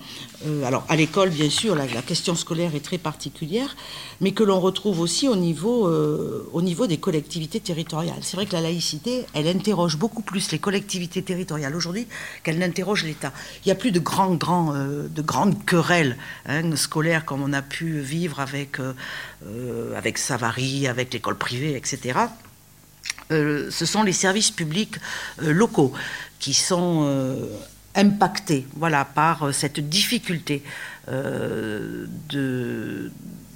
alors 0.64 0.84
à 0.88 0.96
l'école 0.96 1.30
bien 1.30 1.50
sûr, 1.50 1.74
la, 1.74 1.86
question 2.02 2.34
scolaire 2.34 2.74
est 2.74 2.84
très 2.84 2.98
particulière, 2.98 3.74
mais 4.20 4.32
que 4.32 4.44
l'on 4.44 4.60
retrouve 4.60 5.00
aussi 5.00 5.28
au 5.28 5.36
niveau, 5.36 5.88
euh, 5.88 6.48
au 6.52 6.62
niveau 6.62 6.86
des 6.86 6.98
collectivités 6.98 7.60
territoriales. 7.60 8.18
C'est 8.22 8.36
vrai 8.36 8.46
que 8.46 8.52
la 8.52 8.60
laïcité, 8.60 9.24
elle 9.34 9.48
interroge 9.48 9.96
beaucoup 9.96 10.22
plus 10.22 10.52
les 10.52 10.58
collectivités 10.58 11.22
territoriales 11.22 11.74
aujourd'hui 11.74 12.06
qu'elle 12.42 12.58
n'interroge 12.58 13.04
l'État. 13.04 13.32
Il 13.64 13.68
n'y 13.68 13.72
a 13.72 13.76
plus 13.76 13.92
de, 13.92 13.98
grands, 13.98 14.34
grands, 14.34 14.74
euh, 14.74 15.08
de 15.08 15.22
grandes 15.22 15.64
querelles 15.64 16.16
hein, 16.46 16.76
scolaires 16.76 17.24
comme 17.24 17.42
on 17.42 17.52
a 17.52 17.62
pu 17.62 18.00
vivre 18.00 18.40
avec, 18.40 18.78
avec 19.96 20.18
Savary, 20.18 20.86
avec 20.86 21.12
l'école 21.12 21.36
privée, 21.36 21.76
etc. 21.76 22.18
ce 23.30 23.70
sont 23.70 24.02
les 24.02 24.12
services 24.12 24.50
publics 24.50 24.96
locaux 25.38 25.92
qui 26.38 26.54
sont 26.54 27.04
impacté 27.96 28.66
voilà, 28.76 29.04
par 29.04 29.44
euh, 29.44 29.52
cette 29.52 29.80
difficulté 29.80 30.62
euh, 31.08 32.06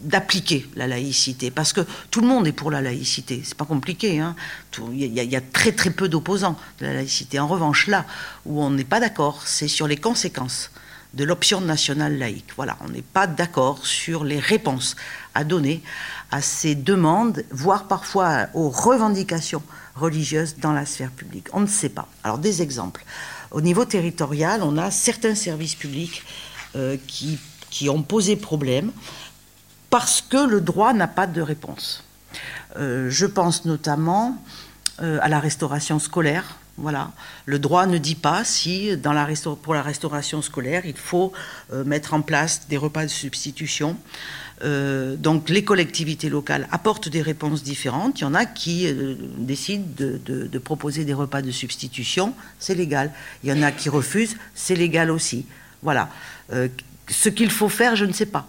d'appliquer 0.02 0.66
la 0.76 0.86
laïcité, 0.86 1.50
parce 1.50 1.72
que 1.72 1.82
tout 2.10 2.20
le 2.20 2.26
monde 2.26 2.46
est 2.46 2.52
pour 2.52 2.70
la 2.70 2.80
laïcité, 2.80 3.42
c'est 3.44 3.56
pas 3.56 3.66
compliqué, 3.66 4.18
hein. 4.18 4.34
il 4.92 4.98
y, 4.98 5.24
y, 5.24 5.36
a 5.36 5.40
très 5.40 5.72
très 5.72 5.90
peu 5.90 6.08
d'opposants 6.08 6.56
de 6.80 6.86
la 6.86 6.94
laïcité. 6.94 7.38
En 7.38 7.46
revanche, 7.46 7.86
là 7.86 8.06
où 8.46 8.62
on 8.62 8.70
n'est 8.70 8.84
pas 8.84 9.00
d'accord, 9.00 9.42
c'est 9.44 9.68
sur 9.68 9.86
les 9.86 9.96
conséquences 9.96 10.70
de 11.14 11.24
l'option 11.24 11.60
nationale 11.60 12.18
laïque. 12.18 12.52
Voilà, 12.56 12.76
on 12.80 12.88
n'est 12.88 13.02
pas 13.02 13.26
d'accord 13.26 13.84
sur 13.84 14.24
les 14.24 14.38
réponses 14.38 14.96
à 15.34 15.44
donner 15.44 15.82
à 16.30 16.40
ces 16.40 16.74
demandes, 16.74 17.44
voire 17.50 17.88
parfois 17.88 18.46
aux 18.54 18.70
revendications 18.70 19.62
religieuses 19.96 20.56
dans 20.56 20.72
la 20.72 20.86
sphère 20.86 21.10
publique. 21.10 21.48
On 21.52 21.60
ne 21.60 21.66
sait 21.66 21.88
pas. 21.88 22.08
Alors 22.22 22.38
des 22.38 22.62
exemples 22.62 23.04
au 23.50 23.60
niveau 23.60 23.84
territorial, 23.84 24.62
on 24.62 24.76
a 24.76 24.90
certains 24.90 25.34
services 25.34 25.74
publics 25.74 26.22
euh, 26.76 26.96
qui, 27.06 27.38
ont 27.88 28.02
posé 28.02 28.36
problème 28.36 28.92
parce 29.90 30.20
que 30.20 30.36
le 30.36 30.60
droit 30.60 30.92
n'a 30.92 31.08
pas 31.08 31.26
de 31.26 31.40
réponse. 31.40 32.04
Euh, 32.76 33.08
je 33.10 33.26
pense 33.26 33.64
notamment 33.64 34.36
euh, 35.02 35.18
à 35.22 35.28
la 35.28 35.40
restauration 35.40 35.98
scolaire. 35.98 36.56
Voilà. 36.76 37.12
Le 37.46 37.58
droit 37.58 37.86
ne 37.86 37.98
dit 37.98 38.14
pas 38.14 38.44
si, 38.44 38.90
pour 39.62 39.74
la 39.74 39.82
restauration 39.82 40.42
scolaire, 40.42 40.86
il 40.86 40.96
faut 40.96 41.32
mettre 41.72 42.14
en 42.14 42.22
place 42.22 42.68
des 42.68 42.78
repas 42.78 43.02
de 43.02 43.10
substitution. 43.10 43.96
Euh, 44.62 45.16
donc 45.16 45.48
les 45.48 45.64
collectivités 45.64 46.28
locales 46.28 46.68
apportent 46.70 47.08
des 47.08 47.22
réponses 47.22 47.62
différentes. 47.62 48.20
Il 48.20 48.24
y 48.24 48.26
en 48.26 48.34
a 48.34 48.44
qui 48.44 48.86
euh, 48.86 49.14
décident 49.38 49.84
de, 49.96 50.58
proposer 50.58 51.04
des 51.04 51.14
repas 51.14 51.42
de 51.42 51.50
substitution, 51.50 52.34
c'est 52.58 52.74
légal. 52.74 53.12
Il 53.42 53.50
y 53.50 53.52
en 53.52 53.62
a 53.62 53.72
qui 53.72 53.88
refusent, 53.88 54.36
c'est 54.54 54.76
légal 54.76 55.10
aussi. 55.10 55.46
Voilà. 55.82 56.10
Euh, 56.52 56.68
ce 57.08 57.28
qu'il 57.28 57.50
faut 57.50 57.68
faire, 57.68 57.96
je 57.96 58.04
ne 58.04 58.12
sais 58.12 58.26
pas. 58.26 58.46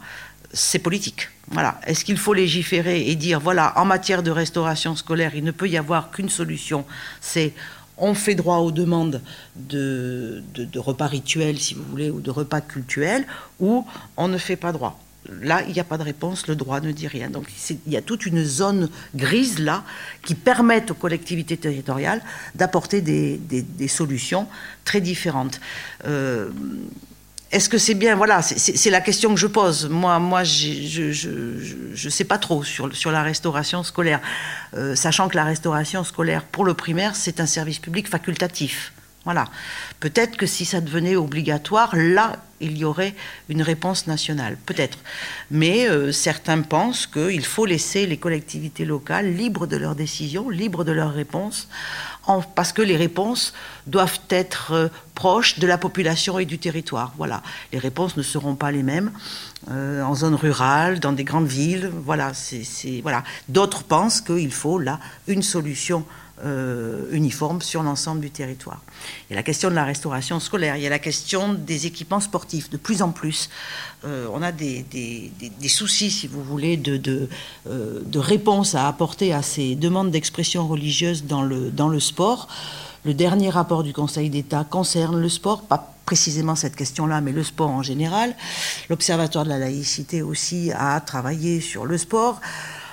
C'est 0.53 0.79
politique. 0.79 1.29
Voilà. 1.49 1.79
Est-ce 1.87 2.03
qu'il 2.03 2.17
faut 2.17 2.33
légiférer 2.33 3.07
et 3.09 3.15
dire 3.15 3.39
voilà, 3.39 3.73
en 3.77 3.85
matière 3.85 4.21
de 4.21 4.31
restauration 4.31 4.95
scolaire, 4.95 5.33
il 5.35 5.43
ne 5.43 5.51
peut 5.51 5.69
y 5.69 5.77
avoir 5.77 6.11
qu'une 6.11 6.29
solution, 6.29 6.85
c'est 7.21 7.53
on 7.97 8.15
fait 8.15 8.35
droit 8.35 8.57
aux 8.57 8.71
demandes 8.71 9.21
de, 9.55 10.43
de, 10.55 10.79
repas 10.79 11.05
rituels, 11.05 11.59
si 11.59 11.75
vous 11.75 11.83
voulez, 11.83 12.09
ou 12.09 12.19
de 12.19 12.31
repas 12.31 12.59
cultuels, 12.59 13.25
ou 13.59 13.85
on 14.17 14.27
ne 14.27 14.39
fait 14.39 14.55
pas 14.55 14.71
droit. 14.71 14.99
Là, 15.29 15.61
il 15.67 15.73
n'y 15.73 15.79
a 15.79 15.83
pas 15.83 15.97
de 15.97 16.03
réponse, 16.03 16.47
le 16.47 16.55
droit 16.55 16.79
ne 16.81 16.91
dit 16.91 17.07
rien. 17.07 17.29
Donc 17.29 17.45
il 17.69 17.93
y 17.93 17.97
a 17.97 18.01
toute 18.01 18.25
une 18.25 18.43
zone 18.43 18.89
grise 19.15 19.59
là 19.59 19.83
qui 20.25 20.33
permet 20.33 20.89
aux 20.89 20.95
collectivités 20.95 21.57
territoriales 21.57 22.21
d'apporter 22.55 23.01
des, 23.01 23.87
solutions 23.87 24.47
très 24.83 24.99
différentes. 24.99 25.61
Euh, 26.05 26.49
est-ce 27.51 27.69
que 27.69 27.77
c'est 27.77 27.93
bien 27.93 28.15
Voilà, 28.15 28.41
c'est 28.41 28.89
la 28.89 29.01
question 29.01 29.33
que 29.33 29.39
je 29.39 29.47
pose. 29.47 29.89
Moi, 29.89 30.17
moi 30.19 30.43
je 30.43 32.05
ne 32.05 32.09
sais 32.09 32.23
pas 32.23 32.37
trop 32.37 32.63
sur, 32.63 33.11
la 33.11 33.23
restauration 33.23 33.83
scolaire, 33.83 34.21
euh, 34.73 34.95
sachant 34.95 35.27
que 35.27 35.35
la 35.35 35.43
restauration 35.43 36.03
scolaire 36.03 36.43
pour 36.45 36.65
le 36.65 36.73
primaire, 36.73 37.15
c'est 37.15 37.39
un 37.39 37.45
service 37.45 37.77
public 37.77 38.07
facultatif. 38.07 38.93
Voilà. 39.23 39.47
Peut-être 39.99 40.35
que 40.35 40.47
si 40.47 40.65
ça 40.65 40.81
devenait 40.81 41.15
obligatoire, 41.15 41.95
là, 41.95 42.37
il 42.59 42.77
y 42.77 42.85
aurait 42.85 43.13
une 43.49 43.61
réponse 43.61 44.07
nationale. 44.07 44.57
Peut-être. 44.65 44.97
Mais 45.51 45.87
euh, 45.87 46.11
certains 46.11 46.61
pensent 46.61 47.05
qu'il 47.05 47.45
faut 47.45 47.65
laisser 47.65 48.07
les 48.07 48.17
collectivités 48.17 48.85
locales 48.85 49.31
libres 49.31 49.67
de 49.67 49.77
leurs 49.77 49.95
décisions, 49.95 50.49
libres 50.49 50.83
de 50.83 50.91
leurs 50.91 51.13
réponses, 51.13 51.67
parce 52.55 52.71
que 52.71 52.81
les 52.81 52.97
réponses 52.97 53.53
doivent 53.85 54.19
être 54.29 54.71
euh, 54.73 54.87
proches 55.13 55.59
de 55.59 55.67
la 55.67 55.77
population 55.77 56.39
et 56.39 56.45
du 56.45 56.57
territoire. 56.57 57.13
Voilà. 57.17 57.43
Les 57.73 57.79
réponses 57.79 58.17
ne 58.17 58.23
seront 58.23 58.55
pas 58.55 58.71
les 58.71 58.83
mêmes 58.83 59.11
euh, 59.69 60.01
en 60.01 60.15
zone 60.15 60.35
rurale, 60.35 60.99
dans 60.99 61.11
des 61.11 61.23
grandes 61.23 61.47
villes. 61.47 61.91
Voilà. 62.05 62.31
voilà. 63.03 63.23
D'autres 63.49 63.83
pensent 63.83 64.21
qu'il 64.21 64.51
faut 64.51 64.79
là 64.79 64.99
une 65.27 65.43
solution 65.43 66.05
euh, 66.43 67.05
uniforme 67.11 67.61
sur 67.61 67.83
l'ensemble 67.83 68.21
du 68.21 68.31
territoire. 68.31 68.81
Il 69.29 69.33
y 69.33 69.35
a 69.35 69.37
la 69.37 69.43
question 69.43 69.69
de 69.69 69.75
la 69.75 69.85
restauration 69.85 70.39
scolaire, 70.39 70.75
il 70.75 70.81
y 70.81 70.87
a 70.87 70.89
la 70.89 70.99
question 70.99 71.53
des 71.53 71.85
équipements 71.85 72.19
sportifs. 72.19 72.69
De 72.69 72.77
plus 72.77 73.01
en 73.01 73.11
plus, 73.11 73.49
euh, 74.05 74.27
on 74.33 74.41
a 74.41 74.51
des, 74.51 74.85
soucis, 75.67 76.09
si 76.09 76.27
vous 76.27 76.43
voulez, 76.43 76.81
euh, 76.87 78.01
de, 78.05 78.19
réponse 78.19 78.75
à 78.75 78.87
apporter 78.87 79.33
à 79.33 79.41
ces 79.41 79.75
demandes 79.75 80.09
d'expression 80.09 80.67
religieuse 80.67 81.25
dans 81.25 81.43
le, 81.43 81.69
dans 81.69 81.89
le 81.89 81.99
sport. 81.99 82.47
Le 83.05 83.13
dernier 83.13 83.49
rapport 83.49 83.83
du 83.83 83.93
Conseil 83.93 84.29
d'État 84.29 84.63
concerne 84.63 85.19
le 85.19 85.29
sport, 85.29 85.63
pas 85.63 85.93
précisément 86.05 86.55
cette 86.55 86.75
question-là, 86.75 87.21
mais 87.21 87.31
le 87.31 87.43
sport 87.43 87.69
en 87.69 87.83
général. 87.83 88.35
L'Observatoire 88.89 89.45
de 89.45 89.49
la 89.49 89.59
laïcité 89.59 90.21
aussi 90.21 90.71
a 90.75 90.99
travaillé 91.01 91.61
sur 91.61 91.85
le 91.85 91.97
sport. 91.97 92.41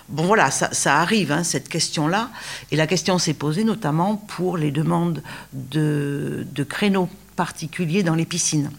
Bon 0.09 0.25
voilà, 0.25 0.51
ça, 0.51 1.01
arrive, 1.01 1.33
hein, 1.33 1.45
cette 1.45 1.69
question-là. 1.69 2.31
Et 2.71 2.77
la 2.77 2.87
question 2.87 3.19
s'est 3.19 3.35
posée 3.35 3.63
notamment 3.63 4.17
pour 4.17 4.57
les 4.57 4.71
demandes 4.71 5.23
de, 5.53 6.47
créneaux 6.67 7.11
particuliers 7.37 8.03
dans 8.03 8.15
les 8.15 8.25
piscines. 8.25 8.71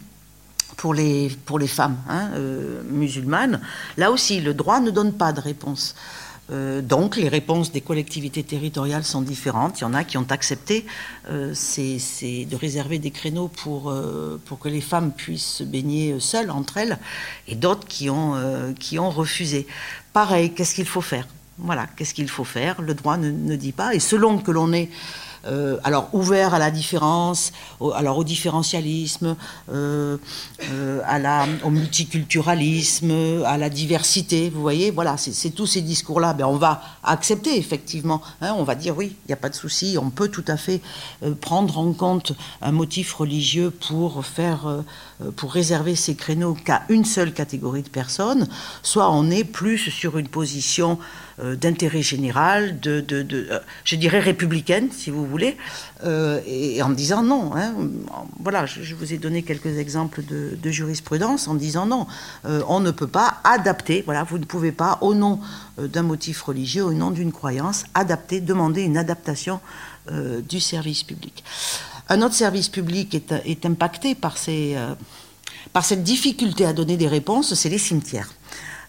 Pour 0.75 0.93
les, 0.93 1.29
femmes 1.67 1.97
hein, 2.07 2.31
euh, 2.33 2.81
musulmanes, 2.89 3.61
là 3.97 4.11
aussi, 4.11 4.41
le 4.41 4.55
droit 4.55 4.79
ne 4.79 4.89
donne 4.89 5.13
pas 5.13 5.31
de 5.31 5.39
réponse. 5.41 5.93
Euh, 6.51 6.81
donc 6.81 7.15
les 7.15 7.29
réponses 7.29 7.71
des 7.71 7.81
collectivités 7.81 8.41
territoriales 8.41 9.03
sont 9.03 9.21
différentes. 9.21 9.79
Il 9.79 9.83
y 9.83 9.85
en 9.85 9.93
a 9.93 10.03
qui 10.03 10.17
ont 10.17 10.25
accepté 10.29 10.87
euh, 11.29 11.53
de 11.53 12.55
réserver 12.55 12.97
des 12.97 13.11
créneaux 13.11 13.49
pour, 13.49 13.93
que 14.59 14.69
les 14.69 14.81
femmes 14.81 15.11
puissent 15.11 15.57
se 15.57 15.63
baigner 15.63 16.19
seules 16.19 16.49
entre 16.49 16.77
elles, 16.77 16.97
et 17.47 17.53
d'autres 17.53 17.87
qui 17.87 18.09
ont 18.09 19.11
refusé. 19.11 19.67
Pareil, 20.13 20.53
qu'est-ce 20.53 20.75
qu'il 20.75 20.87
faut 20.87 21.01
faire? 21.01 21.27
Voilà, 21.57 21.87
qu'est-ce 21.95 22.13
qu'il 22.13 22.29
faut 22.29 22.45
faire? 22.45 22.81
Le 22.81 22.93
droit 22.93 23.17
ne, 23.17 23.55
dit 23.55 23.71
pas. 23.73 23.93
Et 23.93 23.99
selon 23.99 24.37
que 24.37 24.51
l'on 24.51 24.71
est 24.73 24.89
euh, 25.45 25.77
alors 25.83 26.09
ouvert 26.13 26.53
à 26.53 26.59
la 26.59 26.71
différence, 26.71 27.51
au, 27.79 27.91
alors 27.91 28.17
au 28.17 28.23
différentialisme, 28.23 29.35
euh, 29.71 30.17
euh, 30.71 31.45
au 31.63 31.69
multiculturalisme, 31.69 33.43
à 33.45 33.57
la 33.57 33.69
diversité, 33.69 34.49
vous 34.49 34.61
voyez, 34.61 34.91
voilà, 34.91 35.15
c'est 35.17 35.51
tous 35.51 35.65
ces 35.65 35.81
discours-là. 35.81 36.33
Ben, 36.33 36.45
on 36.45 36.57
va 36.57 36.81
accepter 37.03 37.57
effectivement, 37.57 38.21
hein, 38.41 38.53
on 38.57 38.63
va 38.63 38.75
dire 38.75 38.97
oui, 38.97 39.15
il 39.25 39.27
n'y 39.29 39.33
a 39.33 39.37
pas 39.37 39.49
de 39.49 39.55
souci, 39.55 39.97
on 40.01 40.09
peut 40.09 40.29
tout 40.29 40.45
à 40.47 40.57
fait 40.57 40.81
prendre 41.41 41.77
en 41.77 41.93
compte 41.93 42.33
un 42.61 42.71
motif 42.71 43.13
religieux 43.13 43.71
pour 43.71 44.25
faire 44.25 44.83
pour 45.35 45.53
réserver 45.53 45.95
ces 45.95 46.15
créneaux 46.15 46.53
qu'à 46.53 46.83
une 46.89 47.05
seule 47.05 47.33
catégorie 47.33 47.83
de 47.83 47.89
personnes, 47.89 48.47
soit 48.83 49.09
on 49.11 49.29
est 49.29 49.43
plus 49.43 49.89
sur 49.89 50.17
une 50.17 50.27
position 50.27 50.99
d'intérêt 51.55 52.01
général, 52.01 52.79
euh, 52.87 53.59
je 53.83 53.95
dirais 53.95 54.19
républicaine, 54.19 54.89
si 54.91 55.09
vous 55.09 55.25
voulez, 55.25 55.57
et, 56.45 56.81
en 56.81 56.89
disant 56.89 57.23
non. 57.23 57.51
Hein. 57.55 57.73
voilà, 58.39 58.65
je, 58.65 58.95
vous 58.95 59.13
ai 59.13 59.17
donné 59.17 59.43
quelques 59.43 59.77
exemples 59.77 60.21
de, 60.23 60.71
jurisprudence 60.71 61.47
en 61.47 61.55
disant 61.55 61.85
non, 61.85 62.07
on 62.43 62.79
ne 62.79 62.91
peut 62.91 63.07
pas 63.07 63.37
adapter, 63.43 64.05
vous 64.27 64.37
ne 64.37 64.45
pouvez 64.45 64.71
pas, 64.71 64.97
au 65.01 65.13
nom 65.13 65.39
d'un 65.77 66.03
motif 66.03 66.41
religieux, 66.43 66.83
au 66.83 66.93
nom 66.93 67.11
d'une 67.11 67.31
croyance, 67.31 67.85
adapter, 67.93 68.39
demander 68.41 68.83
une 68.83 68.97
adaptation 68.97 69.59
du 70.47 70.59
service 70.59 71.03
public. 71.03 71.43
Un 72.11 72.23
autre 72.23 72.33
service 72.33 72.69
public 72.69 73.13
est, 73.13 73.65
impacté 73.65 74.17
euh, 74.17 74.95
par 75.71 75.85
cette 75.85 76.03
difficulté 76.03 76.65
à 76.65 76.73
donner 76.73 76.97
des 76.97 77.07
réponses, 77.07 77.53
c'est 77.53 77.69
les 77.69 77.77
cimetières. 77.77 78.33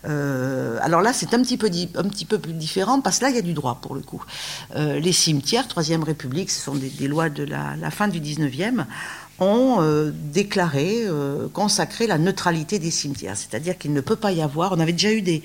Euh, 0.06 0.78
alors 0.80 1.02
là, 1.02 1.12
c'est 1.12 1.34
un 1.34 1.42
petit, 1.42 1.58
peu 1.58 1.66
un 1.66 2.08
petit 2.08 2.24
peu 2.24 2.38
plus 2.38 2.52
différent 2.52 3.00
parce 3.00 3.18
que 3.18 3.24
là, 3.24 3.30
il 3.30 3.36
y 3.36 3.38
a 3.38 3.42
du 3.42 3.52
droit 3.52 3.78
pour 3.80 3.94
le 3.94 4.00
coup. 4.00 4.24
Euh, 4.76 4.98
les 4.98 5.12
cimetières, 5.12 5.68
Troisième 5.68 6.02
République, 6.02 6.50
ce 6.50 6.60
sont 6.60 6.74
des, 6.74 7.08
lois 7.08 7.28
de 7.28 7.44
la, 7.44 7.90
fin 7.90 8.08
du 8.08 8.20
19e, 8.20 8.86
ont 9.40 9.80
euh, 9.80 10.12
déclaré, 10.14 11.02
euh, 11.04 11.48
consacré 11.48 12.06
la 12.06 12.18
neutralité 12.18 12.78
des 12.78 12.90
cimetières. 12.90 13.36
C'est-à-dire 13.36 13.78
qu'il 13.78 13.92
ne 13.94 14.02
peut 14.02 14.16
pas 14.16 14.32
y 14.32 14.42
avoir, 14.42 14.72
on 14.72 14.80
avait 14.80 14.92
déjà 14.92 15.12
eu 15.12 15.22
des, 15.22 15.42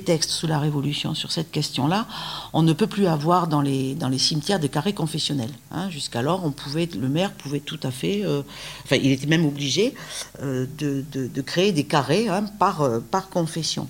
textes 0.00 0.30
sous 0.30 0.46
la 0.46 0.58
Révolution 0.58 1.14
sur 1.14 1.32
cette 1.32 1.50
question-là, 1.50 2.06
on 2.52 2.62
ne 2.62 2.72
peut 2.72 2.86
plus 2.86 3.06
avoir 3.06 3.48
dans 3.48 3.60
les, 3.60 3.96
cimetières 4.18 4.60
des 4.60 4.68
carrés 4.68 4.92
confessionnels. 4.92 5.50
Hein. 5.72 5.90
Jusqu'alors, 5.90 6.50
le 6.74 7.08
maire 7.08 7.32
pouvait 7.32 7.60
tout 7.60 7.80
à 7.82 7.90
fait, 7.90 8.22
euh, 8.24 8.42
enfin 8.84 8.96
il 8.96 9.10
était 9.10 9.26
même 9.26 9.44
obligé 9.44 9.94
de, 10.40 11.04
de, 11.12 11.40
créer 11.42 11.72
des 11.72 11.84
carrés 11.84 12.28
hein, 12.28 12.44
par, 12.58 13.28
confession. 13.30 13.88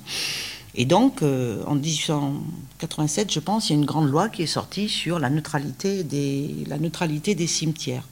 Et 0.74 0.86
donc, 0.86 1.22
en 1.22 1.74
1887, 1.74 3.30
je 3.30 3.40
pense, 3.40 3.68
il 3.68 3.74
y 3.74 3.76
a 3.76 3.78
une 3.78 3.84
grande 3.84 4.10
loi 4.10 4.30
qui 4.30 4.42
est 4.42 4.46
sortie 4.46 4.88
sur 4.88 5.18
la 5.18 5.28
neutralité 5.28 6.02
des 6.04 7.46
cimetières 7.46 8.04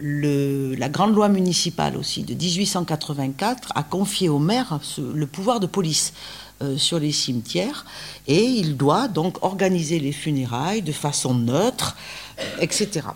la 0.00 0.88
grande 0.88 1.14
loi 1.14 1.28
municipale 1.28 1.96
aussi 1.96 2.22
de 2.22 2.34
1884 2.34 3.72
a 3.74 3.82
confié 3.82 4.28
au 4.28 4.38
maire 4.38 4.78
le 4.98 5.26
pouvoir 5.26 5.60
de 5.60 5.66
police 5.66 6.12
euh, 6.62 6.76
sur 6.76 6.98
les 6.98 7.12
cimetières 7.12 7.84
et 8.26 8.42
il 8.44 8.76
doit 8.76 9.08
donc 9.08 9.42
organiser 9.42 9.98
les 9.98 10.12
funérailles 10.12 10.82
de 10.82 10.92
façon 10.92 11.34
neutre, 11.34 11.96
etc. 12.60 13.06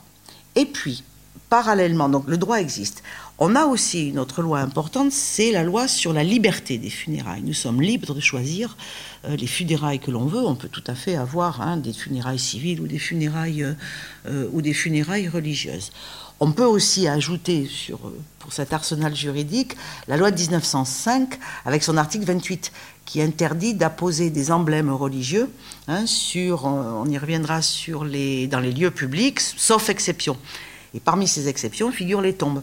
Et 0.57 0.64
puis, 0.64 1.05
parallèlement, 1.49 2.09
donc 2.09 2.27
le 2.27 2.39
droit 2.39 2.61
existe. 2.61 3.03
On 3.39 3.55
a 3.55 3.67
aussi 3.67 4.09
une 4.09 4.19
autre 4.19 4.41
loi 4.41 4.61
importante, 4.61 5.12
c'est 5.12 5.53
la 5.53 5.62
loi 5.62 5.89
sur 5.89 6.14
la 6.14 6.25
liberté 6.25 6.79
des 6.79 6.89
funérailles. 6.91 7.43
Nous 7.43 7.53
sommes 7.53 7.83
libres 7.83 8.14
de 8.14 8.21
choisir 8.21 8.77
euh, 9.27 9.37
les 9.37 9.47
funérailles 9.47 9.99
que 9.99 10.11
l'on 10.11 10.25
veut. 10.25 10.45
On 10.45 10.55
peut 10.55 10.71
tout 10.71 10.85
à 10.87 10.95
fait 10.95 11.17
avoir 11.17 11.61
hein, 11.61 11.77
des 11.77 11.93
funérailles 11.93 12.39
civiles 12.39 12.81
ou 12.81 12.87
des 12.87 12.99
funérailles, 12.99 13.62
euh, 14.27 14.49
ou 14.53 14.62
des 14.62 14.73
funérailles 14.73 15.29
religieuses. 15.29 15.91
On 16.39 16.53
peut 16.53 16.64
aussi 16.64 17.09
ajouter 17.09 17.66
sur, 17.66 17.99
pour 18.39 18.53
cet 18.53 18.72
arsenal 18.72 19.14
juridique 19.16 19.74
la 20.07 20.18
loi 20.18 20.30
de 20.30 20.39
1905 20.39 21.39
avec 21.64 21.82
son 21.82 21.97
article 21.97 22.26
28 22.26 22.72
qui 23.07 23.22
interdit 23.22 23.72
d'apposer 23.72 24.28
des 24.30 24.51
emblèmes 24.51 24.91
religieux 24.91 25.49
hein, 25.89 26.05
sur, 26.07 26.64
on 26.64 27.07
y 27.07 27.16
reviendra 27.16 27.61
les, 28.05 28.49
dans 28.49 28.61
les 28.61 28.72
lieux 28.72 28.91
publics, 28.91 29.41
sauf 29.41 29.89
exception. 29.89 30.37
Et 30.95 31.01
parmi 31.01 31.26
ces 31.26 31.49
exceptions 31.49 31.91
figurent 31.91 32.20
les 32.20 32.34
tombes 32.34 32.62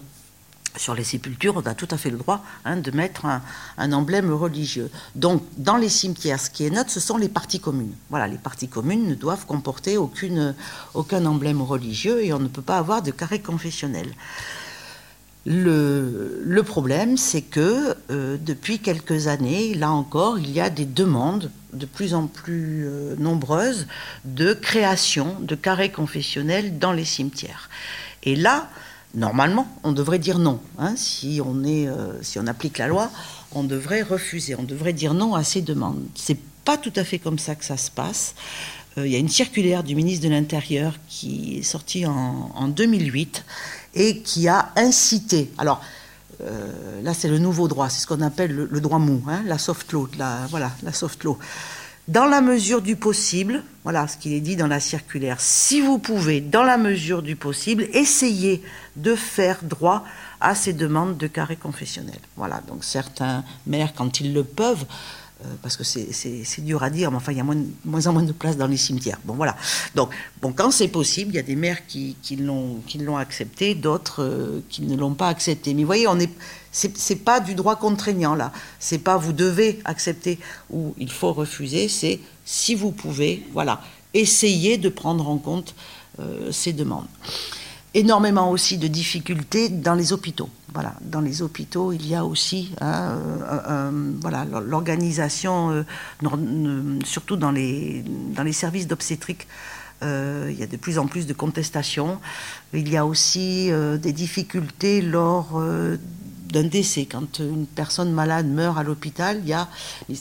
sur 0.76 0.96
les 0.96 1.04
sépultures, 1.04 1.56
on 1.58 1.68
a 1.68 1.76
tout 1.76 1.88
à 1.92 1.98
fait 1.98 2.10
le 2.10 2.18
droit 2.18 2.44
hein, 2.66 2.78
de 2.78 2.92
mettre 2.92 3.26
un, 3.26 3.92
emblème 3.92 4.32
religieux. 4.32 4.90
Donc, 5.16 5.44
dans 5.58 5.78
les 5.78 5.90
cimetières, 5.90 6.40
ce 6.40 6.50
qui 6.50 6.66
est 6.66 6.70
neutre, 6.70 6.90
ce 6.90 7.00
sont 7.00 7.18
les 7.18 7.30
parties 7.30 7.60
communes. 7.60 7.94
Voilà, 8.10 8.28
les 8.28 8.38
parties 8.38 8.68
communes 8.68 9.08
ne 9.08 9.16
doivent 9.16 9.46
comporter 9.46 9.98
aucune, 9.98 10.56
aucun 10.94 11.26
emblème 11.26 11.62
religieux 11.62 12.24
et 12.24 12.34
on 12.34 12.40
ne 12.40 12.48
peut 12.48 12.62
pas 12.62 12.78
avoir 12.78 13.02
de 13.02 13.12
carré 13.12 13.40
confessionnel. 13.40 14.08
Le, 15.46 16.62
problème, 16.66 17.18
c'est 17.18 17.42
que 17.42 17.96
euh, 18.10 18.38
depuis 18.40 18.80
quelques 18.80 19.28
années, 19.28 19.74
là 19.74 19.92
encore, 19.92 20.40
il 20.40 20.50
y 20.50 20.62
a 20.62 20.70
des 20.70 20.86
demandes 20.86 21.52
de 21.74 21.86
plus 21.86 22.14
en 22.14 22.28
plus 22.28 22.86
euh, 22.88 23.16
nombreuses 23.18 23.88
de 24.24 24.54
création 24.54 25.36
de 25.42 25.56
carrés 25.56 25.92
confessionnels 25.92 26.80
dans 26.80 26.94
les 26.94 27.04
cimetières. 27.04 27.70
Et 28.24 28.38
là, 28.38 28.70
Normalement, 29.14 29.68
on 29.84 29.92
devrait 29.92 30.20
dire 30.20 30.40
non. 30.40 30.60
Hein. 30.80 30.96
si, 30.96 31.40
on 31.46 31.64
est, 31.64 31.88
euh, 31.88 32.22
si 32.24 32.40
on 32.40 32.48
applique 32.48 32.80
la 32.80 32.88
loi, 32.88 33.12
on 33.52 33.64
devrait 33.64 34.02
refuser, 34.02 34.56
on 34.56 34.64
devrait 34.64 34.94
dire 34.94 35.14
non 35.14 35.36
à 35.36 35.44
ces 35.44 35.62
demandes. 35.62 36.04
C'est 36.16 36.38
pas 36.66 36.78
tout 36.78 36.94
à 36.96 37.04
fait 37.04 37.20
comme 37.20 37.38
ça 37.38 37.54
que 37.54 37.64
ça 37.64 37.78
se 37.78 37.92
passe. 37.92 38.34
Euh, 38.98 39.06
il 39.06 39.14
y 39.14 39.16
a 39.16 39.20
une 39.20 39.30
circulaire 39.30 39.84
du 39.84 39.96
ministre 39.96 40.26
de 40.26 40.32
l'Intérieur 40.32 40.96
qui 41.08 41.60
est 41.60 41.64
sortie 41.64 42.08
en, 42.08 42.68
2008 42.68 43.46
et 43.94 44.20
qui 44.22 44.48
a 44.48 44.72
incité. 44.76 45.52
Alors, 45.60 45.82
euh, 46.42 47.02
là, 47.04 47.14
c'est 47.14 47.30
le 47.30 47.38
nouveau 47.38 47.68
droit, 47.68 47.90
c'est 47.90 48.02
ce 48.02 48.08
qu'on 48.08 48.22
appelle 48.22 48.52
le, 48.52 48.82
droit 48.82 48.98
mou, 48.98 49.24
hein, 49.28 49.44
la 49.46 49.60
soft 49.60 49.92
law. 49.92 50.10
La, 50.18 50.48
voilà, 50.50 50.72
la 50.82 50.92
soft 50.92 51.24
law 51.24 51.38
dans 52.08 52.26
la 52.26 52.42
mesure 52.42 52.82
du 52.82 52.96
possible, 52.96 53.64
voilà 53.84 54.08
ce 54.08 54.18
qu'il 54.18 54.34
est 54.34 54.42
dit 54.42 54.56
dans 54.56 54.68
la 54.68 54.80
circulaire, 54.80 55.40
si 55.40 55.82
vous 55.82 56.00
pouvez, 56.00 56.42
dans 56.42 56.64
la 56.64 56.78
mesure 56.78 57.22
du 57.22 57.36
possible, 57.36 57.88
essayer 57.94 58.62
de 58.96 59.16
faire 59.16 59.60
droit 59.64 60.04
à 60.42 60.56
ces 60.56 60.74
demandes 60.74 61.18
de 61.18 61.28
carré 61.28 61.56
confessionnel. 61.56 62.20
Voilà, 62.36 62.62
donc 62.68 62.84
certains 62.84 63.44
maires, 63.66 63.94
quand 63.96 64.20
ils 64.20 64.34
le 64.34 64.44
peuvent, 64.44 64.86
euh, 65.44 65.48
parce 65.62 65.78
que 65.78 65.84
c'est 65.84 66.62
dur 66.62 66.84
à 66.84 66.90
dire, 66.90 67.10
mais 67.12 67.18
enfin, 67.18 67.32
il 67.32 67.38
y 67.38 67.42
a 67.42 67.44
moins, 67.44 67.58
moins, 67.86 68.06
en 68.08 68.14
moins 68.14 68.24
de 68.24 68.34
place 68.34 68.58
dans 68.58 68.68
les 68.68 68.78
cimetières. 68.78 69.20
Bon, 69.24 69.34
voilà. 69.34 69.56
Donc, 69.96 70.10
bon, 70.42 70.52
quand 70.54 70.72
c'est 70.72 70.90
possible, 70.90 71.32
il 71.32 71.36
y 71.36 71.40
a 71.40 71.44
des 71.44 71.56
maires 71.56 71.88
qui, 71.88 72.18
qui 72.22 72.36
l'ont 72.36 73.18
accepté, 73.18 73.76
d'autres 73.76 74.24
euh, 74.24 74.64
qui 74.70 74.82
ne 74.82 74.98
l'ont 74.98 75.14
pas 75.14 75.30
accepté. 75.30 75.74
Mais 75.74 75.84
vous 75.84 75.88
voyez, 75.88 76.08
on 76.08 76.20
est, 76.20 76.32
c'est 76.74 77.24
pas 77.24 77.40
du 77.40 77.56
droit 77.56 77.76
contraignant 77.76 78.36
là. 78.36 78.52
C'est 78.80 78.98
pas 78.98 79.16
vous 79.16 79.32
devez 79.34 79.80
accepter 79.86 80.40
ou 80.70 80.94
il 80.98 81.12
faut 81.12 81.32
refuser. 81.32 81.88
C'est 81.88 82.20
si 82.44 82.76
vous 82.76 82.92
pouvez, 82.92 83.46
voilà, 83.54 83.82
essayez 84.14 84.78
de 84.78 84.90
prendre 84.90 85.30
en 85.30 85.38
compte 85.38 85.76
euh, 86.20 86.52
ces 86.52 86.74
demandes 86.74 87.08
énormément 87.94 88.50
aussi 88.50 88.78
de 88.78 88.88
difficultés 88.88 89.70
dans 89.70 89.94
les 89.94 90.14
hôpitaux. 90.14 90.50
Voilà, 90.74 90.96
dans 91.02 91.22
les 91.22 91.44
hôpitaux, 91.44 91.92
il 91.92 92.08
y 92.08 92.16
a 92.16 92.26
aussi 92.26 92.72
hein, 92.82 93.20
euh, 93.70 94.12
voilà 94.22 94.46
l'organisation, 94.46 95.70
euh, 95.70 95.84
surtout 97.06 97.36
dans 97.36 97.52
les 97.52 98.04
services 98.52 98.88
d'obstétrique. 98.88 99.48
Euh, 100.02 100.50
il 100.52 100.60
y 100.60 100.64
a 100.64 100.68
de 100.68 100.76
plus 100.76 100.98
en 100.98 101.06
plus 101.06 101.28
de 101.28 101.34
contestations. 101.34 102.20
Il 102.74 102.90
y 102.90 102.98
a 102.98 103.06
aussi 103.06 103.70
des 104.02 104.14
difficultés 104.14 105.02
lors 105.02 105.62
d'un 106.54 106.64
décès. 106.64 107.06
Quand 107.06 107.40
une 107.40 107.66
personne 107.66 108.12
malade 108.14 108.48
meurt 108.48 108.78
à 108.78 108.84
l'hôpital, 108.84 109.42
il 109.44 109.50
y 109.50 109.54
a, 109.54 109.68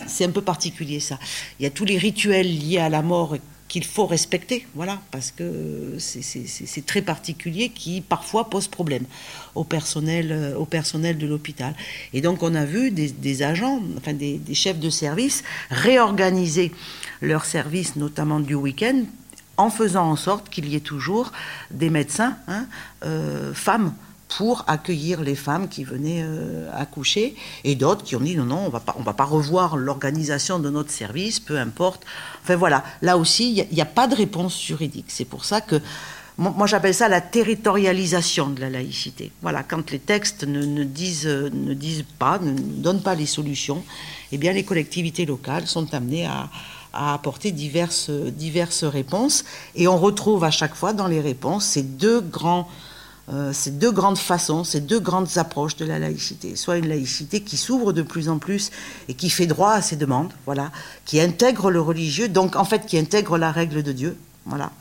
c'est 0.08 0.24
un 0.24 0.30
peu 0.30 0.42
particulier 0.42 0.98
ça. 0.98 1.18
Il 1.60 1.62
y 1.62 1.66
a 1.66 1.70
tous 1.70 1.84
les 1.84 1.98
rituels 1.98 2.48
liés 2.48 2.78
à 2.78 2.88
la 2.88 3.02
mort 3.02 3.36
qu'il 3.68 3.84
faut 3.84 4.04
respecter, 4.04 4.66
voilà, 4.74 5.00
parce 5.10 5.30
que 5.30 5.96
c'est 5.98 6.84
très 6.84 7.00
particulier 7.00 7.70
qui 7.70 8.02
parfois 8.02 8.50
pose 8.50 8.68
problème 8.68 9.04
au 9.54 9.64
personnel, 9.64 10.54
au 10.58 10.66
personnel 10.66 11.16
de 11.16 11.26
l'hôpital. 11.26 11.74
Et 12.12 12.20
donc 12.20 12.42
on 12.42 12.54
a 12.54 12.66
vu 12.66 12.90
des, 12.90 13.42
agents, 13.42 13.80
enfin 13.96 14.12
des, 14.12 14.42
chefs 14.52 14.78
de 14.78 14.90
service 14.90 15.42
réorganiser 15.70 16.70
leur 17.22 17.46
service, 17.46 17.96
notamment 17.96 18.40
du 18.40 18.54
week-end, 18.54 19.04
en 19.56 19.70
faisant 19.70 20.10
en 20.10 20.16
sorte 20.16 20.50
qu'il 20.50 20.68
y 20.68 20.76
ait 20.76 20.80
toujours 20.80 21.32
des 21.70 21.88
médecins, 21.88 22.36
hein, 22.48 22.66
euh, 23.04 23.54
femmes, 23.54 23.94
pour 24.36 24.64
accueillir 24.66 25.20
les 25.20 25.34
femmes 25.34 25.68
qui 25.68 25.84
venaient 25.84 26.22
euh, 26.24 26.70
accoucher, 26.72 27.36
et 27.64 27.74
d'autres 27.74 28.04
qui 28.04 28.16
ont 28.16 28.20
dit 28.20 28.36
non, 28.36 28.44
non, 28.44 28.64
on 28.66 28.68
va 28.68 28.80
pas, 28.80 28.94
on 28.98 29.02
va 29.02 29.12
pas 29.12 29.24
revoir 29.24 29.76
l'organisation 29.76 30.58
de 30.58 30.70
notre 30.70 30.90
service, 30.90 31.40
peu 31.40 31.58
importe. 31.58 32.04
Enfin 32.42 32.56
voilà, 32.56 32.84
là 33.02 33.16
aussi, 33.16 33.66
il 33.70 33.74
n'y 33.74 33.80
a, 33.80 33.86
pas 33.86 34.06
de 34.06 34.14
réponse 34.14 34.60
juridique. 34.60 35.06
C'est 35.08 35.24
pour 35.24 35.44
ça 35.44 35.60
que 35.60 35.80
moi 36.38 36.66
j'appelle 36.66 36.94
ça 36.94 37.08
la 37.08 37.20
territorialisation 37.20 38.48
de 38.48 38.60
la 38.60 38.70
laïcité. 38.70 39.32
Voilà, 39.42 39.62
quand 39.62 39.90
les 39.90 39.98
textes 39.98 40.44
ne, 40.44 40.82
disent, 40.84 41.26
ne 41.26 41.74
disent 41.74 42.04
pas, 42.18 42.38
ne 42.38 42.52
donnent 42.52 43.02
pas 43.02 43.14
les 43.14 43.26
solutions, 43.26 43.84
eh 44.32 44.38
bien 44.38 44.52
les 44.52 44.64
collectivités 44.64 45.26
locales 45.26 45.66
sont 45.66 45.92
amenées 45.94 46.26
à, 46.26 46.48
à 46.94 47.12
apporter 47.12 47.52
diverses, 47.52 48.10
diverses 48.10 48.84
réponses, 48.84 49.44
et 49.74 49.88
on 49.88 49.98
retrouve 49.98 50.42
à 50.44 50.50
chaque 50.50 50.74
fois 50.74 50.94
dans 50.94 51.06
les 51.06 51.20
réponses 51.20 51.64
ces 51.64 51.82
deux 51.82 52.20
grands 52.20 52.68
euh, 53.28 53.52
ces 53.52 53.70
deux 53.70 53.92
grandes 53.92 54.18
façons, 54.18 54.64
ces 54.64 54.80
deux 54.80 54.98
grandes 54.98 55.38
approches 55.38 55.76
de 55.76 55.84
la 55.84 55.98
laïcité. 55.98 56.56
Soit 56.56 56.78
une 56.78 56.88
laïcité 56.88 57.40
qui 57.40 57.56
s'ouvre 57.56 57.92
de 57.92 58.02
plus 58.02 58.28
en 58.28 58.38
plus 58.38 58.70
et 59.08 59.14
qui 59.14 59.30
fait 59.30 59.46
droit 59.46 59.72
à 59.72 59.82
ses 59.82 59.96
demandes, 59.96 60.32
voilà, 60.44 60.72
qui 61.04 61.20
intègre 61.20 61.70
le 61.70 61.80
religieux, 61.80 62.28
donc 62.28 62.56
en 62.56 62.64
fait 62.64 62.86
qui 62.86 62.98
intègre 62.98 63.38
la 63.38 63.52
règle 63.52 63.82
de 63.82 63.92
Dieu, 63.92 64.16
voilà. 64.46 64.72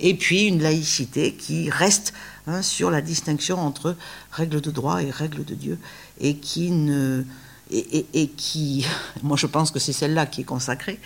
Et 0.00 0.14
puis 0.14 0.46
une 0.46 0.62
laïcité 0.62 1.34
qui 1.34 1.70
reste 1.70 2.12
hein, 2.46 2.62
sur 2.62 2.90
la 2.90 3.02
distinction 3.02 3.58
entre 3.60 3.96
règle 4.30 4.60
de 4.60 4.70
droit 4.70 5.02
et 5.02 5.10
règle 5.10 5.44
de 5.44 5.54
Dieu 5.54 5.78
et 6.20 6.36
qui 6.36 6.70
ne 6.70 7.24
et, 7.70 8.28
qui, 8.36 8.86
moi 9.22 9.36
je 9.36 9.46
pense 9.46 9.70
que 9.70 9.78
c'est 9.78 9.92
celle-là 9.92 10.26
qui 10.26 10.42
est 10.42 10.44
consacrée 10.44 10.98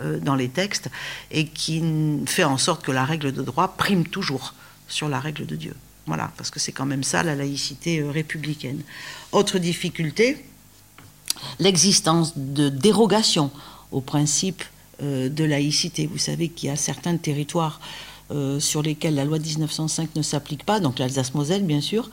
euh, 0.00 0.18
dans 0.20 0.34
les 0.34 0.48
textes, 0.48 0.90
et 1.30 1.46
qui 1.46 1.82
fait 2.26 2.44
en 2.44 2.56
sorte 2.56 2.82
que 2.82 2.92
la 2.92 3.04
règle 3.04 3.32
de 3.32 3.42
droit 3.42 3.76
prime 3.76 4.06
toujours 4.06 4.54
sur 4.88 5.08
la 5.08 5.20
règle 5.20 5.46
de 5.46 5.56
Dieu. 5.56 5.74
Voilà, 6.06 6.30
parce 6.36 6.50
que 6.50 6.60
c'est 6.60 6.72
quand 6.72 6.86
même 6.86 7.02
ça 7.02 7.22
la 7.22 7.34
laïcité 7.34 8.00
euh, 8.00 8.10
républicaine. 8.10 8.82
Autre 9.32 9.58
difficulté, 9.58 10.44
l'existence 11.58 12.36
de 12.36 12.68
dérogations 12.68 13.50
au 13.90 14.00
principe 14.00 14.62
euh, 15.02 15.28
de 15.28 15.44
laïcité. 15.44 16.06
Vous 16.06 16.18
savez 16.18 16.48
qu'il 16.48 16.68
y 16.68 16.72
a 16.72 16.76
certains 16.76 17.16
territoires 17.16 17.80
euh, 18.30 18.60
sur 18.60 18.82
lesquels 18.82 19.14
la 19.14 19.24
loi 19.24 19.38
1905 19.38 20.14
ne 20.16 20.22
s'applique 20.22 20.64
pas, 20.64 20.80
donc 20.80 20.98
l'Alsace-Moselle 20.98 21.64
bien 21.64 21.80
sûr. 21.80 22.10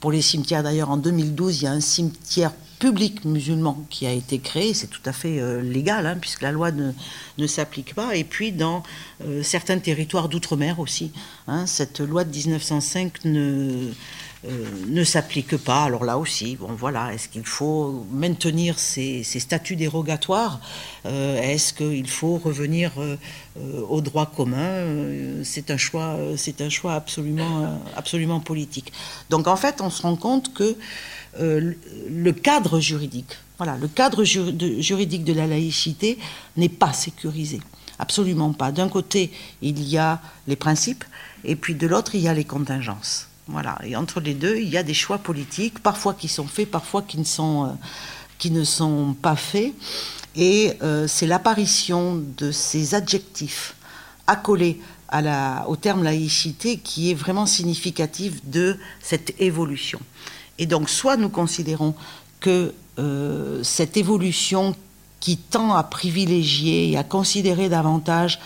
Pour 0.00 0.10
les 0.10 0.22
cimetières 0.22 0.62
d'ailleurs, 0.62 0.90
en 0.90 0.96
2012, 0.96 1.60
il 1.60 1.64
y 1.64 1.66
a 1.66 1.72
un 1.72 1.80
cimetière 1.80 2.52
public 2.84 3.24
musulman 3.24 3.82
qui 3.88 4.06
a 4.06 4.12
été 4.12 4.40
créé, 4.40 4.74
c'est 4.74 4.88
tout 4.88 5.00
à 5.06 5.14
fait 5.14 5.40
euh, 5.40 5.62
légal, 5.62 6.04
hein, 6.04 6.18
puisque 6.20 6.42
la 6.42 6.52
loi 6.52 6.70
ne, 6.70 6.92
ne 7.38 7.46
s'applique 7.46 7.94
pas. 7.94 8.14
Et 8.14 8.24
puis 8.24 8.52
dans 8.52 8.82
euh, 9.24 9.42
certains 9.42 9.78
territoires 9.78 10.28
d'outre-mer 10.28 10.78
aussi, 10.80 11.10
hein, 11.48 11.64
cette 11.64 12.00
loi 12.00 12.24
de 12.24 12.30
1905 12.30 13.24
ne, 13.24 13.88
ne 14.88 15.02
s'applique 15.02 15.56
pas. 15.56 15.84
Alors 15.84 16.04
là 16.04 16.18
aussi, 16.18 16.56
bon 16.56 16.74
voilà, 16.74 17.14
est-ce 17.14 17.30
qu'il 17.30 17.46
faut 17.46 18.04
maintenir 18.12 18.78
ces, 18.78 19.22
statuts 19.24 19.76
dérogatoires 19.76 20.60
Est-ce 21.06 21.72
qu'il 21.72 22.10
faut 22.10 22.36
revenir 22.36 22.92
au 23.88 24.02
droit 24.02 24.26
commun 24.26 24.84
C'est 25.42 25.70
un 25.70 25.78
choix, 25.78 26.18
c'est 26.36 26.60
un 26.60 26.68
choix 26.68 26.92
absolument, 26.92 27.80
absolument 27.96 28.40
politique. 28.40 28.92
Donc 29.30 29.46
en 29.46 29.56
fait, 29.56 29.80
on 29.80 29.88
se 29.88 30.02
rend 30.02 30.16
compte 30.16 30.52
que 30.52 30.76
le 31.38 32.32
cadre 32.32 32.80
juridique, 32.80 33.36
voilà, 33.58 33.76
le 33.76 33.88
cadre 33.88 34.24
juridique 34.24 35.24
de 35.24 35.32
la 35.32 35.46
laïcité 35.46 36.18
n'est 36.56 36.68
pas 36.68 36.92
sécurisé. 36.92 37.60
Absolument 37.98 38.52
pas. 38.52 38.72
D'un 38.72 38.88
côté, 38.88 39.30
il 39.62 39.82
y 39.82 39.98
a 39.98 40.20
les 40.48 40.56
principes, 40.56 41.04
et 41.44 41.54
puis 41.54 41.74
de 41.74 41.86
l'autre, 41.86 42.14
il 42.14 42.22
y 42.22 42.28
a 42.28 42.34
les 42.34 42.44
contingences. 42.44 43.28
Voilà. 43.46 43.78
Et 43.84 43.94
entre 43.94 44.20
les 44.20 44.34
deux, 44.34 44.56
il 44.56 44.68
y 44.68 44.76
a 44.76 44.82
des 44.82 44.94
choix 44.94 45.18
politiques, 45.18 45.78
parfois 45.78 46.14
qui 46.14 46.28
sont 46.28 46.46
faits, 46.46 46.70
parfois 46.70 47.02
qui 47.02 47.18
ne 47.18 47.24
sont, 47.24 47.66
euh, 47.66 47.68
qui 48.38 48.50
ne 48.50 48.64
sont 48.64 49.14
pas 49.20 49.36
faits. 49.36 49.72
Et 50.34 50.72
euh, 50.82 51.06
c'est 51.06 51.26
l'apparition 51.26 52.20
de 52.36 52.50
ces 52.50 52.94
adjectifs 52.94 53.76
accolés 54.26 54.80
au 55.68 55.76
terme 55.76 56.02
laïcité 56.02 56.78
qui 56.78 57.12
est 57.12 57.14
vraiment 57.14 57.46
significative 57.46 58.40
de 58.50 58.76
cette 59.00 59.40
évolution. 59.40 60.00
Et 60.58 60.66
donc, 60.66 60.88
soit 60.88 61.16
nous 61.16 61.28
considérons 61.28 61.94
que 62.40 62.72
euh, 62.98 63.62
cette 63.62 63.96
évolution 63.96 64.74
qui 65.20 65.36
tend 65.36 65.74
à 65.74 65.82
privilégier 65.82 66.90
et 66.90 66.98
à 66.98 67.02
considérer 67.02 67.68
davantage 67.68 68.38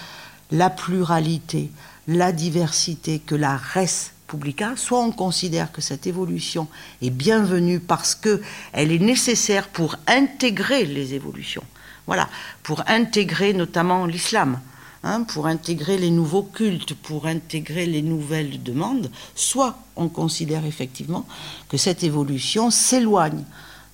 la 0.50 0.70
pluralité, 0.70 1.70
la 2.06 2.32
diversité 2.32 3.18
que 3.18 3.34
la 3.34 3.56
res 3.56 4.12
publica, 4.28 4.74
soit 4.76 5.00
on 5.00 5.10
considère 5.10 5.72
que 5.72 5.80
cette 5.80 6.06
évolution 6.06 6.68
est 7.02 7.10
bienvenue 7.10 7.80
parce 7.80 8.14
qu'elle 8.14 8.92
est 8.92 8.98
nécessaire 8.98 9.68
pour 9.68 9.96
intégrer 10.06 10.84
les 10.84 11.14
évolutions. 11.14 11.64
Voilà, 12.06 12.28
pour 12.62 12.84
intégrer 12.86 13.52
notamment 13.54 14.06
l'islam, 14.06 14.60
hein, 15.02 15.22
pour 15.22 15.46
intégrer 15.46 15.98
les 15.98 16.10
nouveaux 16.10 16.42
cultes, 16.42 16.94
pour 16.94 17.26
intégrer 17.26 17.86
les 17.86 18.02
nouvelles 18.02 18.62
demandes, 18.62 19.10
soit 19.34 19.78
on 19.96 20.08
considère 20.08 20.64
effectivement 20.64 21.26
que 21.68 21.76
cette 21.76 22.02
évolution 22.02 22.70
s'éloigne 22.70 23.44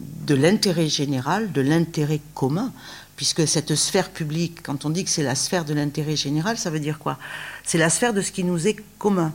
de 0.01 0.35
l'intérêt 0.35 0.89
général, 0.89 1.53
de 1.53 1.61
l'intérêt 1.61 2.21
commun, 2.35 2.73
puisque 3.17 3.47
cette 3.47 3.75
sphère 3.75 4.11
publique, 4.11 4.63
quand 4.63 4.85
on 4.85 4.91
dit 4.91 5.05
que 5.05 5.11
c'est 5.11 5.23
la 5.23 5.35
sphère 5.35 5.65
de 5.65 5.75
l'intérêt 5.75 6.17
général, 6.17 6.59
ça 6.59 6.71
veut 6.71 6.81
dire 6.81 6.99
quoi? 6.99 7.19
C'est 7.63 7.79
la 7.79 7.91
sphère 7.91 8.13
de 8.13 8.21
ce 8.21 8.33
qui 8.33 8.45
nous 8.45 8.67
est 8.67 8.77
commun. 8.99 9.33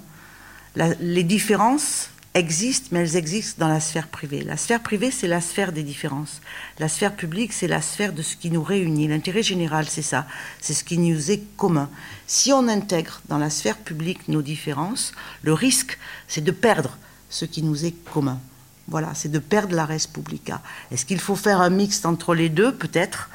les 0.76 1.24
différences 1.24 2.10
existent, 2.34 2.90
mais 2.92 3.00
elles 3.00 3.16
existent 3.16 3.66
dans 3.66 3.72
la 3.72 3.80
sphère 3.80 4.08
privée. 4.08 4.42
La 4.42 4.58
sphère 4.58 4.82
privée, 4.82 5.12
c'est 5.12 5.28
la 5.28 5.42
sphère 5.42 5.72
des 5.72 5.84
différences. 5.84 6.42
La 6.78 6.88
sphère 6.88 7.16
publique, 7.16 7.54
c'est 7.54 7.68
la 7.68 7.82
sphère 7.82 8.14
de 8.14 8.22
ce 8.22 8.36
qui 8.36 8.52
nous 8.52 8.64
réunit. 8.64 9.08
L'intérêt 9.08 9.44
général, 9.44 9.88
c'est 9.90 10.04
ça, 10.04 10.28
c'est 10.62 10.74
ce 10.74 10.84
qui 10.84 10.98
nous 10.98 11.32
est 11.32 11.42
commun. 11.58 11.90
Si 12.28 12.54
on 12.54 12.68
intègre 12.68 13.22
dans 13.30 13.38
la 13.38 13.50
sphère 13.50 13.78
publique 13.78 14.28
nos 14.28 14.42
différences, 14.42 15.14
le 15.42 15.54
risque, 15.54 15.98
c'est 16.28 16.44
de 16.44 16.52
perdre 16.52 16.98
ce 17.30 17.46
qui 17.46 17.64
nous 17.64 17.86
est 17.86 17.96
commun. 18.12 18.40
Voilà, 18.88 19.14
c'est 19.14 19.32
de 19.32 19.40
perdre 19.40 19.76
la 19.76 19.86
res 19.86 20.08
publica. 20.12 20.62
Est-ce 20.92 21.06
qu'il 21.06 21.20
faut 21.20 21.36
faire 21.36 21.62
un 21.62 21.70
mixte 21.70 22.06
entre 22.06 22.34
les 22.34 22.50
deux? 22.50 22.74
Peut-être. 22.74 23.30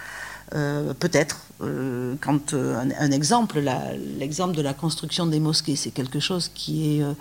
Euh, 0.55 0.95
peut-être. 0.95 1.41
Euh, 1.65 2.15
quand 2.21 2.55
euh, 2.55 2.85
un, 2.99 3.11
exemple, 3.11 3.63
l'exemple 4.19 4.55
de 4.55 4.63
la 4.63 4.75
construction 4.75 5.27
des 5.27 5.41
mosquées, 5.41 5.77
c'est 5.77 5.91
quelque 5.91 6.21
chose 6.21 6.51
qui 6.55 6.99
est 6.99 7.03
euh, 7.03 7.13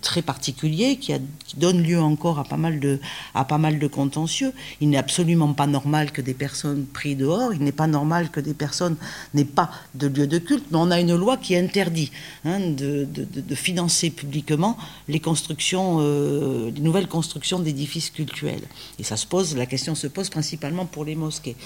très 0.00 0.22
particulier, 0.22 0.96
qui, 0.96 1.12
donne 1.56 1.82
lieu 1.82 2.00
encore 2.00 2.38
à 2.38 2.44
pas 2.44 2.56
mal 2.56 2.80
de, 2.80 2.98
à 3.34 3.44
pas 3.44 3.58
mal 3.58 3.78
de 3.78 3.86
contentieux. 3.86 4.52
Il 4.80 4.90
n'est 4.90 4.96
absolument 4.96 5.52
pas 5.52 5.66
normal 5.66 6.10
que 6.10 6.20
des 6.20 6.34
personnes 6.34 6.84
prises 6.84 7.16
dehors, 7.16 7.54
il 7.54 7.60
n'est 7.60 7.72
pas 7.72 7.86
normal 7.86 8.30
que 8.30 8.40
des 8.40 8.54
personnes 8.54 8.96
n'aient 9.34 9.44
pas 9.44 9.70
de 9.94 10.08
lieu 10.08 10.26
de 10.26 10.38
culte, 10.38 10.66
mais 10.70 10.78
on 10.78 10.90
a 10.90 11.00
une 11.00 11.14
loi 11.14 11.36
qui 11.36 11.56
interdit 11.56 12.10
hein, 12.44 12.60
de, 12.60 13.06
de, 13.06 13.54
financer 13.54 14.10
publiquement 14.10 14.76
les 15.08 15.20
constructions, 15.20 16.00
les 16.00 16.80
nouvelles 16.80 17.06
constructions 17.06 17.60
d'édifices 17.60 18.10
cultuels. 18.10 18.64
Et 18.98 19.04
ça 19.04 19.16
se 19.16 19.26
pose, 19.26 19.56
la 19.56 19.66
question 19.66 19.94
se 19.94 20.08
pose 20.08 20.28
principalement 20.28 20.86
pour 20.86 21.04
les 21.04 21.14
mosquées. 21.14 21.56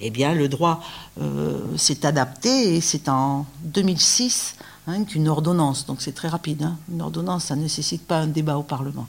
Eh 0.00 0.10
bien, 0.10 0.34
le 0.34 0.48
droit 0.48 0.82
euh, 1.20 1.35
s'est 1.76 2.06
adapté 2.06 2.76
et 2.76 2.80
c'est 2.80 3.08
en 3.08 3.46
2006 3.64 4.56
hein, 4.86 5.04
qu'une 5.04 5.28
ordonnance, 5.28 5.86
donc 5.86 6.02
c'est 6.02 6.14
très 6.14 6.28
rapide, 6.28 6.62
hein, 6.62 6.76
une 6.92 7.02
ordonnance, 7.02 7.46
ça 7.46 7.56
ne 7.56 7.62
nécessite 7.62 8.06
pas 8.06 8.18
un 8.18 8.26
débat 8.26 8.56
au 8.56 8.62
Parlement. 8.62 9.06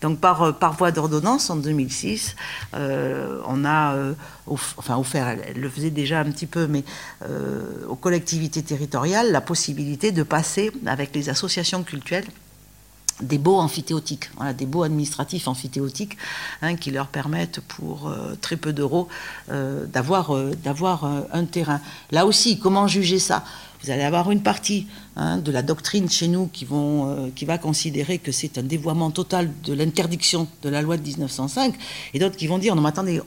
Donc 0.00 0.18
par, 0.18 0.42
euh, 0.42 0.52
voie 0.78 0.92
d'ordonnance, 0.92 1.50
en 1.50 1.56
2006, 1.56 2.36
euh, 2.74 3.40
on 3.46 3.64
a 3.64 3.94
offert, 4.46 5.28
elle, 5.28 5.60
le 5.60 5.68
faisait 5.68 5.90
déjà 5.90 6.20
un 6.20 6.30
petit 6.30 6.46
peu, 6.46 6.66
mais 6.66 6.84
aux 7.88 7.96
collectivités 7.96 8.62
territoriales, 8.62 9.32
la 9.32 9.40
possibilité 9.40 10.12
de 10.12 10.22
passer 10.22 10.70
avec 10.86 11.14
les 11.14 11.28
associations 11.28 11.82
culturelles 11.82 12.26
des 13.20 13.38
baux 13.38 13.56
amphithéotiques, 13.56 14.30
des 14.58 14.66
baux 14.66 14.82
administratifs 14.82 15.48
amphithéotiques 15.48 16.16
hein, 16.62 16.76
qui 16.76 16.90
leur 16.90 17.08
permettent 17.08 17.60
pour 17.60 18.08
euh, 18.08 18.36
très 18.40 18.56
peu 18.56 18.72
d'euros 18.72 19.08
euh, 19.50 19.86
d'avoir 19.86 20.32
euh, 20.32 21.22
un 21.32 21.44
terrain. 21.44 21.80
Là 22.10 22.26
aussi, 22.26 22.58
comment 22.58 22.86
juger 22.86 23.18
ça? 23.18 23.44
Vous 23.82 23.90
allez 23.90 24.02
avoir 24.02 24.30
une 24.30 24.42
partie 24.42 24.86
hein, 25.16 25.38
de 25.38 25.50
la 25.52 25.62
doctrine 25.62 26.10
chez 26.10 26.28
nous 26.28 26.48
qui, 26.48 26.64
va 26.64 27.58
considérer 27.58 28.18
que 28.18 28.32
c'est 28.32 28.58
un 28.58 28.62
dévoiement 28.62 29.10
total 29.10 29.50
de 29.64 29.72
l'interdiction 29.72 30.48
de 30.62 30.68
la 30.68 30.82
loi 30.82 30.96
de 30.96 31.02
1905, 31.02 31.74
et 32.12 32.18
d'autres 32.18 32.36
qui 32.36 32.46
vont 32.46 32.58
dire 32.58 32.74
non 32.74 32.82
mais 32.82 32.88
attendez, 32.88 33.20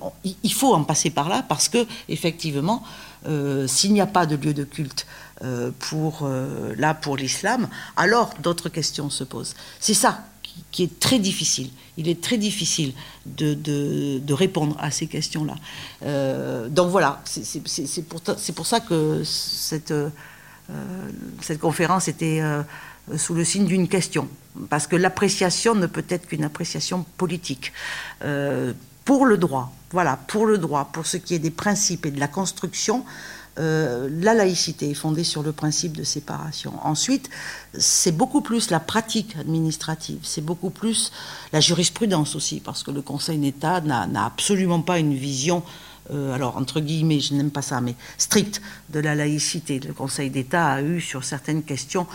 il 0.44 0.54
faut 0.54 0.74
en 0.74 0.84
passer 0.84 1.12
par 1.12 1.30
là 1.30 1.46
parce 1.48 1.70
que 1.70 1.86
effectivement, 2.10 2.84
s'il 3.68 3.94
n'y 3.94 4.02
a 4.02 4.08
pas 4.08 4.26
de 4.26 4.36
lieu 4.36 4.54
de 4.54 4.64
culte 4.64 5.06
pour, 5.80 6.22
euh, 6.24 6.74
là 6.78 6.94
pour 6.94 7.16
l'islam, 7.16 7.70
alors 7.96 8.34
d'autres 8.42 8.70
questions 8.70 9.10
se 9.10 9.24
posent. 9.24 9.56
C'est 9.80 9.94
ça 9.94 10.26
qui 10.72 10.84
est 10.84 11.00
très 11.00 11.20
difficile. 11.20 11.70
Il 11.96 12.10
est 12.10 12.22
très 12.22 12.38
difficile 12.38 12.94
de, 13.26 13.54
de, 13.54 14.34
répondre 14.34 14.76
à 14.80 14.92
ces 14.92 15.08
questions-là. 15.08 15.56
Euh, 16.04 16.68
donc 16.68 16.90
voilà, 16.90 17.22
c'est 17.26 18.02
pour, 18.04 18.22
pour, 18.22 18.66
ça 18.66 18.80
que 18.82 19.24
cette, 19.24 19.94
cette 21.42 21.60
conférence 21.60 22.08
était 22.08 22.42
sous 23.18 23.34
le 23.34 23.44
signe 23.46 23.66
d'une 23.66 23.88
question. 23.88 24.28
Parce 24.70 24.88
que 24.88 24.96
l'appréciation 24.96 25.76
ne 25.76 25.88
peut 25.88 26.06
être 26.10 26.28
qu'une 26.28 26.44
appréciation 26.44 27.06
politique. 27.18 27.72
pour 29.06 29.26
le 29.26 29.38
droit, 29.38 29.74
voilà, 29.92 30.18
pour 30.28 30.46
le 30.46 30.58
droit, 30.58 30.90
pour 30.92 31.06
ce 31.06 31.18
qui 31.18 31.36
est 31.36 31.40
des 31.40 31.52
principes 31.52 32.06
et 32.06 32.12
de 32.12 32.20
la 32.20 32.28
construction, 32.28 33.06
euh, 33.60 34.10
la 34.22 34.34
laïcité 34.34 34.90
est 34.90 34.96
fondée 34.96 35.24
sur 35.24 35.44
le 35.44 35.52
principe 35.52 35.96
de 35.96 36.04
séparation. 36.04 36.74
Ensuite, 36.84 37.30
c'est 37.78 38.12
beaucoup 38.12 38.42
plus 38.42 38.70
la 38.70 38.80
pratique 38.80 39.36
administrative, 39.38 40.20
c'est 40.24 40.44
beaucoup 40.44 40.70
plus 40.70 41.12
la 41.54 41.60
jurisprudence 41.60 42.36
aussi, 42.36 42.62
parce 42.62 42.84
que 42.84 42.92
le 42.92 43.02
Conseil 43.02 43.38
d'État 43.38 43.82
n'a 43.82 44.26
absolument 44.26 44.82
pas 44.82 45.00
une 45.00 45.14
vision 45.14 45.64
euh, 46.12 46.34
alors 46.34 46.58
entre 46.58 46.80
guillemets, 46.80 47.20
je 47.20 47.36
n'aime 47.36 47.52
pas 47.52 47.62
ça, 47.62 47.82
mais 47.82 47.94
stricte 48.18 48.62
de 48.90 49.00
la 49.00 49.14
laïcité. 49.14 49.80
Le 49.80 49.94
Conseil 49.94 50.32
d'État 50.32 50.68
a 50.68 50.82
eu 50.82 51.02
sur 51.02 51.24
certaines 51.24 51.62
questions 51.62 52.08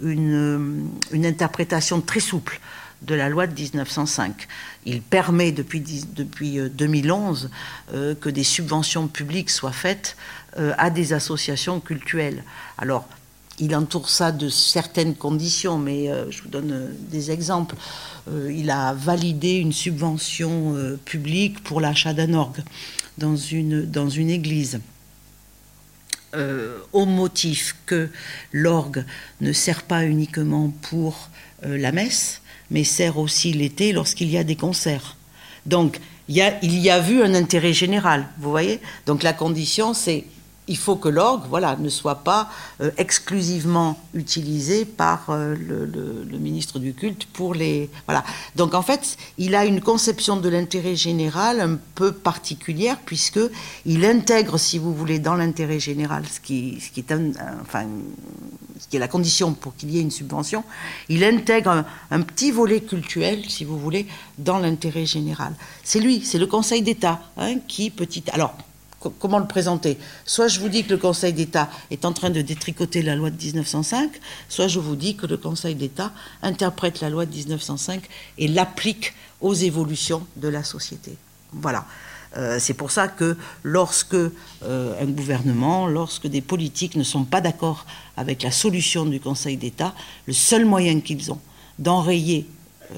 une, 0.00 0.88
une, 1.10 1.26
interprétation 1.26 2.00
très 2.00 2.20
souple 2.20 2.60
de 3.02 3.14
la 3.14 3.28
loi 3.28 3.46
de 3.46 3.58
1905. 3.58 4.46
Il 4.84 5.00
permet 5.00 5.52
depuis, 5.52 5.80
depuis 6.14 6.58
2011 6.58 7.50
euh, 7.94 8.14
que 8.14 8.28
des 8.28 8.44
subventions 8.44 9.08
publiques 9.08 9.50
soient 9.50 9.72
faites 9.72 10.16
euh, 10.58 10.72
à 10.78 10.90
des 10.90 11.12
associations 11.12 11.78
culturelles. 11.78 12.42
Alors, 12.76 13.08
il 13.60 13.76
entoure 13.76 14.08
ça 14.08 14.32
de 14.32 14.48
certaines 14.48 15.14
conditions, 15.14 15.78
mais 15.78 16.10
euh, 16.10 16.28
je 16.32 16.42
vous 16.42 16.48
donne 16.48 16.72
euh, 16.72 16.88
des 17.08 17.30
exemples. 17.30 17.76
il 18.50 18.68
a 18.68 18.92
validé 18.92 19.54
une 19.54 19.72
subvention 19.72 20.74
publique 21.04 21.62
pour 21.62 21.80
l'achat 21.80 22.14
d'un 22.14 22.34
orgue 22.34 22.62
dans 23.16 23.36
une 23.36 24.30
église. 24.30 24.80
au 26.92 27.06
motif 27.06 27.76
que 27.86 28.08
l'orgue 28.52 29.04
ne 29.40 29.52
sert 29.52 29.82
pas 29.82 30.04
uniquement 30.04 30.72
pour 30.82 31.30
la 31.62 31.92
messe, 31.92 32.39
mais 32.70 32.84
sert 32.84 33.18
aussi 33.18 33.52
l'été 33.52 33.92
lorsqu'il 33.92 34.30
y 34.30 34.36
a 34.36 34.44
des 34.44 34.56
concerts. 34.56 35.16
Donc, 35.66 35.98
il 36.28 36.36
y, 36.36 36.90
a, 36.90 37.00
vu 37.00 37.22
un 37.24 37.34
intérêt 37.34 37.72
général, 37.72 38.28
vous 38.38 38.50
voyez? 38.50 38.78
Donc 39.04 39.24
la 39.24 39.32
condition, 39.32 39.94
c'est 39.94 40.24
il 40.70 40.76
faut 40.76 40.94
que 40.94 41.08
l'orgue 41.08 41.42
voilà, 41.48 41.76
ne 41.76 41.88
soit 41.88 42.22
pas 42.22 42.48
euh, 42.80 42.92
exclusivement 42.96 43.98
utilisé 44.14 44.84
par 44.84 45.26
euh, 45.28 45.56
le, 45.56 46.38
ministre 46.38 46.78
du 46.78 46.94
culte 46.94 47.26
pour 47.26 47.54
les. 47.54 47.90
Voilà. 48.06 48.24
Donc 48.54 48.72
en 48.74 48.82
fait, 48.82 49.16
il 49.36 49.54
a 49.56 49.66
une 49.66 49.80
conception 49.80 50.36
de 50.36 50.48
l'intérêt 50.48 50.94
général 50.94 51.60
un 51.60 51.76
peu 51.96 52.12
particulière, 52.12 52.98
puisqu'il 53.04 54.04
intègre, 54.04 54.58
si 54.58 54.78
vous 54.78 54.94
voulez, 54.94 55.18
dans 55.18 55.34
l'intérêt 55.34 55.80
général, 55.80 56.22
ce 56.30 56.40
qui, 56.40 56.78
est 58.92 58.98
la 58.98 59.08
condition 59.08 59.52
pour 59.52 59.74
qu'il 59.74 59.90
y 59.90 59.98
ait 59.98 60.02
une 60.02 60.12
subvention, 60.12 60.62
il 61.08 61.24
intègre 61.24 61.84
un, 62.12 62.20
petit 62.22 62.52
volet 62.52 62.80
culturel, 62.80 63.44
si 63.48 63.64
vous 63.64 63.78
voulez, 63.78 64.06
dans 64.38 64.58
l'intérêt 64.58 65.04
général. 65.04 65.52
C'est 65.82 66.00
lui, 66.00 66.22
c'est 66.24 66.38
le 66.38 66.46
Conseil 66.46 66.82
d'État 66.82 67.20
hein, 67.36 67.56
qui, 67.66 67.90
petit. 67.90 68.22
Alors, 68.32 68.54
comment 69.08 69.38
le 69.38 69.46
présenter 69.46 69.98
Soit 70.24 70.48
je 70.48 70.60
vous 70.60 70.68
dis 70.68 70.84
que 70.84 70.90
le 70.90 70.98
Conseil 70.98 71.32
d'État 71.32 71.70
est 71.90 72.04
en 72.04 72.12
train 72.12 72.30
de 72.30 72.42
détricoter 72.42 73.02
la 73.02 73.16
loi 73.16 73.30
de 73.30 73.42
1905, 73.42 74.10
soit 74.48 74.68
je 74.68 74.78
vous 74.78 74.96
dis 74.96 75.16
que 75.16 75.26
le 75.26 75.36
Conseil 75.36 75.74
d'État 75.74 76.12
interprète 76.42 77.00
la 77.00 77.10
loi 77.10 77.26
de 77.26 77.34
1905 77.34 78.02
et 78.38 78.48
l'applique 78.48 79.14
aux 79.40 79.54
évolutions 79.54 80.26
de 80.36 80.48
la 80.48 80.64
société. 80.64 81.16
Voilà. 81.52 81.86
Euh, 82.36 82.58
c'est 82.60 82.74
pour 82.74 82.90
ça 82.92 83.08
que 83.08 83.36
lorsque 83.64 84.14
euh, 84.14 84.30
un 84.62 85.06
gouvernement, 85.06 85.88
lorsque 85.88 86.28
des 86.28 86.40
politiques 86.40 86.94
ne 86.94 87.02
sont 87.02 87.24
pas 87.24 87.40
d'accord 87.40 87.86
avec 88.16 88.42
la 88.42 88.52
solution 88.52 89.04
du 89.04 89.18
Conseil 89.18 89.56
d'État, 89.56 89.94
le 90.26 90.32
seul 90.32 90.64
moyen 90.64 91.00
qu'ils 91.00 91.32
ont 91.32 91.40
d'enrayer 91.78 92.46
euh, 92.92 92.96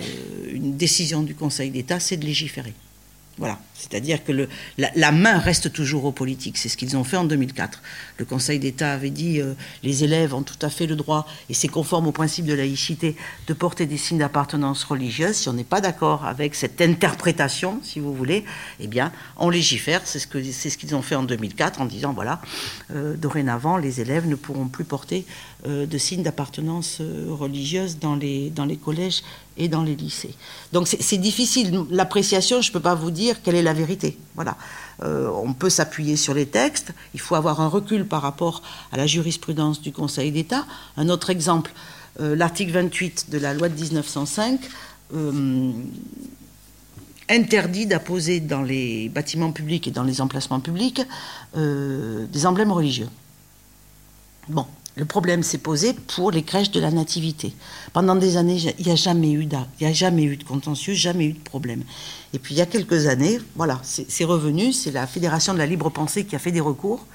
une 0.53 0.76
décision 0.76 1.22
du 1.22 1.34
Conseil 1.34 1.70
d'État, 1.70 1.98
c'est 1.98 2.18
de 2.18 2.26
légiférer. 2.26 2.74
Voilà. 3.39 3.59
C'est-à-dire 3.74 4.22
que 4.22 4.47
la, 4.78 5.12
main 5.12 5.39
reste 5.39 5.72
toujours 5.72 6.05
aux 6.05 6.12
politiques. 6.12 6.57
C'est 6.57 6.68
ce 6.68 6.76
qu'ils 6.76 6.97
ont 6.97 7.03
fait 7.03 7.16
en 7.16 7.24
2004. 7.24 7.83
Le 8.18 8.24
Conseil 8.24 8.61
d'État 8.61 8.93
avait 8.93 9.11
dit 9.11 9.41
euh, 9.41 9.55
les 9.83 10.05
élèves 10.05 10.35
ont 10.35 10.43
tout 10.43 10.59
à 10.62 10.70
fait 10.70 10.87
le 10.87 10.95
droit, 10.95 11.26
et 11.49 11.55
c'est 11.55 11.66
conforme 11.66 12.07
au 12.07 12.12
principe 12.12 12.47
de 12.47 12.55
laïcité, 12.55 13.16
de 13.49 13.55
porter 13.55 13.87
des 13.87 13.97
signes 13.97 14.18
d'appartenance 14.18 14.85
religieuse. 14.85 15.35
Si 15.35 15.49
on 15.49 15.55
n'est 15.55 15.64
pas 15.64 15.80
d'accord 15.80 16.24
avec 16.24 16.55
cette 16.55 16.80
interprétation, 16.80 17.80
si 17.83 17.99
vous 17.99 18.14
voulez, 18.14 18.45
eh 18.78 18.87
bien, 18.87 19.12
on 19.37 19.51
légifère. 19.51 20.03
C'est 20.05 20.20
ce 20.20 20.76
qu'ils 20.76 20.95
ont 20.95 21.03
fait 21.03 21.16
en 21.16 21.24
2004 21.24 21.80
en 21.80 21.87
disant 21.87 22.12
voilà, 22.12 22.41
euh, 22.95 23.16
dorénavant, 23.16 23.78
les 23.78 24.01
élèves 24.01 24.28
ne 24.28 24.37
pourront 24.37 24.68
plus 24.68 24.85
porter 24.85 25.26
de 25.64 25.98
signes 25.98 26.22
d'appartenance 26.22 27.00
religieuse 27.28 27.98
dans 27.98 28.16
les, 28.16 28.50
dans 28.50 28.64
les 28.64 28.76
collèges 28.76 29.22
et 29.56 29.68
dans 29.68 29.82
les 29.82 29.94
lycées. 29.94 30.34
Donc 30.72 30.88
c'est 30.88 31.18
difficile. 31.18 31.84
L'appréciation, 31.90 32.60
je 32.60 32.70
ne 32.70 32.72
peux 32.72 32.80
pas 32.80 32.94
vous 32.94 33.10
dire 33.10 33.42
quelle 33.42 33.54
est 33.54 33.62
la 33.62 33.72
vérité. 33.74 34.18
Voilà. 34.34 34.56
Euh, 35.02 35.28
on 35.28 35.52
peut 35.52 35.70
s'appuyer 35.70 36.16
sur 36.16 36.34
les 36.34 36.46
textes, 36.46 36.92
il 37.14 37.20
faut 37.20 37.34
avoir 37.34 37.60
un 37.60 37.68
recul 37.68 38.06
par 38.06 38.22
rapport 38.22 38.62
à 38.92 38.96
la 38.96 39.06
jurisprudence 39.06 39.80
du 39.80 39.92
Conseil 39.92 40.30
d'État. 40.30 40.64
Un 40.96 41.08
autre 41.08 41.30
exemple, 41.30 41.72
euh, 42.20 42.36
l'article 42.36 42.72
28 42.72 43.30
de 43.30 43.38
la 43.38 43.54
loi 43.54 43.68
de 43.68 43.80
1905 43.80 44.60
euh, 45.14 45.72
interdit 47.28 47.86
d'apposer 47.86 48.40
dans 48.40 48.62
les 48.62 49.08
bâtiments 49.08 49.52
publics 49.52 49.88
et 49.88 49.90
dans 49.90 50.04
les 50.04 50.20
emplacements 50.20 50.60
publics 50.60 51.02
des 51.54 52.46
emblèmes 52.46 52.72
religieux. 52.72 53.08
Bon, 54.48 54.66
le 54.97 55.05
problème 55.05 55.43
s'est 55.43 55.59
posé 55.59 55.95
pour 55.95 56.30
les 56.30 56.43
crèches 56.43 56.70
de 56.70 56.80
la 56.80 56.90
nativité. 56.90 57.55
Pendant 57.93 58.14
des 58.14 58.36
années, 58.36 58.59
il 58.78 58.86
n'y 58.86 58.93
a 58.93 58.97
jamais 58.97 59.32
eu 59.32 59.49
il 59.80 59.86
a 59.86 59.93
jamais 59.93 60.24
eu 60.24 60.36
de 60.36 60.45
contentieux, 60.45 60.93
jamais 60.95 61.26
eu 61.26 61.32
de 61.32 61.40
problème. 61.40 61.82
Et 62.34 62.38
puis 62.38 62.55
il 62.55 62.59
y 62.59 62.61
a 62.61 62.66
quelques 62.66 63.07
années, 63.07 63.38
voilà, 63.57 63.80
c'est 63.82 64.24
revenu. 64.24 64.72
C'est 64.72 64.90
la 64.90 65.07
Fédération 65.07 65.55
de 65.55 65.59
la 65.59 65.66
libre 65.66 65.90
pensée 65.90 66.24
qui 66.24 66.36
a 66.36 66.38
fait 66.38 66.53
des 66.53 66.61
recours. 66.61 67.07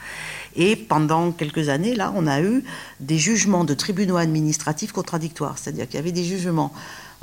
Et 0.55 0.75
pendant 0.75 1.31
quelques 1.31 1.69
années, 1.69 1.93
là, 1.93 2.11
on 2.15 2.25
a 2.25 2.41
eu 2.41 2.63
des 2.99 3.19
jugements 3.19 3.63
de 3.63 3.75
tribunaux 3.75 4.17
administratifs 4.17 4.91
contradictoires. 4.91 5.57
C'est-à-dire 5.57 5.85
qu'il 5.87 5.95
y 5.95 5.99
avait 5.99 6.11
des 6.11 6.23
jugements 6.23 6.73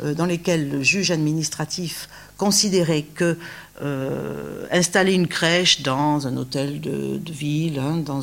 euh, 0.03 0.15
dans 0.15 0.27
lesquels 0.27 0.71
le 0.71 0.83
juge 0.83 1.11
administratif 1.11 2.09
considérait 2.37 3.03
que 3.03 3.37
euh, 3.83 4.67
installer 4.71 5.15
une 5.15 5.27
crèche 5.27 5.83
dans 5.83 6.29
un 6.29 6.37
hôtel 6.37 6.81
de, 6.81 7.19
ville, 7.29 7.81
hein, 7.81 7.97
dans, 7.97 8.21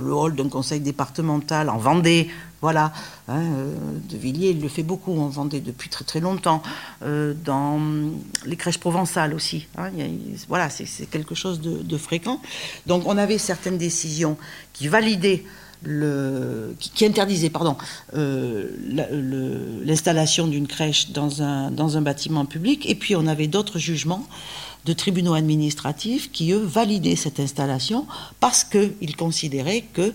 le 0.00 0.12
hall 0.12 0.34
d'un 0.34 0.48
conseil 0.48 0.80
départemental 0.80 1.70
en 1.70 1.78
Vendée, 1.78 2.28
voilà, 2.60 2.92
hein, 3.28 3.42
euh, 3.42 3.74
de 4.10 4.16
Villiers, 4.16 4.50
il 4.50 4.60
le 4.60 4.68
fait 4.68 4.82
beaucoup 4.82 5.16
en 5.20 5.28
Vendée 5.28 5.60
depuis 5.60 5.88
très 5.88 6.04
très 6.04 6.18
longtemps, 6.18 6.64
euh, 7.04 7.32
dans 7.44 7.78
les 8.44 8.56
crèches 8.56 8.78
provençales 8.78 9.34
aussi, 9.34 9.68
hein, 9.78 9.90
voilà, 10.48 10.68
c'est 10.68 11.06
quelque 11.08 11.36
chose 11.36 11.60
de, 11.60 11.96
fréquent. 11.96 12.40
Donc 12.86 13.04
on 13.06 13.16
avait 13.16 13.38
certaines 13.38 13.78
décisions 13.78 14.36
qui 14.72 14.88
validaient 14.88 15.44
qui, 16.78 17.04
interdisait 17.04 17.50
euh, 18.14 18.68
l'installation 19.84 20.46
d'une 20.46 20.66
crèche 20.66 21.10
dans 21.10 21.42
un, 21.42 22.02
bâtiment 22.02 22.44
public. 22.46 22.88
Et 22.88 22.94
puis 22.94 23.16
on 23.16 23.26
avait 23.26 23.46
d'autres 23.46 23.78
jugements 23.78 24.26
de 24.84 24.92
tribunaux 24.92 25.34
administratifs 25.34 26.30
qui, 26.30 26.52
eux, 26.52 26.64
validaient 26.64 27.16
cette 27.16 27.40
installation 27.40 28.06
parce 28.40 28.64
qu'ils 28.64 29.16
considéraient 29.16 29.84
que 29.92 30.12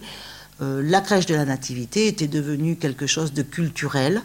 euh, 0.61 0.81
la 0.83 1.01
crèche 1.01 1.25
de 1.25 1.35
la 1.35 1.45
nativité 1.45 2.07
était 2.07 2.27
devenue 2.27 2.75
quelque 2.75 3.07
chose 3.07 3.33
de 3.33 3.41
culturel, 3.41 4.21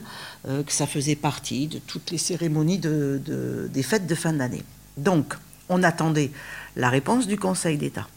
euh, 0.48 0.62
que 0.62 0.72
ça 0.72 0.86
faisait 0.86 1.14
partie 1.14 1.68
de 1.68 1.78
toutes 1.78 2.10
les 2.10 2.18
cérémonies 2.18 2.78
de, 2.78 3.70
des 3.72 3.82
fêtes 3.82 4.06
de 4.06 4.14
fin 4.14 4.32
d'année. 4.32 4.62
Donc, 4.96 5.34
on 5.68 5.82
attendait 5.82 6.30
la 6.76 6.90
réponse 6.90 7.26
du 7.26 7.38
Conseil 7.38 7.78
d'État. 7.78 8.08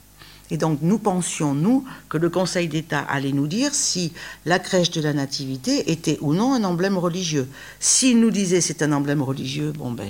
Et 0.50 0.58
donc 0.58 0.80
nous 0.82 0.98
pensions, 0.98 1.54
nous, 1.54 1.86
que 2.10 2.18
le 2.18 2.30
Conseil 2.30 2.68
d'État 2.68 3.02
allait 3.02 3.32
nous 3.32 3.48
dire 3.48 3.74
si 3.74 4.14
la 4.46 4.60
crèche 4.60 4.92
de 4.92 5.02
la 5.02 5.14
Nativité 5.14 5.92
était 5.92 6.18
ou 6.22 6.34
non 6.34 6.54
un 6.54 6.64
emblème 6.64 6.98
religieux. 6.98 7.48
S'il 7.80 8.20
nous 8.20 8.32
disait 8.32 8.62
c'est 8.62 8.82
un 8.82 8.92
emblème 8.92 9.22
religieux, 9.22 9.74
bon 9.74 9.92
ben, 9.92 10.10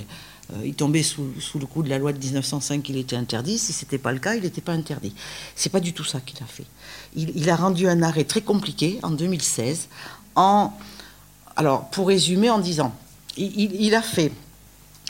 euh, 0.52 0.56
il 0.64 0.74
tombait 0.74 1.02
sous, 1.02 1.26
le 1.58 1.66
coup 1.66 1.82
de 1.82 1.90
la 1.90 1.98
loi 1.98 2.12
de 2.12 2.18
1905, 2.18 2.88
il 2.88 2.96
était 2.96 3.16
interdit. 3.16 3.58
Si 3.58 3.72
ce 3.72 3.84
n'était 3.84 3.98
pas 3.98 4.12
le 4.12 4.18
cas, 4.18 4.34
il 4.34 4.42
n'était 4.42 4.60
pas 4.60 4.72
interdit. 4.72 5.14
C'est 5.54 5.70
pas 5.70 5.80
du 5.80 5.92
tout 5.92 6.04
ça 6.04 6.20
qu'il 6.20 6.42
a 6.42 6.46
fait. 6.46 6.66
Il, 7.16 7.50
a 7.50 7.56
rendu 7.56 7.88
un 7.88 8.02
arrêt 8.02 8.24
très 8.24 8.40
compliqué 8.40 8.98
en 9.02 9.10
2016, 9.10 9.88
en, 10.36 10.72
alors 11.56 11.90
pour 11.90 12.08
résumer 12.08 12.48
en 12.48 12.58
disant, 12.58 12.94
il 13.36 13.94
a 13.94 14.02
fait, 14.02 14.32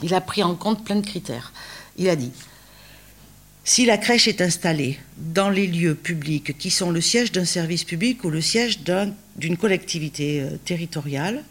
il 0.03 0.13
a 0.13 0.21
pris 0.21 0.43
en 0.43 0.55
compte 0.55 0.83
plein 0.83 0.95
de 0.95 1.05
critères. 1.05 1.51
Il 1.97 2.09
a 2.09 2.15
dit, 2.15 2.31
si 3.63 3.85
la 3.85 3.97
crèche 3.97 4.27
est 4.27 4.41
installée 4.41 4.99
dans 5.17 5.49
les 5.49 5.67
lieux 5.67 5.95
publics 5.95 6.57
qui 6.57 6.71
sont 6.71 6.91
le 6.91 7.01
siège 7.01 7.31
d'un 7.31 7.45
service 7.45 7.83
public 7.83 8.23
ou 8.23 8.29
le 8.29 8.41
siège 8.41 8.79
d'une 9.35 9.57
collectivité 9.57 10.41
euh, 10.41 10.57
territoriale, 10.63 11.43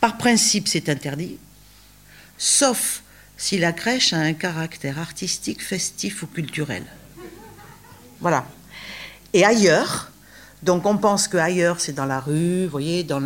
par 0.00 0.16
principe 0.16 0.68
c'est 0.68 0.88
interdit, 0.88 1.38
sauf 2.36 3.02
si 3.36 3.58
la 3.58 3.72
crèche 3.72 4.12
a 4.12 4.18
un 4.18 4.32
caractère 4.32 4.98
artistique, 4.98 5.62
festif 5.62 6.22
ou 6.22 6.26
culturel. 6.26 6.82
Voilà. 8.20 8.46
Et 9.32 9.44
ailleurs, 9.44 10.10
donc 10.62 10.86
on 10.86 10.96
pense 10.96 11.28
que 11.28 11.36
ailleurs 11.36 11.80
c'est 11.80 11.92
dans 11.92 12.06
la 12.06 12.18
rue, 12.18 12.66
voyez, 12.66 13.04
dans 13.04 13.20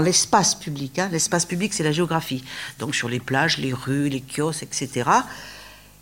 l'espace 0.00 0.54
public. 0.56 0.98
Hein. 0.98 1.08
l'espace 1.12 1.44
public 1.44 1.72
c'est 1.72 1.84
la 1.84 1.92
géographie. 1.92 2.42
Donc 2.78 2.94
sur 2.94 3.08
les 3.08 3.20
plages, 3.20 3.58
les 3.58 3.72
rues, 3.72 4.08
les 4.08 4.20
kiosques, 4.22 4.64
etc. 4.64 5.10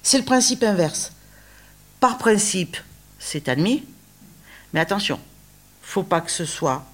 C'est 0.06 0.18
le 0.18 0.24
principe 0.24 0.62
inverse. 0.62 1.10
Par 1.98 2.16
principe, 2.16 2.76
c'est 3.18 3.48
admis, 3.48 3.82
mais 4.72 4.78
attention, 4.78 5.18
faut 5.82 6.04
pas 6.04 6.20
que 6.20 6.30
ce 6.30 6.44
soit 6.44 6.84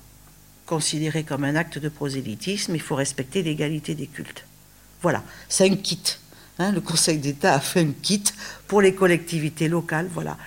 considéré 0.64 1.22
comme 1.22 1.44
un 1.44 1.54
acte 1.54 1.76
de 1.76 1.90
prosélytisme, 1.90 2.74
il 2.74 2.80
faut 2.80 2.94
respecter 2.94 3.42
l'égalité 3.42 3.94
des 3.94 4.06
cultes. 4.06 4.46
Voilà, 5.02 5.22
c'est 5.50 5.70
un 5.70 5.76
kit. 5.76 6.00
Hein. 6.58 6.72
le 6.72 6.80
Conseil 6.80 7.18
d'État 7.18 7.52
a 7.52 7.60
fait 7.60 7.80
un 7.80 7.92
kit 7.92 8.24
pour 8.66 8.80
les 8.80 8.94
collectivités 8.94 9.68
locales. 9.68 10.08
Voilà. 10.14 10.38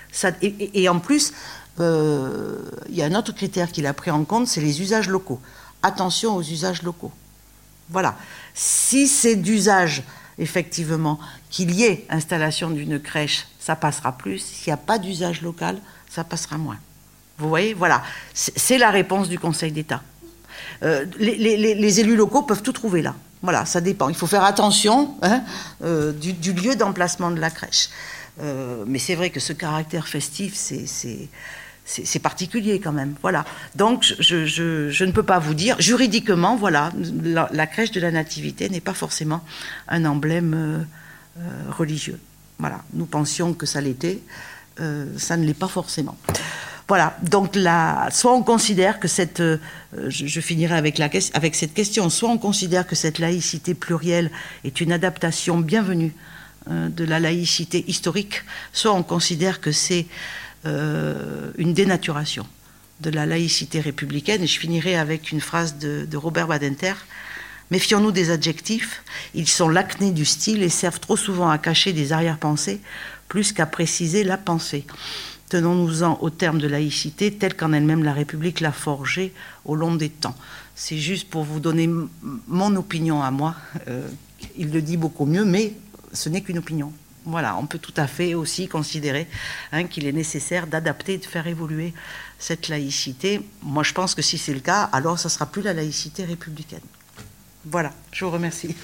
et, 0.42 0.90
en 0.90 1.00
plus, 1.00 1.34
euh, 1.80 2.64
il 2.90 2.96
y 2.96 3.04
a 3.04 3.06
un 3.06 3.14
autre 3.14 3.36
critère 3.36 3.72
qu'il 3.72 3.86
a 3.86 3.94
pris 3.94 4.10
en 4.10 4.26
compte, 4.26 4.48
c'est 4.48 4.62
les 4.62 4.82
usages 4.82 5.08
locaux. 5.08 5.40
Attention 5.84 6.36
aux 6.36 6.42
usages 6.42 6.82
locaux. 6.82 7.12
Voilà. 7.92 8.18
Si 8.56 9.08
c'est 9.08 9.36
d'usage 9.36 10.02
effectivement, 10.38 11.20
qu'il 11.50 11.72
y 11.72 11.84
ait 11.84 12.06
installation 12.10 12.70
d'une 12.70 13.00
crèche, 13.00 13.48
ça 13.60 13.76
passera 13.76 14.12
plus. 14.12 14.40
S'il 14.40 14.72
n'y 14.72 14.74
a 14.74 14.78
pas 14.78 14.98
d'usage 14.98 15.42
local, 15.42 15.78
ça 16.10 16.24
passera 16.24 16.58
moins. 16.58 16.78
Vous 17.38 17.50
voyez, 17.50 17.74
voilà, 17.74 18.04
c'est 18.34 18.78
la 18.78 18.92
réponse 18.92 19.28
du 19.28 19.38
Conseil 19.40 19.72
d'État. 19.72 20.02
Euh, 20.84 21.06
les, 21.20 22.00
élus 22.00 22.16
locaux 22.16 22.44
peuvent 22.44 22.62
tout 22.62 22.72
trouver 22.72 23.02
là. 23.02 23.16
Voilà, 23.42 23.66
ça 23.66 23.82
dépend. 23.82 24.10
Il 24.10 24.16
faut 24.16 24.28
faire 24.28 24.44
attention 24.44 25.16
hein, 25.22 25.44
euh, 25.84 26.12
du, 26.14 26.54
lieu 26.54 26.76
d'emplacement 26.76 27.32
de 27.32 27.40
la 27.40 27.50
crèche. 27.50 27.90
Euh, 28.42 28.84
mais 28.88 29.00
c'est 29.00 29.16
vrai 29.16 29.30
que 29.30 29.40
ce 29.40 29.54
caractère 29.54 30.08
festif, 30.08 30.54
c'est 30.56 31.30
c'est 31.86 32.20
particulier 32.20 32.80
quand 32.80 32.92
même. 32.92 33.16
Voilà. 33.22 33.46
Donc, 33.76 34.16
je, 34.20 35.04
ne 35.04 35.12
peux 35.12 35.24
pas 35.24 35.38
vous 35.38 35.54
dire. 35.54 35.76
Juridiquement, 35.80 36.56
voilà, 36.56 36.92
la, 37.24 37.68
crèche 37.68 37.92
de 37.92 38.02
la 38.02 38.12
nativité 38.12 38.70
n'est 38.70 38.82
pas 38.82 38.96
forcément 38.96 39.42
un 39.88 40.04
emblème 40.06 40.54
euh, 40.56 40.80
euh, 41.40 41.72
religieux. 41.72 42.20
Voilà. 42.58 42.82
Nous 42.94 43.06
pensions 43.06 43.54
que 43.54 43.68
ça 43.68 43.82
l'était. 43.82 44.20
Euh, 44.80 45.06
ça 45.18 45.38
ne 45.38 45.46
l'est 45.46 45.54
pas 45.54 45.68
forcément. 45.68 46.18
Voilà. 46.88 47.18
Donc, 47.22 47.56
là, 47.56 48.10
soit 48.10 48.34
on 48.34 48.42
considère 48.42 49.00
que 49.00 49.08
cette. 49.08 49.44
Je, 49.94 50.40
finirai 50.42 50.76
avec, 50.76 51.00
avec 51.00 51.56
cette 51.56 51.74
question. 51.76 52.10
Soit 52.10 52.30
on 52.30 52.40
considère 52.40 52.88
que 52.88 52.96
cette 52.96 53.20
laïcité 53.20 53.76
plurielle 53.76 54.32
est 54.64 54.82
une 54.82 54.92
adaptation 54.92 55.60
bienvenue 55.60 56.14
de 56.68 57.04
la 57.04 57.20
laïcité 57.20 57.86
historique, 57.88 58.42
soit 58.74 58.92
on 58.92 59.04
considère 59.04 59.62
que 59.62 59.72
c'est 59.72 60.08
euh, 60.66 61.52
une 61.58 61.74
dénaturation 61.74 62.46
de 63.02 63.10
la 63.10 63.26
laïcité 63.26 63.80
républicaine. 63.80 64.44
Et 64.44 64.48
je 64.48 64.60
finirai 64.60 64.96
avec 64.96 65.32
une 65.32 65.42
phrase 65.42 65.78
de, 65.78 66.18
Robert 66.18 66.48
Badinter. 66.48 66.94
Méfions-nous 67.72 68.12
des 68.12 68.30
adjectifs, 68.30 69.04
ils 69.34 69.48
sont 69.48 69.70
l'acné 69.70 70.12
du 70.12 70.24
style 70.24 70.62
et 70.62 70.70
servent 70.70 71.00
trop 71.00 71.18
souvent 71.18 71.50
à 71.50 71.58
cacher 71.58 71.94
des 71.94 72.14
arrière-pensées 72.14 72.80
plus 73.28 73.54
qu'à 73.54 73.66
préciser 73.66 74.24
la 74.24 74.38
pensée. 74.38 74.86
Tenons-nous-en 75.50 76.20
au 76.22 76.30
terme 76.30 76.60
de 76.60 76.68
laïcité 76.68 77.34
tel 77.34 77.56
qu'en 77.56 77.74
elle-même 77.74 78.04
la 78.04 78.14
République 78.14 78.60
l'a 78.60 78.72
forgé 78.72 79.34
au 79.66 79.76
long 79.76 79.96
des 79.96 80.10
temps. 80.10 80.36
C'est 80.76 80.98
juste 80.98 81.30
pour 81.30 81.44
vous 81.44 81.60
donner 81.60 81.90
mon 82.48 82.76
opinion 82.76 83.24
à 83.24 83.32
moi. 83.32 83.56
Euh, 83.88 84.08
il 84.58 84.72
le 84.72 84.82
dit 84.82 84.98
beaucoup 84.98 85.26
mieux, 85.26 85.46
mais 85.46 85.74
ce 86.14 86.30
n'est 86.30 86.42
qu'une 86.42 86.58
opinion. 86.58 86.92
Voilà, 87.26 87.58
on 87.58 87.66
peut 87.66 87.80
tout 87.80 87.94
à 87.98 88.06
fait 88.06 88.36
aussi 88.36 88.68
considérer 88.68 89.28
hein, 89.72 89.86
qu'il 89.86 90.06
est 90.06 90.12
nécessaire 90.12 90.68
d'adapter 90.68 91.14
et 91.14 91.18
de 91.18 91.26
faire 91.26 91.48
évoluer 91.48 91.94
cette 92.38 92.68
laïcité. 92.68 93.42
Moi, 93.64 93.84
je 93.84 93.94
pense 93.94 94.14
que 94.14 94.22
si 94.22 94.38
c'est 94.38 94.54
le 94.54 94.60
cas, 94.60 94.84
alors 94.92 95.18
ça 95.18 95.28
ne 95.28 95.32
sera 95.32 95.48
plus 95.48 95.64
la 95.64 95.74
laïcité 95.74 96.24
républicaine. 96.24 96.82
Voilà, 97.66 97.92
je 98.12 98.26
vous 98.26 98.32
remercie. 98.32 98.76